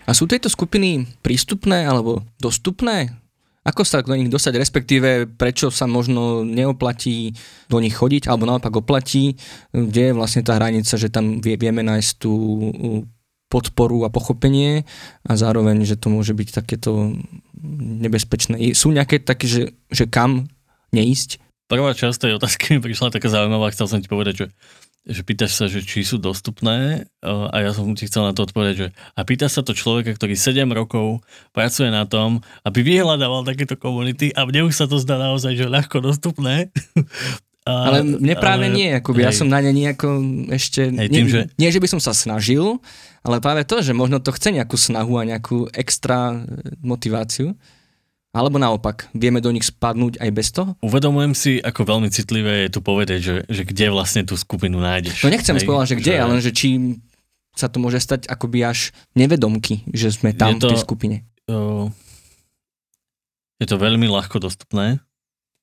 A 0.09 0.17
sú 0.17 0.25
tieto 0.25 0.49
skupiny 0.49 1.05
prístupné 1.21 1.85
alebo 1.85 2.25
dostupné? 2.41 3.13
Ako 3.69 3.85
sa 3.85 4.01
do 4.01 4.17
nich 4.17 4.33
dostať, 4.33 4.57
respektíve 4.57 5.29
prečo 5.29 5.69
sa 5.69 5.85
možno 5.85 6.41
neoplatí 6.41 7.37
do 7.69 7.85
nich 7.85 7.93
chodiť, 7.93 8.33
alebo 8.33 8.49
naopak 8.49 8.73
oplatí, 8.81 9.37
kde 9.77 10.09
je 10.09 10.17
vlastne 10.17 10.41
tá 10.41 10.57
hranica, 10.57 10.97
že 10.97 11.13
tam 11.13 11.45
vieme 11.45 11.85
nájsť 11.85 12.11
tú 12.17 12.33
podporu 13.53 14.09
a 14.09 14.13
pochopenie 14.13 14.89
a 15.25 15.33
zároveň, 15.37 15.85
že 15.85 16.01
to 16.01 16.13
môže 16.13 16.33
byť 16.33 16.49
takéto 16.65 17.17
nebezpečné. 18.01 18.61
Sú 18.73 18.93
nejaké 18.93 19.21
také, 19.21 19.49
že, 19.49 19.63
že 19.93 20.05
kam 20.09 20.49
neísť? 20.93 21.41
Prvá 21.69 21.93
časť 21.93 22.25
tej 22.25 22.33
otázky 22.41 22.77
mi 22.77 22.81
prišla 22.81 23.13
taká 23.13 23.29
zaujímavá, 23.29 23.69
chcel 23.77 23.89
som 23.89 24.01
ti 24.01 24.09
povedať, 24.09 24.35
že 24.45 24.47
že 25.09 25.23
pýtaš 25.25 25.53
sa, 25.57 25.65
že 25.71 25.81
či 25.81 26.05
sú 26.05 26.21
dostupné 26.21 27.09
a 27.25 27.57
ja 27.65 27.73
som 27.73 27.89
ti 27.97 28.05
chcel 28.05 28.29
na 28.29 28.37
to 28.37 28.45
odpovedať, 28.45 28.75
že 28.77 28.87
a 29.17 29.21
pýta 29.25 29.49
sa 29.49 29.65
to 29.65 29.73
človeka, 29.73 30.13
ktorý 30.13 30.37
7 30.37 30.69
rokov 30.75 31.25
pracuje 31.57 31.89
na 31.89 32.05
tom, 32.05 32.45
aby 32.67 32.85
vyhľadával 32.85 33.47
takéto 33.49 33.79
komunity 33.81 34.35
a 34.37 34.45
mne 34.45 34.69
už 34.69 34.75
sa 34.77 34.87
to 34.91 35.01
zdá 35.01 35.17
naozaj, 35.17 35.57
že 35.57 35.71
ľahko 35.71 36.05
dostupné. 36.05 36.69
A, 37.69 37.93
ale 37.93 38.01
mne 38.01 38.33
práve 38.41 38.65
ale, 38.65 38.73
nie, 38.73 38.89
akoby, 38.97 39.29
ja 39.29 39.29
som 39.29 39.45
na 39.45 39.61
ne 39.61 39.77
nejako 39.77 40.09
ešte, 40.49 40.89
hej, 40.89 41.09
tým, 41.13 41.29
nie, 41.29 41.35
že... 41.37 41.41
nie, 41.61 41.69
že 41.69 41.85
by 41.85 41.89
som 41.93 42.01
sa 42.01 42.17
snažil, 42.17 42.81
ale 43.21 43.45
práve 43.45 43.69
to, 43.69 43.85
že 43.85 43.93
možno 43.93 44.25
to 44.25 44.33
chce 44.33 44.57
nejakú 44.57 44.81
snahu 44.81 45.21
a 45.21 45.29
nejakú 45.29 45.69
extra 45.77 46.49
motiváciu. 46.81 47.53
Alebo 48.29 48.61
naopak, 48.61 49.09
vieme 49.17 49.41
do 49.41 49.49
nich 49.49 49.65
spadnúť 49.65 50.21
aj 50.21 50.31
bez 50.37 50.53
toho? 50.53 50.77
Uvedomujem 50.85 51.33
si, 51.33 51.53
ako 51.65 51.89
veľmi 51.89 52.13
citlivé 52.13 52.69
je 52.69 52.77
tu 52.77 52.81
povedať, 52.85 53.19
že, 53.25 53.37
že 53.49 53.63
kde 53.65 53.89
vlastne 53.89 54.23
tú 54.29 54.37
skupinu 54.37 54.77
nájdeš. 54.79 55.25
No 55.25 55.33
nechcem 55.33 55.57
spovedať, 55.57 55.97
že 55.97 55.97
kde, 55.97 56.15
že... 56.15 56.21
ale 56.21 56.35
že 56.45 56.53
či 56.53 56.69
sa 57.57 57.67
to 57.73 57.81
môže 57.81 57.99
stať 57.99 58.29
akoby 58.29 58.69
až 58.69 58.93
nevedomky, 59.17 59.83
že 59.91 60.13
sme 60.13 60.37
tam 60.37 60.61
to, 60.61 60.69
v 60.69 60.77
tej 60.77 60.85
skupine. 60.85 61.17
Uh, 61.49 61.91
je 63.59 63.67
to 63.67 63.81
veľmi 63.81 64.07
ľahko 64.07 64.39
dostupné. 64.39 65.03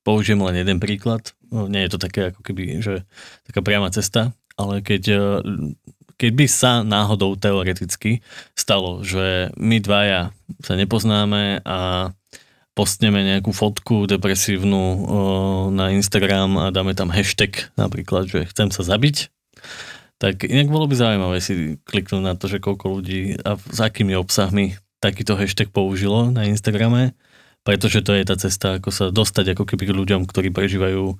Použijem 0.04 0.42
len 0.44 0.60
jeden 0.60 0.82
príklad. 0.82 1.32
No, 1.54 1.72
nie 1.72 1.86
je 1.88 1.96
to 1.96 2.00
také 2.02 2.34
ako 2.34 2.42
keby, 2.44 2.84
že 2.84 3.08
taká 3.48 3.64
priama 3.64 3.94
cesta, 3.94 4.36
ale 4.60 4.84
keď, 4.84 5.32
keď 6.20 6.32
by 6.36 6.46
sa 6.52 6.72
náhodou 6.84 7.40
teoreticky 7.40 8.20
stalo, 8.54 9.02
že 9.02 9.50
my 9.56 9.80
dvaja 9.80 10.36
sa 10.62 10.74
nepoznáme 10.76 11.64
a 11.64 12.12
postneme 12.76 13.24
nejakú 13.24 13.56
fotku 13.56 14.04
depresívnu 14.06 14.76
o, 14.78 14.96
na 15.72 15.96
Instagram 15.96 16.60
a 16.60 16.76
dáme 16.76 16.92
tam 16.92 17.08
hashtag 17.08 17.72
napríklad, 17.80 18.28
že 18.28 18.44
chcem 18.52 18.68
sa 18.70 18.84
zabiť, 18.84 19.32
tak 20.20 20.44
inak 20.44 20.68
bolo 20.68 20.86
by 20.92 20.96
zaujímavé 21.00 21.40
si 21.40 21.80
kliknúť 21.88 22.24
na 22.24 22.36
to, 22.36 22.52
že 22.52 22.60
koľko 22.60 23.00
ľudí 23.00 23.40
a 23.42 23.56
s 23.56 23.80
akými 23.80 24.16
obsahmi 24.20 24.76
takýto 25.00 25.40
hashtag 25.40 25.72
použilo 25.72 26.32
na 26.36 26.48
Instagrame, 26.48 27.16
pretože 27.64 28.04
to 28.04 28.12
je 28.12 28.28
tá 28.28 28.36
cesta, 28.36 28.78
ako 28.78 28.90
sa 28.92 29.06
dostať 29.10 29.56
ako 29.56 29.64
keby 29.64 29.84
k 29.90 29.96
ľuďom, 29.96 30.22
ktorí 30.28 30.52
prežívajú 30.52 31.16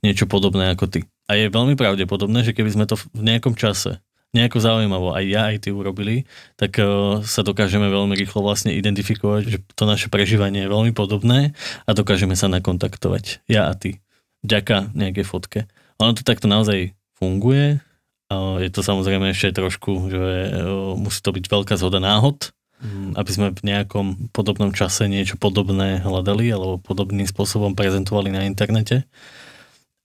niečo 0.00 0.24
podobné 0.30 0.72
ako 0.72 0.88
ty. 0.88 1.00
A 1.28 1.36
je 1.36 1.52
veľmi 1.52 1.74
pravdepodobné, 1.76 2.46
že 2.46 2.56
keby 2.56 2.70
sme 2.72 2.86
to 2.88 2.96
v 2.96 3.20
nejakom 3.20 3.58
čase 3.58 4.00
nejako 4.30 4.62
zaujímavo 4.62 5.10
aj 5.10 5.24
ja, 5.26 5.42
aj 5.50 5.66
ty 5.66 5.68
urobili, 5.74 6.22
tak 6.54 6.78
uh, 6.78 7.20
sa 7.26 7.42
dokážeme 7.42 7.90
veľmi 7.90 8.14
rýchlo 8.14 8.46
vlastne 8.46 8.70
identifikovať, 8.70 9.42
že 9.46 9.58
to 9.74 9.84
naše 9.90 10.06
prežívanie 10.06 10.66
je 10.66 10.72
veľmi 10.72 10.94
podobné 10.94 11.58
a 11.86 11.90
dokážeme 11.90 12.38
sa 12.38 12.46
nakontaktovať. 12.46 13.42
Ja 13.50 13.66
a 13.66 13.74
ty. 13.74 13.98
Ďaká 14.46 14.94
nejakej 14.96 15.26
fotke. 15.26 15.58
Ono 16.00 16.16
to 16.16 16.24
takto 16.24 16.46
naozaj 16.46 16.94
funguje. 17.18 17.82
Uh, 18.30 18.62
je 18.62 18.70
to 18.70 18.86
samozrejme 18.86 19.34
ešte 19.34 19.58
trošku, 19.58 20.08
že 20.08 20.24
uh, 20.54 20.94
musí 20.94 21.18
to 21.20 21.34
byť 21.34 21.44
veľká 21.50 21.74
zhoda 21.74 21.98
náhod, 21.98 22.54
um, 22.78 23.10
aby 23.18 23.30
sme 23.34 23.46
v 23.50 23.66
nejakom 23.66 24.30
podobnom 24.30 24.70
čase 24.70 25.10
niečo 25.10 25.34
podobné 25.36 25.98
hľadali 25.98 26.46
alebo 26.54 26.78
podobným 26.78 27.26
spôsobom 27.26 27.74
prezentovali 27.74 28.30
na 28.30 28.46
internete. 28.46 29.02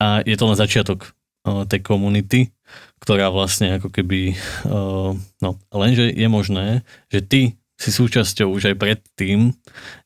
A 0.01 0.25
je 0.25 0.35
to 0.35 0.49
len 0.49 0.59
začiatok 0.59 1.15
tej 1.45 1.79
komunity, 1.85 2.54
ktorá 3.05 3.29
vlastne 3.29 3.77
ako 3.77 3.93
keby, 3.93 4.33
no 5.37 5.49
lenže 5.69 6.09
je 6.09 6.25
možné, 6.25 6.81
že 7.13 7.21
ty 7.21 7.41
si 7.75 7.91
súčasťou 7.93 8.49
už 8.49 8.73
aj 8.73 8.75
predtým 8.81 9.53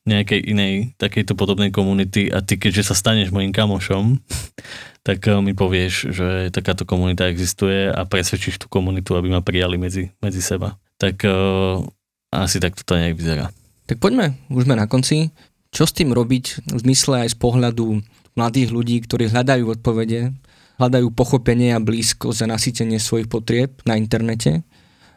nejakej 0.04 0.40
inej 0.42 0.74
takejto 1.00 1.32
podobnej 1.32 1.72
komunity 1.72 2.28
a 2.28 2.44
ty 2.44 2.60
keďže 2.60 2.92
sa 2.92 2.94
staneš 2.98 3.32
mojim 3.32 3.56
kamošom, 3.56 4.20
tak 5.06 5.24
mi 5.40 5.56
povieš, 5.56 6.12
že 6.12 6.28
takáto 6.52 6.84
komunita 6.84 7.30
existuje 7.32 7.88
a 7.88 8.04
presvedčíš 8.04 8.60
tú 8.60 8.66
komunitu, 8.68 9.16
aby 9.16 9.32
ma 9.32 9.40
prijali 9.40 9.80
medzi, 9.80 10.12
medzi 10.20 10.44
seba. 10.44 10.76
Tak 11.00 11.24
uh, 11.24 11.80
asi 12.28 12.60
takto 12.60 12.84
to 12.84 13.00
nejak 13.00 13.16
vyzerá. 13.16 13.48
Tak 13.88 13.96
poďme, 13.96 14.36
už 14.52 14.68
sme 14.68 14.76
na 14.76 14.84
konci. 14.84 15.32
Čo 15.70 15.86
s 15.86 15.94
tým 15.94 16.12
robiť 16.12 16.66
v 16.66 16.78
zmysle 16.82 17.24
aj 17.26 17.32
z 17.32 17.36
pohľadu 17.38 18.02
mladých 18.34 18.74
ľudí, 18.74 19.00
ktorí 19.06 19.30
hľadajú 19.30 19.78
odpovede 19.78 20.34
hľadajú 20.80 21.12
pochopenie 21.12 21.76
a 21.76 21.84
blízkosť 21.84 22.48
a 22.48 22.50
nasytenie 22.56 22.96
svojich 22.96 23.28
potrieb 23.28 23.84
na 23.84 24.00
internete 24.00 24.64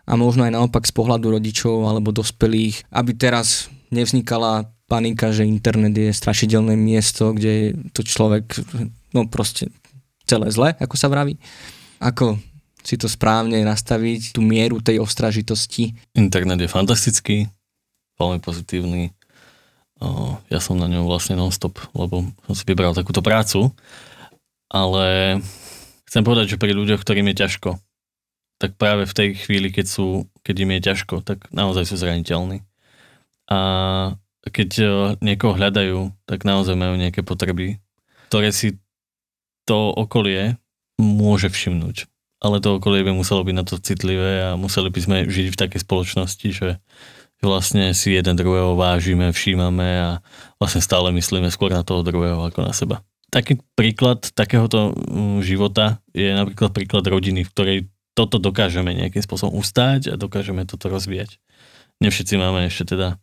a 0.03 0.19
možno 0.19 0.43
aj 0.43 0.51
naopak 0.51 0.83
z 0.83 0.91
pohľadu 0.91 1.39
rodičov 1.39 1.87
alebo 1.87 2.11
dospelých, 2.11 2.91
aby 2.91 3.15
teraz 3.15 3.71
nevznikala 3.87 4.67
panika, 4.91 5.31
že 5.31 5.47
internet 5.47 5.95
je 5.95 6.11
strašidelné 6.11 6.75
miesto, 6.75 7.31
kde 7.31 7.51
je 7.55 7.67
to 7.95 8.03
človek, 8.03 8.43
no 9.15 9.25
proste 9.31 9.71
celé 10.27 10.51
zle, 10.51 10.75
ako 10.75 10.95
sa 10.99 11.07
vraví. 11.07 11.39
Ako 12.03 12.35
si 12.83 12.99
to 12.99 13.07
správne 13.07 13.63
nastaviť, 13.63 14.35
tú 14.35 14.43
mieru 14.43 14.83
tej 14.83 14.99
ostražitosti? 14.99 15.95
Internet 16.19 16.59
je 16.59 16.67
fantastický, 16.67 17.47
veľmi 18.19 18.43
pozitívny. 18.43 19.15
Ja 20.51 20.59
som 20.59 20.75
na 20.75 20.91
ňom 20.91 21.07
vlastne 21.07 21.39
non-stop, 21.39 21.79
lebo 21.95 22.27
som 22.43 22.53
si 22.53 22.67
vybral 22.67 22.91
takúto 22.91 23.23
prácu 23.23 23.71
ale 24.73 25.37
chcem 26.09 26.25
povedať, 26.25 26.57
že 26.57 26.61
pri 26.61 26.73
ľuďoch, 26.73 27.05
ktorým 27.05 27.29
je 27.31 27.39
ťažko, 27.45 27.77
tak 28.57 28.75
práve 28.81 29.05
v 29.05 29.13
tej 29.13 29.29
chvíli, 29.37 29.69
keď, 29.69 29.85
sú, 29.85 30.25
keď 30.41 30.55
im 30.65 30.71
je 30.75 30.81
ťažko, 30.89 31.21
tak 31.21 31.45
naozaj 31.53 31.85
sú 31.85 31.95
zraniteľní. 32.01 32.65
A 33.53 33.59
keď 34.49 34.69
e, 34.81 34.85
niekoho 35.21 35.53
hľadajú, 35.53 36.09
tak 36.25 36.43
naozaj 36.47 36.73
majú 36.73 36.97
nejaké 36.97 37.21
potreby, 37.21 37.77
ktoré 38.33 38.49
si 38.49 38.81
to 39.69 39.93
okolie 39.93 40.57
môže 40.97 41.53
všimnúť. 41.53 42.09
Ale 42.43 42.59
to 42.59 42.81
okolie 42.81 43.05
by 43.07 43.15
muselo 43.15 43.45
byť 43.45 43.55
na 43.55 43.63
to 43.63 43.79
citlivé 43.79 44.51
a 44.51 44.59
museli 44.59 44.91
by 44.91 44.99
sme 44.99 45.17
žiť 45.31 45.47
v 45.53 45.59
takej 45.59 45.79
spoločnosti, 45.83 46.47
že 46.51 46.69
vlastne 47.43 47.91
si 47.95 48.15
jeden 48.15 48.35
druhého 48.35 48.75
vážime, 48.75 49.31
všímame 49.31 49.89
a 49.99 50.09
vlastne 50.59 50.79
stále 50.83 51.11
myslíme 51.15 51.51
skôr 51.51 51.71
na 51.71 51.83
toho 51.83 52.03
druhého 52.03 52.39
ako 52.47 52.59
na 52.63 52.71
seba 52.75 53.03
taký 53.33 53.57
príklad 53.73 54.29
takéhoto 54.37 54.93
mm, 54.93 55.41
života 55.41 55.97
je 56.13 56.29
napríklad 56.29 56.69
príklad 56.69 57.01
rodiny, 57.09 57.41
v 57.41 57.51
ktorej 57.51 57.77
toto 58.13 58.37
dokážeme 58.37 58.93
nejakým 58.93 59.25
spôsobom 59.25 59.57
ustáť 59.57 60.13
a 60.13 60.15
dokážeme 60.21 60.69
toto 60.69 60.85
rozvíjať. 60.93 61.41
Nevšetci 61.97 62.37
máme 62.37 62.69
ešte 62.69 62.93
teda 62.93 63.17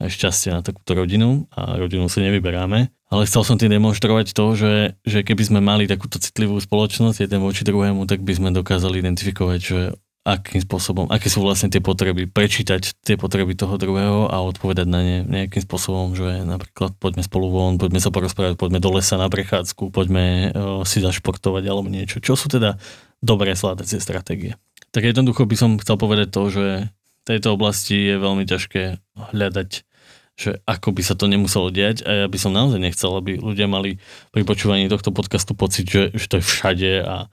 aj 0.00 0.08
šťastie 0.08 0.50
na 0.56 0.64
takúto 0.64 0.96
rodinu 0.96 1.46
a 1.52 1.76
rodinu 1.76 2.08
si 2.08 2.24
nevyberáme, 2.24 2.88
ale 3.12 3.22
chcel 3.28 3.44
som 3.44 3.60
tým 3.60 3.70
demonstrovať 3.70 4.32
to, 4.32 4.56
že, 4.56 4.74
že 5.04 5.20
keby 5.20 5.42
sme 5.44 5.60
mali 5.60 5.84
takúto 5.84 6.16
citlivú 6.16 6.56
spoločnosť 6.58 7.28
jeden 7.28 7.44
voči 7.44 7.62
druhému, 7.62 8.08
tak 8.08 8.24
by 8.24 8.32
sme 8.32 8.56
dokázali 8.56 9.04
identifikovať, 9.04 9.60
že 9.60 9.80
akým 10.22 10.62
spôsobom, 10.62 11.10
aké 11.10 11.26
sú 11.26 11.42
vlastne 11.42 11.66
tie 11.66 11.82
potreby, 11.82 12.30
prečítať 12.30 12.94
tie 13.02 13.18
potreby 13.18 13.58
toho 13.58 13.74
druhého 13.74 14.30
a 14.30 14.38
odpovedať 14.46 14.86
na 14.86 15.02
ne 15.02 15.18
nejakým 15.26 15.66
spôsobom, 15.66 16.14
že 16.14 16.46
napríklad 16.46 16.94
poďme 16.94 17.26
spolu 17.26 17.50
von, 17.50 17.74
poďme 17.74 17.98
sa 17.98 18.14
porozprávať, 18.14 18.54
poďme 18.54 18.78
do 18.78 18.90
lesa 18.94 19.18
na 19.18 19.26
prechádzku, 19.26 19.90
poďme 19.90 20.54
uh, 20.54 20.86
si 20.86 21.02
zašportovať 21.02 21.66
alebo 21.66 21.90
niečo. 21.90 22.22
Čo 22.22 22.38
sú 22.38 22.46
teda 22.46 22.78
dobré 23.18 23.58
sladacie 23.58 23.98
stratégie? 23.98 24.54
Tak 24.94 25.02
jednoducho 25.02 25.42
by 25.42 25.56
som 25.58 25.74
chcel 25.82 25.98
povedať 25.98 26.30
to, 26.30 26.42
že 26.54 26.66
v 26.86 27.24
tejto 27.26 27.58
oblasti 27.58 28.14
je 28.14 28.16
veľmi 28.22 28.46
ťažké 28.46 29.02
hľadať 29.34 29.86
že 30.32 30.64
ako 30.64 30.96
by 30.96 31.02
sa 31.04 31.12
to 31.12 31.28
nemuselo 31.28 31.68
diať 31.68 32.08
a 32.08 32.24
ja 32.24 32.26
by 32.26 32.38
som 32.40 32.56
naozaj 32.56 32.80
nechcel, 32.80 33.12
aby 33.20 33.36
ľudia 33.36 33.68
mali 33.68 34.00
pri 34.32 34.48
počúvaní 34.48 34.88
tohto 34.88 35.12
podcastu 35.12 35.52
pocit, 35.52 35.84
že, 35.84 36.08
že 36.16 36.24
to 36.24 36.40
je 36.40 36.44
všade 36.44 36.92
a 37.04 37.28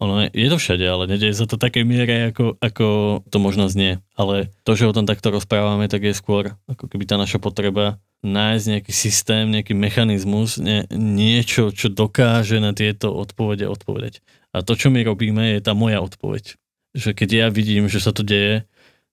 ono 0.00 0.26
je 0.26 0.48
to 0.48 0.58
všade, 0.58 0.82
ale 0.82 1.06
nedieje 1.06 1.36
sa 1.36 1.46
to 1.46 1.60
takej 1.60 1.84
miere, 1.86 2.32
ako, 2.32 2.58
ako 2.58 2.86
to 3.28 3.36
možno 3.38 3.70
znie. 3.70 4.02
Ale 4.18 4.50
to, 4.66 4.74
že 4.74 4.88
o 4.88 4.96
tom 4.96 5.06
takto 5.06 5.30
rozprávame, 5.30 5.86
tak 5.86 6.02
je 6.02 6.16
skôr 6.16 6.56
ako 6.66 6.88
keby 6.90 7.04
tá 7.06 7.14
naša 7.20 7.38
potreba 7.38 8.02
nájsť 8.22 8.64
nejaký 8.66 8.92
systém, 8.94 9.44
nejaký 9.50 9.74
mechanizmus, 9.74 10.58
nie, 10.58 10.86
niečo, 10.94 11.74
čo 11.74 11.90
dokáže 11.90 12.62
na 12.62 12.70
tieto 12.70 13.10
odpovede 13.10 13.66
odpovedať. 13.66 14.22
A 14.54 14.62
to, 14.62 14.78
čo 14.78 14.94
my 14.94 15.02
robíme, 15.02 15.58
je 15.58 15.60
tá 15.62 15.74
moja 15.74 15.98
odpoveď. 15.98 16.54
Že 16.94 17.10
keď 17.18 17.28
ja 17.34 17.46
vidím, 17.50 17.90
že 17.90 17.98
sa 17.98 18.14
to 18.14 18.22
deje, 18.22 18.68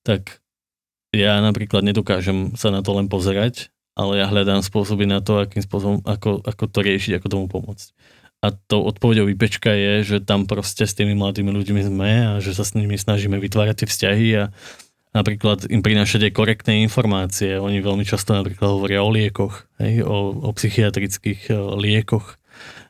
tak 0.06 0.42
ja 1.10 1.42
napríklad 1.42 1.82
nedokážem 1.82 2.54
sa 2.54 2.70
na 2.70 2.86
to 2.86 2.94
len 2.94 3.10
pozerať, 3.10 3.74
ale 3.98 4.22
ja 4.22 4.30
hľadám 4.30 4.62
spôsoby 4.62 5.10
na 5.10 5.20
to, 5.26 5.42
akým 5.42 5.66
spôsobom, 5.66 6.06
ako, 6.06 6.46
ako 6.46 6.64
to 6.70 6.80
riešiť, 6.86 7.18
ako 7.18 7.28
tomu 7.28 7.46
pomôcť. 7.50 7.88
A 8.40 8.56
tou 8.56 8.88
odpovedou 8.88 9.28
výpečka 9.28 9.76
je, 9.76 10.16
že 10.16 10.18
tam 10.24 10.48
proste 10.48 10.88
s 10.88 10.96
tými 10.96 11.12
mladými 11.12 11.52
ľuďmi 11.52 11.82
sme 11.92 12.12
a 12.24 12.32
že 12.40 12.56
sa 12.56 12.64
s 12.64 12.72
nimi 12.72 12.96
snažíme 12.96 13.36
vytvárať 13.36 13.84
tie 13.84 13.88
vzťahy 13.92 14.28
a 14.40 14.44
napríklad 15.12 15.68
im 15.68 15.84
prinášať 15.84 16.32
aj 16.32 16.38
korektné 16.40 16.80
informácie. 16.88 17.60
Oni 17.60 17.84
veľmi 17.84 18.08
často 18.08 18.32
napríklad 18.32 18.80
hovoria 18.80 19.04
o 19.04 19.12
liekoch, 19.12 19.68
hej, 19.84 20.08
o, 20.08 20.32
o 20.40 20.50
psychiatrických 20.56 21.52
liekoch 21.76 22.39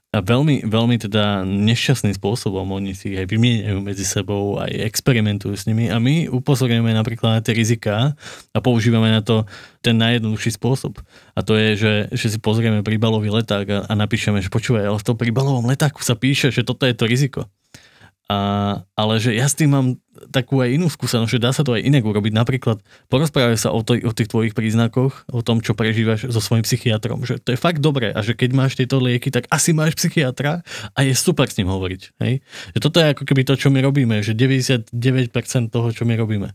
a 0.10 0.26
veľmi, 0.26 0.66
veľmi 0.66 0.97
teda 0.97 1.45
nešťastným 1.45 2.18
spôsobom 2.18 2.66
oni 2.66 2.97
si 2.97 3.14
aj 3.14 3.30
vymieňajú 3.30 3.78
medzi 3.78 4.01
sebou, 4.01 4.57
aj 4.57 4.74
experimentujú 4.89 5.53
s 5.53 5.70
nimi 5.70 5.86
a 5.86 6.01
my 6.01 6.26
upozorňujeme 6.34 6.97
napríklad 6.97 7.38
na 7.38 7.41
tie 7.45 7.53
riziká 7.53 8.18
a 8.49 8.57
používame 8.57 9.14
na 9.14 9.22
to 9.22 9.45
ten 9.86 10.01
najjednoduchší 10.01 10.57
spôsob. 10.57 10.97
A 11.38 11.45
to 11.45 11.53
je, 11.53 11.78
že, 11.78 11.93
že 12.10 12.28
si 12.34 12.38
pozrieme 12.41 12.82
príbalový 12.82 13.30
leták 13.30 13.66
a, 13.70 13.78
a 13.86 13.93
napíšeme, 13.93 14.41
že 14.41 14.49
počúvaj, 14.49 14.89
ale 14.89 14.97
v 14.97 15.07
tom 15.14 15.14
príbalovom 15.14 15.70
letáku 15.70 16.01
sa 16.01 16.18
píše, 16.18 16.49
že 16.49 16.66
toto 16.66 16.89
je 16.89 16.97
to 16.97 17.05
riziko. 17.05 17.45
A, 18.30 18.39
ale 18.93 19.17
že 19.17 19.34
ja 19.34 19.49
s 19.49 19.57
tým 19.57 19.73
mám 19.73 19.88
takú 20.30 20.61
aj 20.61 20.77
inú 20.77 20.86
skúsenosť, 20.86 21.32
že 21.34 21.41
dá 21.41 21.49
sa 21.49 21.65
to 21.65 21.73
aj 21.73 21.82
inak 21.82 22.05
urobiť. 22.05 22.30
Napríklad 22.30 22.77
porozprávaj 23.09 23.57
sa 23.57 23.73
o, 23.73 23.82
to, 23.82 23.97
o 23.97 24.13
tých 24.13 24.30
tvojich 24.30 24.53
príznakoch, 24.53 25.25
o 25.34 25.41
tom, 25.41 25.65
čo 25.65 25.73
prežívaš 25.73 26.30
so 26.30 26.38
svojím 26.38 26.61
psychiatrom. 26.61 27.25
Že 27.25 27.41
to 27.41 27.57
je 27.57 27.59
fakt 27.59 27.82
dobré 27.82 28.13
a 28.13 28.21
že 28.21 28.38
keď 28.38 28.49
máš 28.53 28.77
tieto 28.77 29.01
lieky, 29.01 29.34
tak 29.34 29.49
asi 29.49 29.73
máš 29.73 29.97
psychiatra 29.97 30.61
a 30.93 30.99
je 31.01 31.17
super 31.17 31.49
s 31.49 31.57
ním 31.57 31.73
hovoriť. 31.73 32.01
Hej? 32.21 32.45
Že 32.77 32.80
toto 32.86 32.97
je 33.01 33.17
ako 33.17 33.23
keby 33.25 33.41
to, 33.49 33.57
čo 33.57 33.73
my 33.73 33.82
robíme, 33.82 34.21
že 34.21 34.38
99% 34.38 34.93
toho, 35.73 35.89
čo 35.89 36.05
my 36.05 36.13
robíme. 36.13 36.53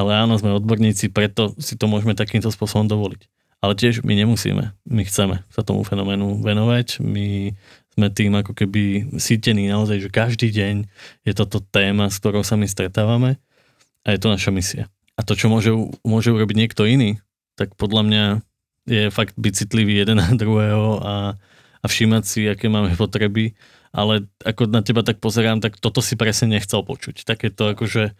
Ale 0.00 0.16
áno, 0.16 0.40
sme 0.40 0.56
odborníci, 0.56 1.12
preto 1.12 1.52
si 1.60 1.76
to 1.76 1.92
môžeme 1.92 2.16
takýmto 2.16 2.48
spôsobom 2.48 2.88
dovoliť. 2.88 3.28
Ale 3.64 3.72
tiež 3.72 4.04
my 4.04 4.12
nemusíme. 4.12 4.76
My 4.84 5.02
chceme 5.08 5.44
sa 5.48 5.64
tomu 5.64 5.80
fenoménu 5.80 6.44
venovať. 6.44 7.00
My 7.00 7.56
sme 7.96 8.12
tým 8.12 8.36
ako 8.36 8.52
keby 8.52 9.16
sítení 9.16 9.72
naozaj, 9.72 10.04
že 10.04 10.10
každý 10.12 10.52
deň 10.52 10.84
je 11.24 11.32
toto 11.32 11.64
téma, 11.64 12.12
s 12.12 12.20
ktorou 12.20 12.44
sa 12.44 12.60
my 12.60 12.68
stretávame 12.68 13.40
A 14.04 14.12
je 14.12 14.20
to 14.20 14.28
naša 14.28 14.52
misia. 14.52 14.84
A 15.16 15.24
to, 15.24 15.32
čo 15.32 15.48
môže, 15.48 15.72
môže 16.04 16.28
urobiť 16.28 16.56
niekto 16.60 16.84
iný, 16.84 17.16
tak 17.56 17.72
podľa 17.80 18.02
mňa 18.04 18.24
je 18.84 19.08
fakt 19.08 19.34
byť 19.40 19.52
citlivý 19.64 19.96
jeden 19.96 20.20
na 20.20 20.28
druhého 20.28 21.00
a, 21.00 21.14
a 21.80 21.86
všímať 21.88 22.22
si, 22.28 22.44
aké 22.44 22.68
máme 22.68 22.92
potreby. 23.00 23.56
Ale 23.96 24.28
ako 24.44 24.68
na 24.68 24.84
teba 24.84 25.00
tak 25.00 25.16
pozerám, 25.16 25.64
tak 25.64 25.80
toto 25.80 26.04
si 26.04 26.20
presne 26.20 26.60
nechcel 26.60 26.84
počuť. 26.84 27.24
Takéto 27.24 27.72
akože 27.72 28.12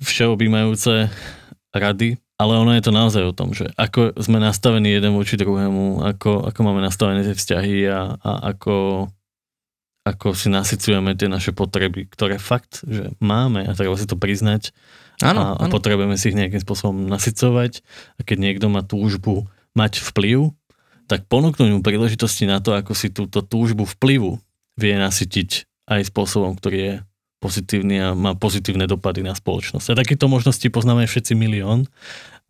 všeobjímajúce 0.00 1.12
rady, 1.76 2.16
ale 2.36 2.52
ono 2.60 2.76
je 2.76 2.84
to 2.84 2.92
naozaj 2.92 3.22
o 3.24 3.36
tom, 3.36 3.56
že 3.56 3.72
ako 3.80 4.12
sme 4.20 4.36
nastavení 4.36 4.92
jeden 4.92 5.16
voči 5.16 5.40
druhému, 5.40 6.04
ako, 6.04 6.52
ako 6.52 6.60
máme 6.60 6.84
nastavené 6.84 7.24
tie 7.24 7.32
vzťahy 7.32 7.88
a, 7.88 8.20
a 8.20 8.30
ako, 8.52 9.08
ako 10.04 10.36
si 10.36 10.52
nasycujeme 10.52 11.16
tie 11.16 11.32
naše 11.32 11.56
potreby, 11.56 12.04
ktoré 12.12 12.36
fakt, 12.36 12.84
že 12.84 13.16
máme 13.24 13.64
a 13.64 13.72
treba 13.72 13.96
si 13.96 14.04
to 14.04 14.20
priznať. 14.20 14.76
Áno, 15.24 15.56
a, 15.56 15.64
a 15.64 15.64
potrebujeme 15.72 16.20
si 16.20 16.28
ich 16.28 16.36
nejakým 16.36 16.60
spôsobom 16.60 17.08
nasycovať. 17.08 17.80
A 18.16 18.20
keď 18.20 18.36
niekto 18.36 18.68
má 18.68 18.84
túžbu 18.84 19.48
mať 19.72 20.04
vplyv, 20.04 20.52
tak 21.08 21.24
ponúknuť 21.32 21.72
mu 21.72 21.80
príležitosti 21.80 22.44
na 22.44 22.60
to, 22.60 22.76
ako 22.76 22.92
si 22.92 23.08
túto 23.08 23.40
túžbu 23.40 23.88
vplyvu 23.88 24.36
vie 24.76 24.94
nasytiť 25.00 25.64
aj 25.88 26.12
spôsobom, 26.12 26.52
ktorý 26.60 26.76
je 26.76 26.94
pozitívny 27.46 28.02
a 28.02 28.08
má 28.18 28.34
pozitívne 28.34 28.90
dopady 28.90 29.22
na 29.22 29.38
spoločnosť. 29.38 29.94
A 29.94 29.98
takéto 30.02 30.26
možnosti 30.26 30.66
poznáme 30.66 31.06
všetci 31.06 31.38
milión. 31.38 31.86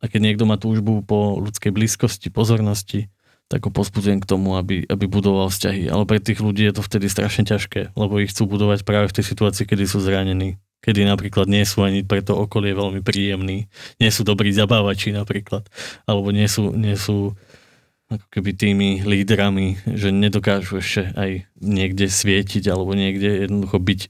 A 0.00 0.08
keď 0.08 0.20
niekto 0.32 0.44
má 0.48 0.56
túžbu 0.56 1.04
po 1.04 1.36
ľudskej 1.40 1.72
blízkosti, 1.72 2.32
pozornosti, 2.32 3.12
tak 3.46 3.68
ho 3.68 3.70
pozbudzujem 3.70 4.24
k 4.24 4.28
tomu, 4.28 4.56
aby, 4.56 4.88
aby 4.88 5.04
budoval 5.04 5.52
vzťahy. 5.52 5.92
Ale 5.92 6.08
pre 6.08 6.18
tých 6.18 6.40
ľudí 6.40 6.64
je 6.64 6.74
to 6.74 6.82
vtedy 6.82 7.06
strašne 7.12 7.44
ťažké, 7.44 7.94
lebo 7.94 8.18
ich 8.18 8.32
chcú 8.32 8.48
budovať 8.48 8.82
práve 8.82 9.12
v 9.12 9.16
tej 9.20 9.24
situácii, 9.36 9.68
kedy 9.68 9.84
sú 9.84 10.00
zranení 10.00 10.56
kedy 10.86 11.02
napríklad 11.02 11.50
nie 11.50 11.66
sú 11.66 11.82
ani 11.82 12.06
pre 12.06 12.22
to 12.22 12.38
okolie 12.38 12.70
veľmi 12.70 13.02
príjemní, 13.02 13.66
nie 13.98 14.10
sú 14.14 14.22
dobrí 14.22 14.54
zabávači 14.54 15.10
napríklad, 15.10 15.66
alebo 16.06 16.30
nie 16.30 16.46
sú, 16.46 16.70
nie 16.70 16.94
sú 16.94 17.34
ako 18.06 18.26
keby 18.30 18.50
tými 18.54 18.88
lídrami, 19.02 19.82
že 19.82 20.14
nedokážu 20.14 20.78
ešte 20.78 21.10
aj 21.18 21.50
niekde 21.58 22.06
svietiť 22.06 22.70
alebo 22.70 22.94
niekde 22.94 23.50
jednoducho 23.50 23.82
byť 23.82 24.00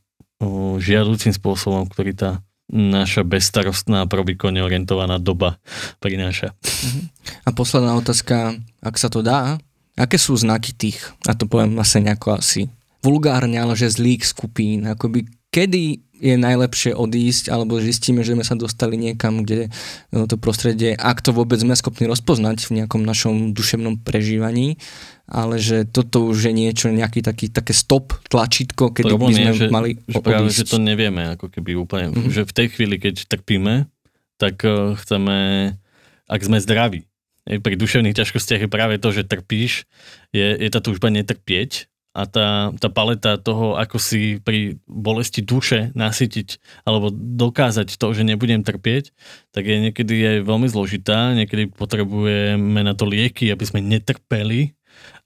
žiaducím 0.81 1.33
spôsobom, 1.33 1.89
ktorý 1.89 2.13
tá 2.13 2.31
naša 2.71 3.23
bezstarostná, 3.23 4.11
probikonne 4.11 4.59
orientovaná 4.59 5.23
doba 5.23 5.63
prináša. 6.03 6.53
Mhm. 6.63 7.01
A 7.47 7.49
posledná 7.55 7.95
otázka, 7.95 8.59
ak 8.83 8.95
sa 8.99 9.07
to 9.07 9.23
dá, 9.23 9.59
aké 9.95 10.19
sú 10.19 10.35
znaky 10.37 10.75
tých, 10.75 11.15
a 11.25 11.33
to 11.33 11.47
poviem 11.47 11.79
vlastne 11.79 12.11
nejako 12.11 12.43
asi 12.43 12.69
vulgárne, 13.01 13.57
ale 13.57 13.79
že 13.79 13.95
zlých 13.95 14.27
skupín, 14.27 14.85
akoby 14.91 15.31
kedy 15.55 16.06
je 16.21 16.35
najlepšie 16.41 16.97
odísť, 16.97 17.53
alebo 17.53 17.77
zistíme, 17.77 18.25
že 18.25 18.33
sme 18.33 18.45
sa 18.45 18.57
dostali 18.57 18.97
niekam, 18.97 19.45
kde 19.45 19.69
no, 20.13 20.25
to 20.25 20.41
prostredie, 20.41 20.97
ak 20.97 21.21
to 21.21 21.37
vôbec 21.37 21.61
sme 21.61 21.77
schopní 21.77 22.09
rozpoznať 22.09 22.69
v 22.69 22.83
nejakom 22.83 23.05
našom 23.05 23.53
duševnom 23.53 24.01
prežívaní, 24.01 24.81
ale 25.29 25.59
že 25.59 25.85
toto 25.85 26.25
už 26.31 26.51
je 26.51 26.53
niečo, 26.55 26.89
nejaký 26.89 27.21
taký, 27.21 27.53
také 27.53 27.75
stop, 27.75 28.15
tlačítko, 28.31 28.95
kedy 28.95 29.13
by 29.13 29.33
sme 29.35 29.51
je, 29.53 29.59
že, 29.59 29.67
mali 29.69 29.91
že 30.07 30.23
práve, 30.23 30.49
že 30.55 30.65
to 30.65 30.79
nevieme, 30.79 31.35
ako 31.35 31.51
keby 31.51 31.77
úplne, 31.77 32.15
mm-hmm. 32.15 32.33
že 32.33 32.43
v 32.47 32.53
tej 32.55 32.67
chvíli, 32.73 32.97
keď 32.97 33.27
trpíme, 33.27 33.91
tak 34.39 34.63
uh, 34.63 34.95
chceme, 34.97 35.37
ak 36.31 36.41
sme 36.41 36.63
zdraví, 36.63 37.05
pri 37.47 37.75
duševných 37.79 38.19
ťažkostiach 38.19 38.67
je 38.67 38.71
práve 38.71 38.99
to, 38.99 39.15
že 39.15 39.23
trpíš, 39.23 39.87
je, 40.35 40.47
je 40.59 40.69
tá 40.71 40.83
túžba 40.83 41.15
netrpieť 41.15 41.87
a 42.17 42.25
tá, 42.25 42.73
tá 42.81 42.89
paleta 42.89 43.37
toho, 43.37 43.77
ako 43.77 44.01
si 44.01 44.41
pri 44.41 44.81
bolesti 44.89 45.45
duše 45.45 45.93
nasytiť 45.93 46.81
alebo 46.89 47.13
dokázať 47.13 48.01
to, 48.01 48.07
že 48.17 48.25
nebudem 48.25 48.65
trpieť, 48.65 49.13
tak 49.53 49.69
je 49.69 49.77
niekedy 49.85 50.15
aj 50.25 50.39
veľmi 50.49 50.65
zložitá. 50.73 51.37
Niekedy 51.37 51.77
potrebujeme 51.77 52.81
na 52.81 52.97
to 52.97 53.05
lieky, 53.05 53.53
aby 53.53 53.65
sme 53.69 53.85
netrpeli 53.85 54.73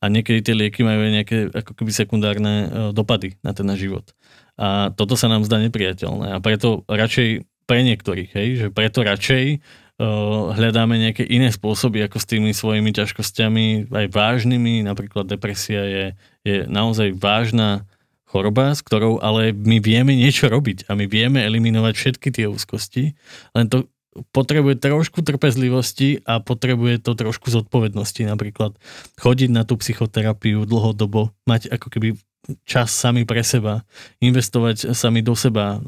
a 0.02 0.10
niekedy 0.10 0.42
tie 0.42 0.54
lieky 0.58 0.82
majú 0.82 1.06
aj 1.06 1.12
nejaké 1.14 1.36
ako 1.54 1.72
keby 1.78 1.90
sekundárne 1.94 2.54
e, 2.58 2.66
dopady 2.90 3.38
na 3.46 3.54
ten 3.54 3.70
náš 3.70 3.86
život. 3.86 4.10
A 4.58 4.90
toto 4.90 5.14
sa 5.14 5.30
nám 5.30 5.46
zdá 5.46 5.62
nepriateľné 5.62 6.34
a 6.34 6.42
preto 6.42 6.82
radšej 6.90 7.46
pre 7.70 7.86
niektorých, 7.86 8.30
hej, 8.34 8.48
že 8.58 8.66
preto 8.74 9.06
radšej 9.06 9.62
hľadáme 10.56 10.96
nejaké 10.96 11.28
iné 11.28 11.52
spôsoby, 11.52 12.00
ako 12.08 12.16
s 12.16 12.26
tými 12.28 12.56
svojimi 12.56 12.88
ťažkosťami, 12.96 13.92
aj 13.92 14.06
vážnymi, 14.08 14.80
napríklad 14.80 15.28
depresia 15.28 15.84
je, 15.84 16.04
je 16.40 16.56
naozaj 16.64 17.12
vážna 17.20 17.84
choroba, 18.24 18.72
s 18.72 18.80
ktorou 18.80 19.20
ale 19.20 19.52
my 19.52 19.82
vieme 19.82 20.16
niečo 20.16 20.48
robiť 20.48 20.88
a 20.88 20.96
my 20.96 21.04
vieme 21.04 21.44
eliminovať 21.44 21.94
všetky 21.98 22.28
tie 22.32 22.46
úzkosti, 22.48 23.12
len 23.52 23.66
to 23.68 23.90
potrebuje 24.34 24.82
trošku 24.82 25.22
trpezlivosti 25.22 26.24
a 26.26 26.42
potrebuje 26.42 27.02
to 27.04 27.14
trošku 27.14 27.50
zodpovednosti, 27.50 28.22
napríklad 28.26 28.74
chodiť 29.18 29.50
na 29.52 29.62
tú 29.62 29.78
psychoterapiu 29.78 30.66
dlhodobo, 30.66 31.30
mať 31.46 31.70
ako 31.70 31.86
keby 31.90 32.08
čas 32.66 32.90
sami 32.90 33.28
pre 33.28 33.44
seba, 33.44 33.86
investovať 34.18 34.96
sami 34.96 35.20
do 35.22 35.36
seba, 35.36 35.78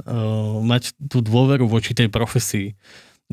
mať 0.63 0.95
tú 1.01 1.25
dôveru 1.25 1.67
voči 1.67 1.97
tej 1.97 2.13
profesii, 2.13 2.77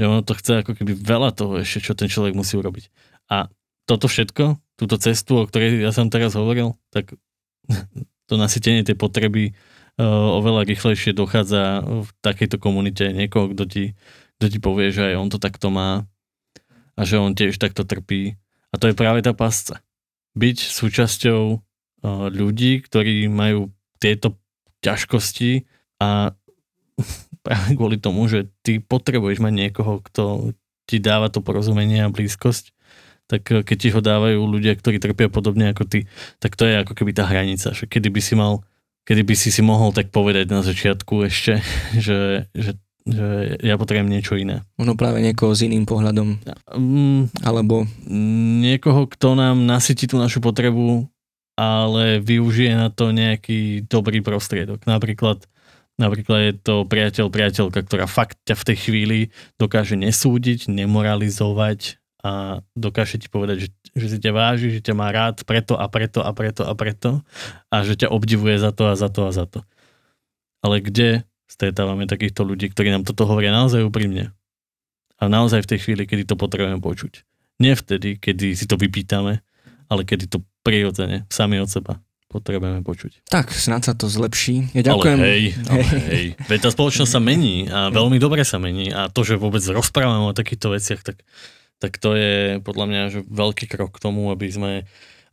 ono 0.08 0.24
to 0.24 0.38
chce 0.38 0.64
ako 0.64 0.78
keby 0.80 0.96
veľa 0.96 1.36
toho 1.36 1.60
ešte, 1.60 1.92
čo 1.92 1.98
ten 1.98 2.08
človek 2.08 2.38
musí 2.38 2.56
urobiť. 2.56 2.88
A 3.28 3.52
toto 3.84 4.06
všetko, 4.08 4.56
túto 4.80 4.96
cestu, 5.02 5.42
o 5.42 5.48
ktorej 5.50 5.82
ja 5.82 5.92
som 5.92 6.08
teraz 6.08 6.38
hovoril, 6.38 6.78
tak 6.94 7.18
to 8.30 8.34
nasytenie 8.38 8.86
tej 8.86 8.96
potreby 8.96 9.52
uh, 10.00 10.38
oveľa 10.40 10.70
rýchlejšie 10.70 11.12
dochádza 11.12 11.84
v 11.84 12.10
takejto 12.22 12.62
komunite 12.62 13.10
niekoho, 13.10 13.52
kto 13.52 13.64
ti, 13.66 13.84
kto 14.40 14.46
ti 14.48 14.60
povie, 14.62 14.94
že 14.94 15.12
aj 15.12 15.16
on 15.18 15.30
to 15.34 15.42
takto 15.42 15.74
má 15.74 16.06
a 16.96 17.02
že 17.04 17.18
on 17.18 17.34
tiež 17.34 17.58
takto 17.58 17.84
trpí. 17.84 18.38
A 18.70 18.76
to 18.78 18.88
je 18.88 18.96
práve 18.96 19.26
tá 19.26 19.34
pasca. 19.34 19.82
Byť 20.38 20.58
súčasťou 20.70 21.42
uh, 21.58 21.60
ľudí, 22.30 22.86
ktorí 22.86 23.26
majú 23.28 23.74
tieto 23.98 24.38
ťažkosti 24.86 25.68
a 26.00 26.32
práve 27.42 27.74
kvôli 27.78 27.98
tomu, 28.02 28.28
že 28.28 28.48
ty 28.66 28.80
potrebuješ 28.80 29.40
mať 29.44 29.54
niekoho, 29.54 30.04
kto 30.04 30.54
ti 30.90 30.98
dáva 30.98 31.30
to 31.30 31.46
porozumenie 31.46 32.02
a 32.02 32.14
blízkosť, 32.14 32.74
tak 33.30 33.46
eh, 33.54 33.62
keď 33.62 33.78
ti 33.78 33.90
ho 33.94 34.02
dávajú 34.02 34.40
ľudia, 34.42 34.74
ktorí 34.76 34.98
trpia 34.98 35.30
podobne 35.30 35.72
ako 35.72 35.86
ty, 35.86 36.00
tak 36.42 36.58
to 36.58 36.66
je 36.66 36.82
ako 36.82 36.94
keby 36.98 37.12
tá 37.14 37.30
hranica, 37.30 37.72
že 37.72 37.86
kedy 37.86 38.10
by 38.10 38.22
si 38.22 38.34
mal, 38.34 38.66
kedy 39.06 39.22
by 39.22 39.36
si 39.38 39.50
si 39.54 39.62
mohol 39.62 39.94
tak 39.94 40.10
povedať 40.10 40.50
na 40.50 40.66
začiatku 40.66 41.30
ešte, 41.30 41.62
že, 42.06 42.50
že 42.58 42.78
že 43.10 43.58
ja 43.66 43.74
potrebujem 43.80 44.06
niečo 44.06 44.38
iné. 44.38 44.62
Možno 44.78 44.94
práve 44.94 45.24
niekoho 45.24 45.56
s 45.56 45.66
iným 45.66 45.90
pohľadom. 45.90 46.38
Mm, 46.78 47.34
alebo... 47.42 47.90
Niekoho, 48.60 49.10
kto 49.10 49.34
nám 49.34 49.66
nasytí 49.66 50.06
tú 50.06 50.22
našu 50.22 50.44
potrebu, 50.44 51.10
ale 51.58 52.24
využije 52.24 52.78
na 52.78 52.94
to 52.94 53.12
nejaký 53.12 53.84
dobrý 53.90 54.22
prostriedok. 54.22 54.86
Napríklad 54.86 55.44
Napríklad 56.00 56.40
je 56.48 56.54
to 56.56 56.76
priateľ, 56.88 57.28
priateľka, 57.28 57.84
ktorá 57.84 58.08
fakt 58.08 58.40
ťa 58.48 58.56
v 58.56 58.68
tej 58.72 58.78
chvíli 58.88 59.20
dokáže 59.60 60.00
nesúdiť, 60.00 60.72
nemoralizovať 60.72 62.00
a 62.24 62.64
dokáže 62.72 63.20
ti 63.20 63.28
povedať, 63.28 63.68
že, 63.68 63.70
že 64.00 64.06
si 64.16 64.18
ťa 64.24 64.32
váži, 64.32 64.72
že 64.72 64.80
ťa 64.80 64.96
má 64.96 65.12
rád 65.12 65.44
preto 65.44 65.76
a 65.76 65.92
preto 65.92 66.24
a 66.24 66.32
preto 66.32 66.64
a 66.64 66.72
preto 66.72 67.20
a 67.68 67.84
že 67.84 68.00
ťa 68.00 68.16
obdivuje 68.16 68.56
za 68.64 68.72
to 68.72 68.88
a 68.88 68.96
za 68.96 69.12
to 69.12 69.28
a 69.28 69.32
za 69.36 69.44
to. 69.44 69.60
Ale 70.64 70.80
kde 70.80 71.28
stretávame 71.52 72.08
takýchto 72.08 72.48
ľudí, 72.48 72.72
ktorí 72.72 72.96
nám 72.96 73.04
toto 73.04 73.28
hovoria 73.28 73.52
naozaj 73.52 73.84
úprimne 73.84 74.32
a 75.20 75.24
naozaj 75.28 75.68
v 75.68 75.70
tej 75.76 75.80
chvíli, 75.84 76.08
kedy 76.08 76.24
to 76.24 76.40
potrebujeme 76.40 76.80
počuť. 76.80 77.28
Nie 77.60 77.76
vtedy, 77.76 78.16
kedy 78.16 78.56
si 78.56 78.72
to 78.72 78.80
vypýtame, 78.80 79.44
ale 79.92 80.02
kedy 80.08 80.32
to 80.32 80.48
prirodzene, 80.64 81.28
sami 81.28 81.60
od 81.60 81.68
seba 81.68 82.00
potrebujeme 82.30 82.86
počuť. 82.86 83.26
Tak, 83.26 83.50
snad 83.50 83.82
sa 83.84 83.98
to 83.98 84.06
zlepší. 84.06 84.70
Ja 84.78 84.94
ďakujem. 84.94 85.18
Ale 85.18 85.28
hej, 85.28 85.44
ale 85.74 85.84
hej. 86.14 86.26
Veď 86.46 86.60
tá 86.66 86.70
spoločnosť 86.70 87.10
sa 87.10 87.20
mení 87.20 87.66
a 87.66 87.90
veľmi 87.90 88.22
dobre 88.22 88.46
sa 88.46 88.62
mení 88.62 88.94
a 88.94 89.10
to, 89.10 89.26
že 89.26 89.42
vôbec 89.42 89.66
rozprávame 89.66 90.30
o 90.30 90.38
takýchto 90.38 90.70
veciach, 90.78 91.02
tak, 91.02 91.26
tak 91.82 91.98
to 91.98 92.14
je 92.14 92.62
podľa 92.62 92.86
mňa 92.86 93.02
že 93.10 93.20
veľký 93.26 93.66
krok 93.66 93.98
k 93.98 94.04
tomu, 94.06 94.30
aby 94.30 94.48
sme 94.48 94.72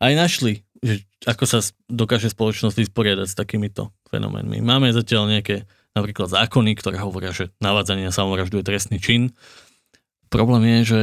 aj 0.00 0.12
našli, 0.16 0.64
že 0.80 1.04
ako 1.28 1.44
sa 1.44 1.58
dokáže 1.88 2.32
spoločnosť 2.32 2.76
vysporiadať 2.80 3.28
s 3.28 3.36
takýmito 3.36 3.92
fenoménmi. 4.08 4.64
Máme 4.64 4.88
zatiaľ 4.92 5.28
nejaké 5.28 5.68
napríklad 5.96 6.28
zákony, 6.28 6.76
ktoré 6.76 7.00
hovoria, 7.00 7.32
že 7.32 7.52
navádzanie 7.60 8.04
na 8.04 8.12
samovraždu 8.12 8.60
je 8.60 8.68
trestný 8.68 9.00
čin. 9.00 9.32
Problém 10.28 10.64
je, 10.68 10.78
že 10.84 11.00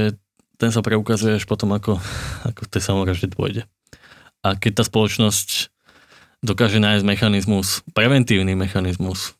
ten 0.61 0.69
sa 0.69 0.85
preukazuje 0.85 1.41
až 1.41 1.49
potom, 1.49 1.73
ako, 1.73 1.97
ako 2.45 2.61
tej 2.69 2.81
samovražde 2.85 3.33
dôjde. 3.33 3.65
A 4.45 4.53
keď 4.53 4.79
tá 4.79 4.83
spoločnosť 4.85 5.72
dokáže 6.43 6.77
nájsť 6.83 7.07
mechanizmus, 7.07 7.81
preventívny 7.95 8.53
mechanizmus, 8.53 9.33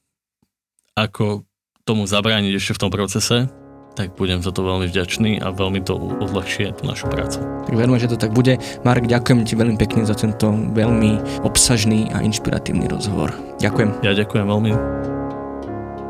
ako 0.96 1.44
tomu 1.84 2.08
zabrániť 2.08 2.56
ešte 2.56 2.74
v 2.80 2.82
tom 2.82 2.92
procese, 2.96 3.52
tak 3.94 4.18
budem 4.18 4.42
za 4.42 4.50
to 4.50 4.66
veľmi 4.66 4.90
vďačný 4.90 5.38
a 5.44 5.54
veľmi 5.54 5.86
to 5.86 5.94
odľahčie 5.94 6.74
tú 6.74 6.90
našu 6.90 7.06
prácu. 7.14 7.46
Tak 7.70 7.74
verím, 7.78 8.02
že 8.02 8.10
to 8.10 8.18
tak 8.18 8.34
bude. 8.34 8.58
Mark, 8.82 9.06
ďakujem 9.06 9.46
ti 9.46 9.54
veľmi 9.54 9.78
pekne 9.78 10.02
za 10.02 10.18
tento 10.18 10.50
veľmi 10.50 11.44
obsažný 11.46 12.10
a 12.10 12.26
inšpiratívny 12.26 12.90
rozhovor. 12.90 13.30
Ďakujem. 13.62 14.02
Ja 14.02 14.18
ďakujem 14.18 14.46
veľmi. 14.50 14.74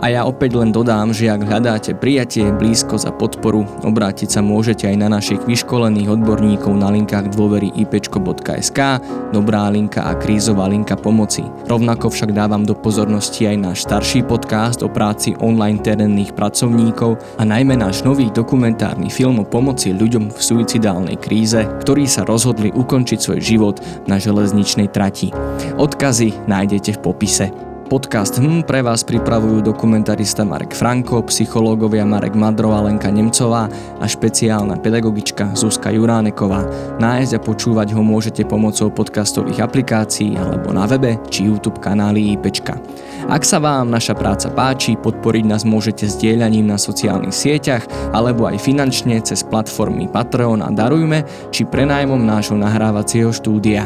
A 0.04 0.12
ja 0.12 0.28
opäť 0.28 0.60
len 0.60 0.76
dodám, 0.76 1.16
že 1.16 1.32
ak 1.32 1.48
hľadáte 1.48 1.96
prijatie, 1.96 2.52
blízkosť 2.52 3.08
a 3.08 3.16
podporu, 3.16 3.64
obrátiť 3.88 4.36
sa 4.36 4.44
môžete 4.44 4.84
aj 4.92 5.00
na 5.00 5.08
našich 5.08 5.40
vyškolených 5.48 6.20
odborníkov 6.20 6.76
na 6.76 6.92
linkách 6.92 7.32
dôvery 7.32 7.72
ipečko.sk, 7.72 9.00
dobrá 9.32 9.72
linka 9.72 10.04
a 10.04 10.20
krízová 10.20 10.68
linka 10.68 11.00
pomoci. 11.00 11.48
Rovnako 11.72 12.12
však 12.12 12.36
dávam 12.36 12.68
do 12.68 12.76
pozornosti 12.76 13.48
aj 13.48 13.58
náš 13.64 13.88
starší 13.88 14.28
podcast 14.28 14.84
o 14.84 14.92
práci 14.92 15.40
online 15.40 15.80
terénnych 15.80 16.36
pracovníkov 16.36 17.40
a 17.40 17.48
najmä 17.48 17.80
náš 17.80 18.04
nový 18.04 18.28
dokumentárny 18.28 19.08
film 19.08 19.40
o 19.40 19.48
pomoci 19.48 19.96
ľuďom 19.96 20.36
v 20.36 20.40
suicidálnej 20.44 21.16
kríze, 21.16 21.64
ktorí 21.80 22.12
sa 22.12 22.28
rozhodli 22.28 22.76
ukončiť 22.76 23.20
svoj 23.24 23.40
život 23.40 23.80
na 24.12 24.20
železničnej 24.20 24.92
trati. 24.92 25.32
Odkazy 25.80 26.44
nájdete 26.44 27.00
v 27.00 27.04
popise. 27.08 27.73
Podcast 27.94 28.42
HM 28.42 28.66
pre 28.66 28.82
vás 28.82 29.06
pripravujú 29.06 29.62
dokumentarista 29.62 30.42
Marek 30.42 30.74
Franko, 30.74 31.22
psychológovia 31.30 32.02
Marek 32.02 32.34
Madro 32.34 32.74
Lenka 32.74 33.14
Nemcová 33.14 33.70
a 34.02 34.06
špeciálna 34.10 34.82
pedagogička 34.82 35.54
Zuzka 35.54 35.94
Juráneková. 35.94 36.66
Nájsť 36.98 37.38
a 37.38 37.44
počúvať 37.46 37.94
ho 37.94 38.02
môžete 38.02 38.50
pomocou 38.50 38.90
podcastových 38.90 39.62
aplikácií 39.62 40.34
alebo 40.34 40.74
na 40.74 40.90
webe 40.90 41.22
či 41.30 41.46
YouTube 41.46 41.78
kanáli 41.78 42.34
IPčka. 42.34 42.82
Ak 43.30 43.46
sa 43.46 43.62
vám 43.62 43.94
naša 43.94 44.18
práca 44.18 44.50
páči, 44.50 44.98
podporiť 44.98 45.46
nás 45.46 45.62
môžete 45.62 46.10
zdieľaním 46.10 46.74
na 46.74 46.82
sociálnych 46.82 47.30
sieťach 47.30 47.86
alebo 48.10 48.50
aj 48.50 48.58
finančne 48.58 49.22
cez 49.22 49.46
platformy 49.46 50.10
Patreon 50.10 50.66
a 50.66 50.74
Darujme 50.74 51.30
či 51.54 51.62
prenájmom 51.70 52.26
nášho 52.26 52.58
nahrávacieho 52.58 53.30
štúdia. 53.30 53.86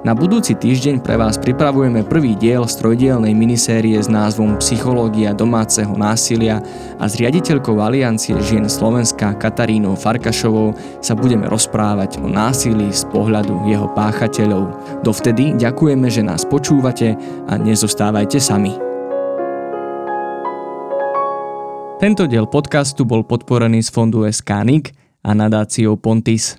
Na 0.00 0.16
budúci 0.16 0.56
týždeň 0.56 1.04
pre 1.04 1.20
vás 1.20 1.36
pripravujeme 1.36 2.08
prvý 2.08 2.32
diel 2.32 2.64
z 2.64 2.80
minisérie 3.36 4.00
s 4.00 4.08
názvom 4.08 4.56
Psychológia 4.56 5.36
domáceho 5.36 5.92
násilia 5.92 6.64
a 6.96 7.04
s 7.04 7.20
riaditeľkou 7.20 7.76
Aliancie 7.76 8.32
žien 8.40 8.64
Slovenska 8.64 9.36
Katarínou 9.36 10.00
Farkašovou 10.00 10.72
sa 11.04 11.12
budeme 11.12 11.44
rozprávať 11.52 12.16
o 12.16 12.32
násilí 12.32 12.88
z 12.96 13.04
pohľadu 13.12 13.68
jeho 13.68 13.92
páchateľov. 13.92 14.72
Dovtedy 15.04 15.60
ďakujeme, 15.60 16.08
že 16.08 16.24
nás 16.24 16.48
počúvate 16.48 17.20
a 17.44 17.60
nezostávajte 17.60 18.40
sami. 18.40 18.72
Tento 22.00 22.24
diel 22.24 22.48
podcastu 22.48 23.04
bol 23.04 23.20
podporený 23.20 23.84
z 23.84 23.92
fondu 23.92 24.24
SKNIC 24.24 24.96
a 25.20 25.36
nadáciou 25.36 26.00
Pontis. 26.00 26.56